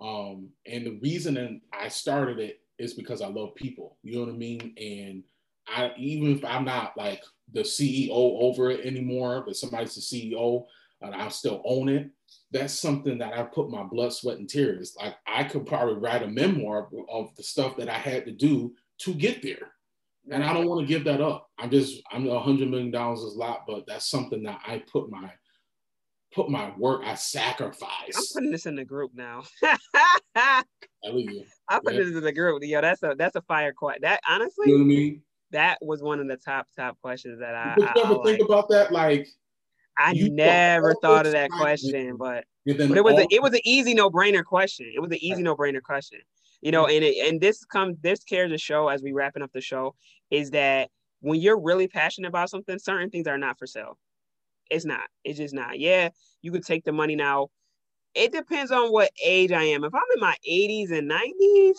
Um, 0.00 0.48
and 0.66 0.86
the 0.86 0.98
reason 1.02 1.60
I 1.72 1.88
started 1.88 2.38
it 2.38 2.62
is 2.78 2.94
because 2.94 3.20
I 3.20 3.28
love 3.28 3.54
people. 3.54 3.98
You 4.02 4.14
know 4.14 4.24
what 4.26 4.34
I 4.34 4.38
mean? 4.38 4.74
And 4.80 5.24
I 5.66 5.92
even 5.98 6.36
if 6.36 6.44
I'm 6.44 6.64
not 6.64 6.96
like 6.96 7.22
the 7.52 7.60
CEO 7.60 8.10
over 8.10 8.70
it 8.70 8.86
anymore, 8.86 9.42
but 9.44 9.56
somebody's 9.56 9.94
the 9.94 10.00
CEO 10.00 10.66
and 11.00 11.14
I 11.14 11.28
still 11.28 11.62
own 11.64 11.88
it, 11.88 12.10
that's 12.50 12.74
something 12.74 13.18
that 13.18 13.34
I 13.34 13.42
put 13.44 13.70
my 13.70 13.82
blood, 13.82 14.12
sweat, 14.12 14.38
and 14.38 14.48
tears. 14.48 14.96
Like 14.98 15.14
I 15.26 15.44
could 15.44 15.66
probably 15.66 15.94
write 15.94 16.22
a 16.22 16.28
memoir 16.28 16.88
of 17.10 17.34
the 17.36 17.42
stuff 17.42 17.76
that 17.76 17.88
I 17.88 17.98
had 17.98 18.24
to 18.26 18.32
do 18.32 18.74
to 19.00 19.14
get 19.14 19.42
there 19.42 19.72
and 20.30 20.44
I 20.44 20.52
don't 20.52 20.68
want 20.68 20.80
to 20.80 20.86
give 20.86 21.04
that 21.04 21.20
up. 21.20 21.48
I'm 21.58 21.70
just 21.70 22.02
I'm 22.10 22.28
a 22.28 22.40
hundred 22.40 22.70
million 22.70 22.90
dollars 22.90 23.20
is 23.20 23.34
a 23.34 23.38
lot, 23.38 23.64
but 23.66 23.86
that's 23.86 24.10
something 24.10 24.42
that 24.44 24.60
I 24.66 24.82
put 24.90 25.10
my 25.10 25.30
put 26.34 26.50
my 26.50 26.72
work, 26.76 27.02
I 27.04 27.14
sacrifice. 27.14 28.16
I'm 28.16 28.24
putting 28.34 28.52
this 28.52 28.66
in 28.66 28.76
the 28.76 28.84
group 28.84 29.12
now. 29.14 29.44
I 30.34 30.62
yeah. 31.04 31.42
this 31.84 32.08
in 32.08 32.20
the 32.20 32.32
group. 32.32 32.62
Yo, 32.62 32.80
that's 32.80 33.02
a 33.02 33.14
that's 33.16 33.36
a 33.36 33.42
fire 33.42 33.72
question. 33.72 34.02
That 34.02 34.20
honestly, 34.28 34.70
you 34.70 34.78
know 34.78 34.84
I 34.84 34.86
mean? 34.86 35.22
that 35.52 35.78
was 35.80 36.02
one 36.02 36.20
of 36.20 36.28
the 36.28 36.36
top 36.36 36.66
top 36.76 36.98
questions 37.00 37.40
that 37.40 37.54
I. 37.54 37.74
You 37.76 37.86
ever 37.86 38.20
I, 38.20 38.24
think 38.24 38.24
like. 38.24 38.40
about 38.40 38.68
that? 38.68 38.92
Like, 38.92 39.28
I 39.98 40.12
never 40.14 40.94
thought 41.02 41.26
of 41.26 41.32
that 41.32 41.50
question, 41.50 42.16
but, 42.16 42.44
but 42.64 42.96
it 42.96 43.04
was 43.04 43.18
a, 43.18 43.26
it 43.30 43.42
was 43.42 43.52
an 43.52 43.60
easy 43.64 43.94
no 43.94 44.10
brainer 44.10 44.44
question. 44.44 44.90
It 44.94 45.00
was 45.00 45.10
an 45.10 45.18
easy 45.20 45.42
no 45.42 45.56
brainer 45.56 45.82
question. 45.82 46.20
You 46.60 46.72
know 46.72 46.86
and 46.86 47.04
it, 47.04 47.28
and 47.28 47.40
this 47.40 47.64
comes 47.64 47.96
this 48.00 48.24
cares 48.24 48.50
to 48.50 48.58
show 48.58 48.88
as 48.88 49.02
we 49.02 49.12
wrapping 49.12 49.42
up 49.42 49.52
the 49.52 49.60
show 49.60 49.94
is 50.30 50.50
that 50.50 50.90
when 51.20 51.40
you're 51.40 51.60
really 51.60 51.88
passionate 51.88 52.28
about 52.28 52.50
something 52.50 52.78
certain 52.78 53.10
things 53.10 53.26
are 53.26 53.38
not 53.38 53.58
for 53.58 53.66
sale. 53.66 53.96
It's 54.70 54.84
not. 54.84 55.04
It's 55.24 55.38
just 55.38 55.54
not. 55.54 55.78
Yeah 55.78 56.10
you 56.42 56.52
could 56.52 56.64
take 56.64 56.84
the 56.84 56.92
money 56.92 57.16
now. 57.16 57.48
It 58.14 58.32
depends 58.32 58.70
on 58.72 58.90
what 58.90 59.10
age 59.24 59.52
i 59.52 59.62
am. 59.64 59.84
If 59.84 59.94
i'm 59.94 60.02
in 60.14 60.20
my 60.20 60.36
80s 60.48 60.92
and 60.92 61.10
90s 61.10 61.74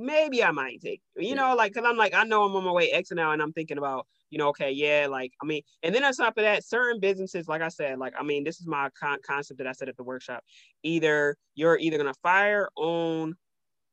maybe 0.00 0.42
i 0.42 0.50
might 0.50 0.80
take 0.80 1.00
you 1.16 1.34
know 1.34 1.54
like 1.54 1.72
because 1.72 1.88
i'm 1.88 1.96
like 1.96 2.14
i 2.14 2.24
know 2.24 2.44
i'm 2.44 2.54
on 2.56 2.64
my 2.64 2.72
way 2.72 2.90
x 2.90 3.10
now 3.12 3.32
and 3.32 3.42
i'm 3.42 3.52
thinking 3.52 3.78
about 3.78 4.06
you 4.30 4.38
know, 4.38 4.48
okay, 4.48 4.70
yeah, 4.70 5.08
like 5.10 5.32
I 5.42 5.44
mean, 5.44 5.62
and 5.82 5.94
then 5.94 6.04
on 6.04 6.12
top 6.12 6.38
of 6.38 6.44
that, 6.44 6.64
certain 6.64 7.00
businesses, 7.00 7.48
like 7.48 7.62
I 7.62 7.68
said, 7.68 7.98
like 7.98 8.14
I 8.18 8.22
mean, 8.22 8.44
this 8.44 8.60
is 8.60 8.66
my 8.66 8.88
con- 8.98 9.18
concept 9.26 9.58
that 9.58 9.66
I 9.66 9.72
said 9.72 9.88
at 9.88 9.96
the 9.96 10.04
workshop. 10.04 10.44
Either 10.84 11.36
you're 11.56 11.78
either 11.78 11.98
gonna 11.98 12.14
fire, 12.22 12.68
own, 12.76 13.34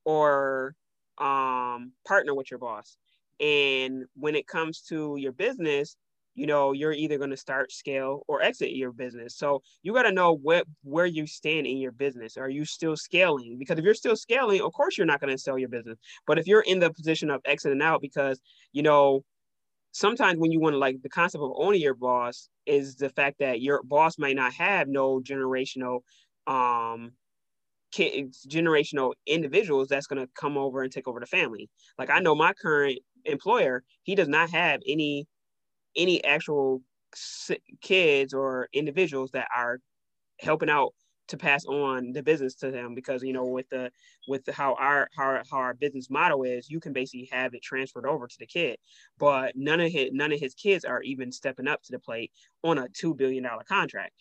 or 0.06 0.76
um, 1.18 1.92
partner 2.08 2.36
with 2.36 2.52
your 2.52 2.60
boss. 2.60 2.98
And 3.40 4.06
when 4.16 4.36
it 4.36 4.48
comes 4.48 4.82
to 4.90 5.16
your 5.18 5.32
business, 5.32 5.96
you 6.38 6.46
know, 6.46 6.72
you're 6.72 6.94
either 6.94 7.18
going 7.18 7.32
to 7.32 7.38
start 7.38 7.72
scale 7.72 8.22
or 8.28 8.44
exit 8.44 8.72
your 8.72 8.92
business. 8.92 9.36
So 9.36 9.64
you 9.82 9.92
got 9.92 10.04
to 10.04 10.12
know 10.12 10.36
what 10.36 10.66
where 10.84 11.08
you 11.08 11.26
stand 11.26 11.66
in 11.66 11.78
your 11.80 11.92
business. 11.92 12.38
Are 12.38 12.50
you 12.50 12.64
still 12.64 12.96
scaling? 12.96 13.58
Because 13.58 13.80
if 13.80 13.84
you're 13.84 13.96
still 13.96 14.16
scaling, 14.16 14.62
of 14.62 14.72
course 14.72 14.98
you're 14.98 15.08
not 15.08 15.20
going 15.20 15.36
to 15.36 15.42
sell 15.42 15.58
your 15.58 15.68
business. 15.68 15.98
But 16.28 16.38
if 16.38 16.46
you're 16.46 16.62
in 16.62 16.80
the 16.80 16.94
position 16.94 17.32
of 17.32 17.42
exiting 17.44 17.82
out 17.82 18.02
because, 18.04 18.40
you 18.72 18.84
know, 18.84 19.24
sometimes 19.94 20.38
when 20.40 20.52
you 20.52 20.60
want 20.60 20.74
to 20.74 20.78
like 20.78 21.02
the 21.02 21.10
concept 21.10 21.44
of 21.44 21.52
owning 21.56 21.82
your 21.82 21.96
boss 21.96 22.50
is 22.68 22.96
the 22.98 23.10
fact 23.10 23.40
that 23.40 23.62
your 23.62 23.82
boss 23.84 24.20
might 24.20 24.36
not 24.36 24.54
have 24.54 24.88
no 24.88 25.20
generational 25.20 26.02
um 26.46 27.12
kids 27.92 28.46
generational 28.50 29.14
individuals 29.26 29.88
that's 29.88 30.08
going 30.08 30.22
to 30.22 30.30
come 30.36 30.58
over 30.58 30.84
and 30.84 30.92
take 30.92 31.08
over 31.08 31.20
the 31.20 31.26
family 31.26 31.70
like 31.98 32.10
i 32.10 32.20
know 32.20 32.36
my 32.36 32.54
current 32.54 33.00
employer 33.26 33.84
he 34.04 34.14
does 34.14 34.28
not 34.28 34.50
have 34.50 34.82
any 34.88 35.26
any 35.98 36.24
actual 36.24 36.82
kids 37.82 38.34
or 38.34 38.70
individuals 38.74 39.32
that 39.32 39.48
are 39.56 39.80
helping 40.40 40.70
out 40.70 40.94
to 41.28 41.38
pass 41.38 41.66
on 41.66 42.14
the 42.14 42.24
business 42.24 42.56
to 42.56 42.72
them 42.72 42.96
because 42.96 43.22
you 43.22 43.34
know 43.34 43.46
with 43.46 43.68
the 43.70 43.92
with 44.28 44.46
the, 44.46 44.54
how 44.54 44.76
our 44.76 45.10
how, 45.16 45.42
how 45.52 45.58
our 45.58 45.74
business 45.74 46.10
model 46.10 46.44
is 46.44 46.70
you 46.70 46.80
can 46.80 46.94
basically 46.94 47.28
have 47.32 47.54
it 47.54 47.62
transferred 47.62 48.06
over 48.06 48.28
to 48.28 48.40
the 48.40 48.46
kid. 48.46 48.78
But 49.18 49.54
none 49.56 49.82
of 49.82 49.92
his 49.92 50.10
none 50.14 50.32
of 50.32 50.40
his 50.40 50.54
kids 50.54 50.86
are 50.86 51.02
even 51.02 51.32
stepping 51.32 51.68
up 51.68 51.82
to 51.84 51.92
the 51.92 52.00
plate 52.00 52.32
on 52.64 52.78
a 52.78 52.88
two 52.90 53.14
billion 53.14 53.44
dollar 53.44 53.64
contract. 53.68 54.14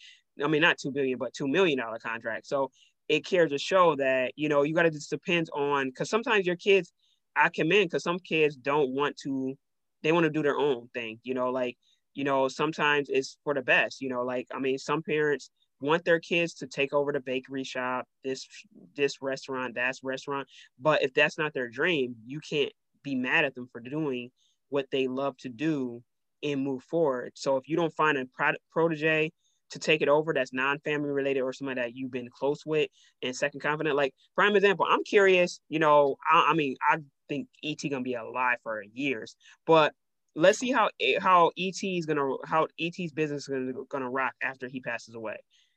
I 0.43 0.49
mean 0.49 0.63
not 0.63 0.79
two 0.79 0.91
billion 0.91 1.19
but 1.19 1.33
two 1.33 1.49
million 1.49 1.79
dollar 1.79 1.99
contract. 1.99 2.47
So 2.47 2.71
it 3.09 3.25
cares 3.25 3.51
to 3.51 3.59
show 3.59 3.95
that 3.97 4.33
you 4.37 4.49
know 4.49 4.63
you 4.63 4.75
got 4.75 4.83
to 4.83 4.91
just 4.91 5.11
depends 5.11 5.51
on 5.51 5.89
because 5.91 6.11
sometimes 6.11 6.47
your 6.47 6.57
kids 6.57 6.93
i 7.37 7.49
commend 7.49 7.89
because 7.89 8.03
some 8.03 8.19
kids 8.19 8.57
don't 8.57 8.91
want 8.91 9.17
to 9.17 9.57
they 10.03 10.13
want 10.13 10.25
to 10.25 10.31
do 10.31 10.43
their 10.43 10.59
own 10.59 10.89
thing 10.95 11.19
you 11.23 11.35
know 11.35 11.51
like 11.51 11.77
you 12.15 12.25
know 12.25 12.49
sometimes 12.49 13.09
it's 13.09 13.37
for 13.45 13.55
the 13.55 13.63
best 13.63 14.01
you 14.01 14.09
know 14.09 14.23
like 14.23 14.47
i 14.55 14.59
mean 14.59 14.79
some 14.79 15.03
parents 15.03 15.51
want 15.81 16.05
their 16.05 16.21
kids 16.21 16.55
to 16.55 16.67
take 16.67 16.93
over 16.93 17.13
the 17.13 17.21
bakery 17.21 17.65
shop, 17.65 18.07
this 18.25 18.47
this 18.95 19.21
restaurant, 19.21 19.75
that's 19.75 20.03
restaurant. 20.03 20.49
But 20.81 21.03
if 21.03 21.15
that's 21.15 21.39
not 21.39 21.53
their 21.55 21.69
dream, 21.69 22.17
you 22.27 22.41
can't 22.41 22.73
be 23.03 23.15
mad 23.15 23.45
at 23.45 23.55
them 23.55 23.69
for 23.71 23.81
doing 23.81 24.31
what 24.69 24.87
they 24.91 25.07
love 25.07 25.37
to 25.39 25.49
do 25.49 26.03
and 26.43 26.63
move 26.63 26.83
forward. 26.83 27.33
So 27.35 27.57
if 27.57 27.69
you 27.69 27.77
don't 27.77 27.95
find 27.95 28.19
a 28.19 28.27
protege 28.73 29.33
to 29.71 29.79
take 29.79 30.03
it 30.03 30.09
over 30.09 30.33
that's 30.33 30.53
non-family 30.53 31.11
related 31.11 31.41
or 31.41 31.53
somebody 31.53 31.81
that 31.81 31.95
you've 31.95 32.11
been 32.11 32.29
close 32.31 32.65
with 32.65 32.89
and 33.23 33.35
second 33.35 33.61
confident, 33.61 33.97
like 33.97 34.15
prime 34.35 34.57
example, 34.57 34.87
I'm 34.89 35.05
curious, 35.05 35.61
you 35.69 35.79
know, 35.79 36.17
I, 36.31 36.49
I 36.51 36.55
mean, 36.55 36.77
I 36.89 36.99
think 37.29 37.49
ET 37.65 37.79
gonna 37.91 38.03
be 38.03 38.15
alive 38.15 38.59
for 38.63 38.83
years, 38.93 39.37
but 39.67 39.93
let's 40.35 40.59
see 40.59 40.71
how 40.71 40.91
how 41.21 41.51
ET 41.59 41.83
is 41.83 42.07
gonna 42.07 42.37
how 42.45 42.67
ET's 42.79 43.13
business 43.13 43.43
is 43.43 43.49
gonna, 43.49 43.73
gonna 43.91 44.11
rock 44.11 44.35
after 44.43 44.69
he 44.69 44.81
passes 44.81 45.15
away. 45.15 45.37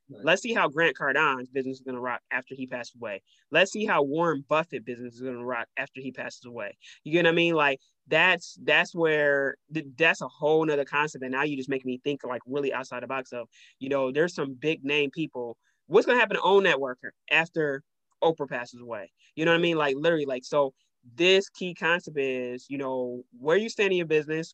Let's 0.10 0.42
see 0.42 0.54
how 0.54 0.68
Grant 0.68 0.98
Cardone's 0.98 1.50
business 1.50 1.78
is 1.78 1.82
going 1.82 1.96
to 1.96 2.02
rock 2.02 2.22
after 2.32 2.56
he 2.56 2.68
passes 2.68 2.96
away. 2.96 3.22
Let's 3.52 3.72
see 3.72 3.86
how 3.86 4.04
Warren 4.04 4.44
Buffett 4.48 4.86
business 4.86 5.16
is 5.16 5.22
going 5.22 5.38
to 5.38 5.44
rock 5.44 5.68
after 5.78 6.02
he 6.02 6.12
passes 6.12 6.46
away. 6.46 6.78
You 7.04 7.12
get 7.12 7.26
what 7.26 7.32
I 7.32 7.36
mean? 7.36 7.54
Like 7.54 7.80
that's 8.08 8.58
that's 8.64 8.96
where 8.96 9.56
that's 9.98 10.22
a 10.22 10.28
whole 10.28 10.66
nother 10.66 10.86
concept. 10.86 11.24
And 11.24 11.32
now 11.32 11.44
you 11.44 11.56
just 11.56 11.70
make 11.70 11.86
me 11.86 12.00
think 12.04 12.24
like 12.24 12.42
really 12.46 12.74
outside 12.74 13.04
the 13.04 13.08
box 13.08 13.32
of, 13.32 13.48
you 13.80 13.90
know, 13.90 14.12
there's 14.12 14.34
some 14.34 14.54
big 14.54 14.84
name 14.84 15.12
people. 15.12 15.58
What's 15.88 16.06
going 16.06 16.18
to 16.18 16.20
happen 16.20 16.38
to 16.38 16.44
own 16.44 16.64
networker 16.64 17.12
after 17.32 17.84
Oprah 18.24 18.50
passes 18.50 18.82
away? 18.82 19.12
You 19.36 19.46
know 19.46 19.52
what 19.52 19.60
I 19.60 19.62
mean? 19.62 19.78
Like 19.78 19.96
literally, 19.98 20.26
like 20.26 20.46
so. 20.46 20.74
This 21.16 21.48
key 21.48 21.74
concept 21.74 22.20
is, 22.20 22.66
you 22.70 22.78
know, 22.78 23.24
where 23.40 23.56
you 23.56 23.70
stand 23.70 23.92
in 23.92 23.98
your 23.98 24.06
business, 24.06 24.54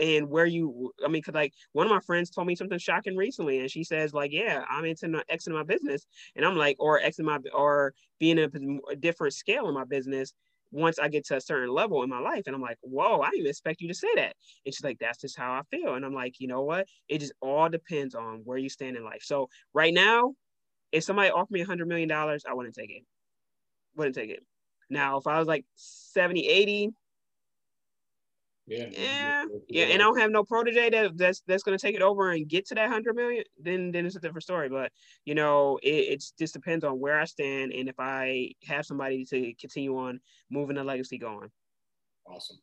and 0.00 0.28
where 0.28 0.46
you 0.46 0.92
i 1.04 1.08
mean 1.08 1.20
because 1.20 1.34
like 1.34 1.52
one 1.72 1.86
of 1.86 1.90
my 1.90 2.00
friends 2.00 2.30
told 2.30 2.46
me 2.46 2.54
something 2.54 2.78
shocking 2.78 3.16
recently 3.16 3.58
and 3.58 3.70
she 3.70 3.82
says 3.82 4.12
like 4.12 4.32
yeah 4.32 4.64
i'm 4.70 4.84
into 4.84 5.22
exiting 5.28 5.56
my 5.56 5.64
business 5.64 6.06
and 6.36 6.44
i'm 6.44 6.56
like 6.56 6.76
or 6.78 7.00
exiting 7.00 7.26
my 7.26 7.38
or 7.54 7.92
being 8.18 8.38
a, 8.38 8.48
a 8.90 8.96
different 8.96 9.34
scale 9.34 9.68
in 9.68 9.74
my 9.74 9.84
business 9.84 10.32
once 10.72 10.98
i 10.98 11.08
get 11.08 11.24
to 11.24 11.36
a 11.36 11.40
certain 11.40 11.72
level 11.74 12.02
in 12.02 12.08
my 12.08 12.20
life 12.20 12.44
and 12.46 12.54
i'm 12.54 12.62
like 12.62 12.78
whoa 12.82 13.20
i 13.20 13.30
didn't 13.30 13.48
expect 13.48 13.80
you 13.80 13.88
to 13.88 13.94
say 13.94 14.08
that. 14.14 14.34
And 14.64 14.74
she's 14.74 14.84
like 14.84 14.98
that's 14.98 15.20
just 15.20 15.36
how 15.36 15.52
i 15.52 15.62
feel 15.70 15.94
and 15.94 16.04
i'm 16.04 16.14
like 16.14 16.38
you 16.38 16.46
know 16.46 16.62
what? 16.62 16.86
It 17.08 17.18
just 17.18 17.32
all 17.40 17.68
depends 17.68 18.14
on 18.14 18.42
where 18.44 18.58
you 18.58 18.68
stand 18.68 18.96
in 18.96 19.04
life. 19.04 19.22
So 19.22 19.48
right 19.74 19.92
now 19.92 20.34
if 20.92 21.04
somebody 21.04 21.30
offered 21.30 21.50
me 21.50 21.62
a 21.62 21.66
hundred 21.66 21.88
million 21.88 22.08
dollars 22.08 22.44
i 22.48 22.54
wouldn't 22.54 22.74
take 22.74 22.90
it. 22.90 23.02
Wouldn't 23.96 24.14
take 24.14 24.30
it. 24.30 24.44
Now 24.88 25.18
if 25.18 25.26
i 25.26 25.38
was 25.38 25.48
like 25.48 25.64
70 25.74 26.46
80 26.46 26.90
yeah, 28.70 28.86
yeah, 28.92 29.44
yeah, 29.68 29.84
and 29.86 29.94
I 29.94 30.04
don't 30.04 30.18
have 30.20 30.30
no 30.30 30.44
protege 30.44 30.90
that 30.90 31.16
that's 31.16 31.42
that's 31.46 31.64
gonna 31.64 31.78
take 31.78 31.96
it 31.96 32.02
over 32.02 32.30
and 32.30 32.48
get 32.48 32.66
to 32.66 32.76
that 32.76 32.88
hundred 32.88 33.16
million. 33.16 33.42
Then 33.60 33.90
then 33.90 34.06
it's 34.06 34.14
a 34.14 34.20
different 34.20 34.44
story. 34.44 34.68
But 34.68 34.92
you 35.24 35.34
know, 35.34 35.78
it 35.82 35.88
it's 35.88 36.32
just 36.38 36.54
depends 36.54 36.84
on 36.84 37.00
where 37.00 37.18
I 37.18 37.24
stand 37.24 37.72
and 37.72 37.88
if 37.88 37.96
I 37.98 38.52
have 38.64 38.86
somebody 38.86 39.24
to 39.24 39.54
continue 39.54 39.96
on 39.98 40.20
moving 40.50 40.76
the 40.76 40.84
legacy 40.84 41.18
going. 41.18 41.50
Awesome. 42.26 42.58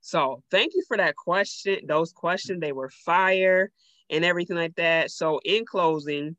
So 0.00 0.42
thank 0.50 0.72
you 0.74 0.82
for 0.88 0.96
that 0.96 1.16
question. 1.16 1.80
Those 1.86 2.12
questions 2.12 2.60
they 2.60 2.72
were 2.72 2.88
fire 2.88 3.70
and 4.08 4.24
everything 4.24 4.56
like 4.56 4.74
that. 4.76 5.10
So 5.10 5.38
in 5.44 5.66
closing, 5.66 6.36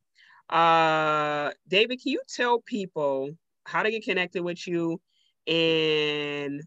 uh, 0.49 1.51
David, 1.67 2.01
can 2.01 2.13
you 2.13 2.21
tell 2.27 2.61
people 2.61 3.29
how 3.65 3.83
to 3.83 3.91
get 3.91 4.03
connected 4.03 4.41
with 4.41 4.67
you 4.67 4.99
and 5.45 6.63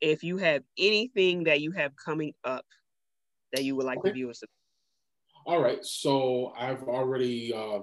if 0.00 0.22
you 0.22 0.36
have 0.36 0.62
anything 0.78 1.44
that 1.44 1.60
you 1.60 1.70
have 1.72 1.92
coming 1.96 2.32
up 2.44 2.64
that 3.52 3.64
you 3.64 3.76
would 3.76 3.86
like 3.86 3.98
okay. 3.98 4.10
the 4.10 4.14
viewers 4.14 4.38
to 4.38 4.46
all 5.46 5.62
right 5.62 5.84
so 5.84 6.52
i've 6.58 6.82
already 6.84 7.52
uh, 7.54 7.80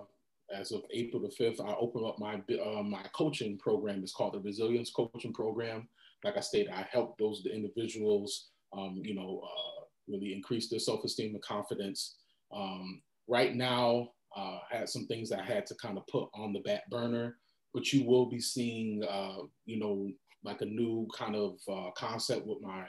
as 0.54 0.72
of 0.72 0.84
april 0.94 1.22
the 1.22 1.44
5th 1.44 1.60
i 1.62 1.74
opened 1.80 2.06
up 2.06 2.20
my 2.20 2.36
uh, 2.36 2.84
my 2.84 3.04
coaching 3.14 3.58
program. 3.58 4.02
It's 4.04 4.14
called 4.14 4.34
the 4.34 4.40
resilience 4.40 4.92
coaching 4.92 5.34
program. 5.34 5.88
Like 6.24 6.38
i 6.38 6.42
stated 6.42 6.72
i 6.72 6.86
help 6.92 7.18
those 7.18 7.42
the 7.44 7.54
individuals 7.54 8.50
um, 8.78 9.02
you 9.04 9.16
know 9.16 9.42
uh, 9.44 9.84
really 10.08 10.34
increase 10.34 10.70
their 10.70 10.80
self-esteem 10.80 11.34
and 11.34 11.44
confidence. 11.44 12.18
Um, 12.56 13.02
right 13.28 13.56
now 13.56 14.10
uh, 14.36 14.60
I 14.72 14.78
had 14.78 14.90
some 14.90 15.08
things 15.08 15.32
I 15.32 15.42
had 15.42 15.66
to 15.68 15.76
kind 15.76 15.98
of 15.98 16.06
put 16.08 16.30
on 16.34 16.54
the 16.54 16.60
back 16.60 16.90
burner, 16.90 17.38
but 17.74 17.92
you 17.94 18.06
will 18.06 18.26
be 18.30 18.40
seeing, 18.40 19.04
uh, 19.04 19.44
you 19.66 19.80
know, 19.80 20.10
like 20.46 20.62
a 20.62 20.66
new 20.66 21.08
kind 21.18 21.36
of 21.36 21.58
uh, 21.68 21.92
concept 21.92 22.46
with 22.46 22.62
my 22.62 22.86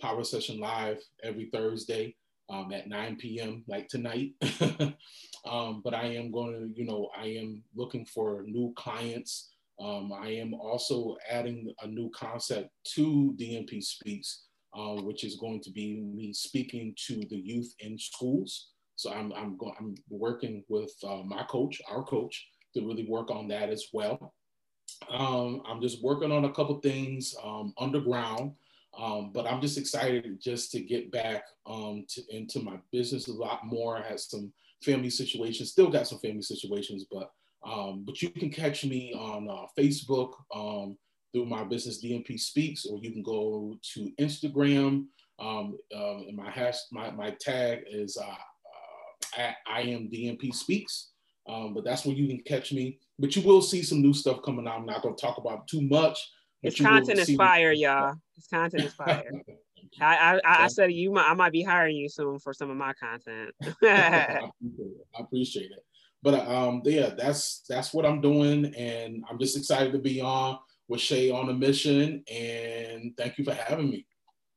power 0.00 0.24
session 0.24 0.58
live 0.58 0.98
every 1.22 1.50
Thursday 1.52 2.16
um, 2.48 2.72
at 2.72 2.88
9 2.88 3.16
p.m. 3.16 3.64
like 3.68 3.88
tonight. 3.88 4.32
um, 5.48 5.80
but 5.84 5.94
I 5.94 6.06
am 6.14 6.30
going 6.30 6.52
to, 6.52 6.80
you 6.80 6.86
know, 6.86 7.10
I 7.18 7.26
am 7.26 7.62
looking 7.74 8.04
for 8.04 8.42
new 8.46 8.72
clients. 8.76 9.52
Um, 9.80 10.12
I 10.12 10.28
am 10.28 10.52
also 10.54 11.16
adding 11.30 11.72
a 11.82 11.86
new 11.86 12.10
concept 12.10 12.70
to 12.94 13.34
DMP 13.38 13.82
Speaks, 13.82 14.44
uh, 14.76 14.96
which 14.96 15.24
is 15.24 15.36
going 15.36 15.60
to 15.62 15.70
be 15.70 16.00
me 16.00 16.32
speaking 16.32 16.94
to 17.06 17.22
the 17.30 17.36
youth 17.36 17.72
in 17.80 17.98
schools. 17.98 18.70
So 18.96 19.10
I'm 19.10 19.32
I'm 19.32 19.56
going 19.56 19.72
I'm 19.78 19.94
working 20.10 20.62
with 20.68 20.92
uh, 21.02 21.22
my 21.24 21.44
coach, 21.44 21.80
our 21.88 22.02
coach, 22.02 22.46
to 22.74 22.86
really 22.86 23.06
work 23.08 23.30
on 23.30 23.48
that 23.48 23.70
as 23.70 23.86
well. 23.94 24.34
Um, 25.10 25.62
I'm 25.66 25.80
just 25.80 26.02
working 26.02 26.32
on 26.32 26.44
a 26.44 26.52
couple 26.52 26.80
things 26.80 27.34
um, 27.44 27.72
underground, 27.78 28.52
um, 28.98 29.30
but 29.32 29.46
I'm 29.46 29.60
just 29.60 29.78
excited 29.78 30.40
just 30.40 30.70
to 30.72 30.80
get 30.80 31.10
back 31.10 31.44
um, 31.66 32.04
to, 32.08 32.22
into 32.34 32.60
my 32.60 32.76
business 32.92 33.28
a 33.28 33.32
lot 33.32 33.66
more. 33.66 33.98
I 33.98 34.08
had 34.08 34.20
some 34.20 34.52
family 34.82 35.10
situations, 35.10 35.70
still 35.70 35.90
got 35.90 36.08
some 36.08 36.18
family 36.18 36.42
situations, 36.42 37.06
but 37.10 37.30
um, 37.62 38.04
but 38.06 38.22
you 38.22 38.30
can 38.30 38.50
catch 38.50 38.84
me 38.84 39.12
on 39.12 39.48
uh, 39.48 39.66
Facebook 39.78 40.32
um, 40.54 40.96
through 41.32 41.46
my 41.46 41.64
business 41.64 42.02
DMP 42.02 42.38
Speaks, 42.38 42.86
or 42.86 42.98
you 42.98 43.10
can 43.10 43.22
go 43.22 43.78
to 43.94 44.10
Instagram. 44.18 45.06
And 45.38 46.36
my 46.36 46.50
hash, 46.50 46.76
my, 46.90 47.10
my 47.10 47.36
tag 47.40 47.84
is 47.90 48.16
uh, 48.16 48.24
uh, 48.26 49.40
at 49.40 49.56
I 49.66 49.82
am 49.82 50.08
DMP 50.08 50.54
Speaks. 50.54 51.08
But 51.46 51.84
that's 51.84 52.06
where 52.06 52.14
you 52.14 52.28
can 52.28 52.40
catch 52.40 52.72
me. 52.72 52.98
But 53.20 53.36
you 53.36 53.42
will 53.42 53.60
see 53.60 53.82
some 53.82 54.00
new 54.00 54.14
stuff 54.14 54.42
coming 54.42 54.66
out. 54.66 54.78
I'm 54.78 54.86
not 54.86 55.02
going 55.02 55.14
to 55.14 55.20
talk 55.20 55.36
about 55.36 55.68
too 55.68 55.82
much. 55.82 56.18
It's 56.62 56.80
content 56.80 57.18
is 57.18 57.34
fire, 57.36 57.72
y'all. 57.72 58.14
It's 58.36 58.46
content 58.48 58.84
is 58.84 58.94
fire. 58.94 59.24
I, 60.00 60.40
I, 60.44 60.64
I 60.64 60.66
said 60.68 60.92
you 60.92 61.12
might, 61.12 61.30
I 61.30 61.34
might 61.34 61.52
be 61.52 61.62
hiring 61.62 61.96
you 61.96 62.08
soon 62.08 62.38
for 62.38 62.54
some 62.54 62.70
of 62.70 62.76
my 62.76 62.92
content. 62.94 63.54
I, 63.82 64.50
appreciate 65.18 65.70
it. 65.70 65.84
But 66.22 66.46
um, 66.48 66.82
yeah, 66.84 67.10
that's 67.16 67.62
that's 67.68 67.94
what 67.94 68.04
I'm 68.04 68.20
doing, 68.20 68.74
and 68.74 69.24
I'm 69.28 69.38
just 69.38 69.56
excited 69.56 69.92
to 69.92 69.98
be 69.98 70.20
on 70.20 70.58
with 70.88 71.00
Shay 71.00 71.30
on 71.30 71.48
a 71.48 71.54
mission. 71.54 72.22
And 72.30 73.16
thank 73.16 73.38
you 73.38 73.44
for 73.44 73.54
having 73.54 73.90
me. 73.90 74.06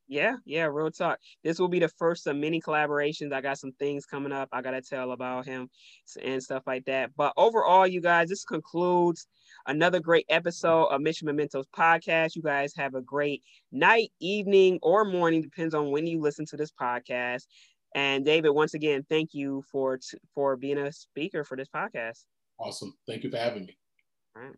Yeah, 0.08 0.36
yeah, 0.46 0.66
real 0.66 0.92
talk. 0.92 1.20
This 1.44 1.60
will 1.60 1.70
be 1.70 1.80
the 1.80 1.88
first 1.88 2.28
of 2.28 2.36
many 2.36 2.60
collaborations. 2.60 3.32
I 3.34 3.42
got 3.42 3.58
some 3.58 3.72
things 3.74 4.06
coming 4.06 4.34
up. 4.34 4.50
I 4.52 4.62
gotta 4.62 4.82
tell 4.82 5.12
about 5.12 5.46
him 5.46 5.70
and 6.22 6.44
stuff 6.44 6.64
like 6.68 6.86
that. 6.86 7.12
But 7.16 7.34
overall, 7.38 7.88
you 7.88 8.02
guys, 8.02 8.30
this 8.30 8.44
concludes 8.44 9.28
another 9.66 10.00
great 10.00 10.26
episode 10.30 10.88
of 10.88 11.02
Mission 11.02 11.28
Mementos 11.28 11.68
podcast. 11.76 12.36
You 12.36 12.42
guys 12.42 12.74
have 12.76 12.96
a 12.96 13.02
great 13.02 13.44
night, 13.72 14.12
evening, 14.20 14.78
or 14.82 15.06
morning, 15.06 15.42
depends 15.42 15.74
on 15.74 15.92
when 15.92 16.06
you 16.06 16.20
listen 16.20 16.46
to 16.48 16.58
this 16.58 16.72
podcast. 16.72 17.46
And 17.96 18.26
David, 18.26 18.50
once 18.50 18.74
again, 18.74 19.06
thank 19.10 19.34
you 19.34 19.64
for 19.72 20.00
for 20.34 20.58
being 20.58 20.80
a 20.80 20.92
speaker 20.92 21.44
for 21.44 21.56
this 21.56 21.70
podcast. 21.74 22.26
Awesome. 22.60 22.94
Thank 23.08 23.24
you 23.24 23.32
for 23.32 23.38
having 23.38 23.66
me. 23.66 23.78
All 24.36 24.44
right. 24.44 24.56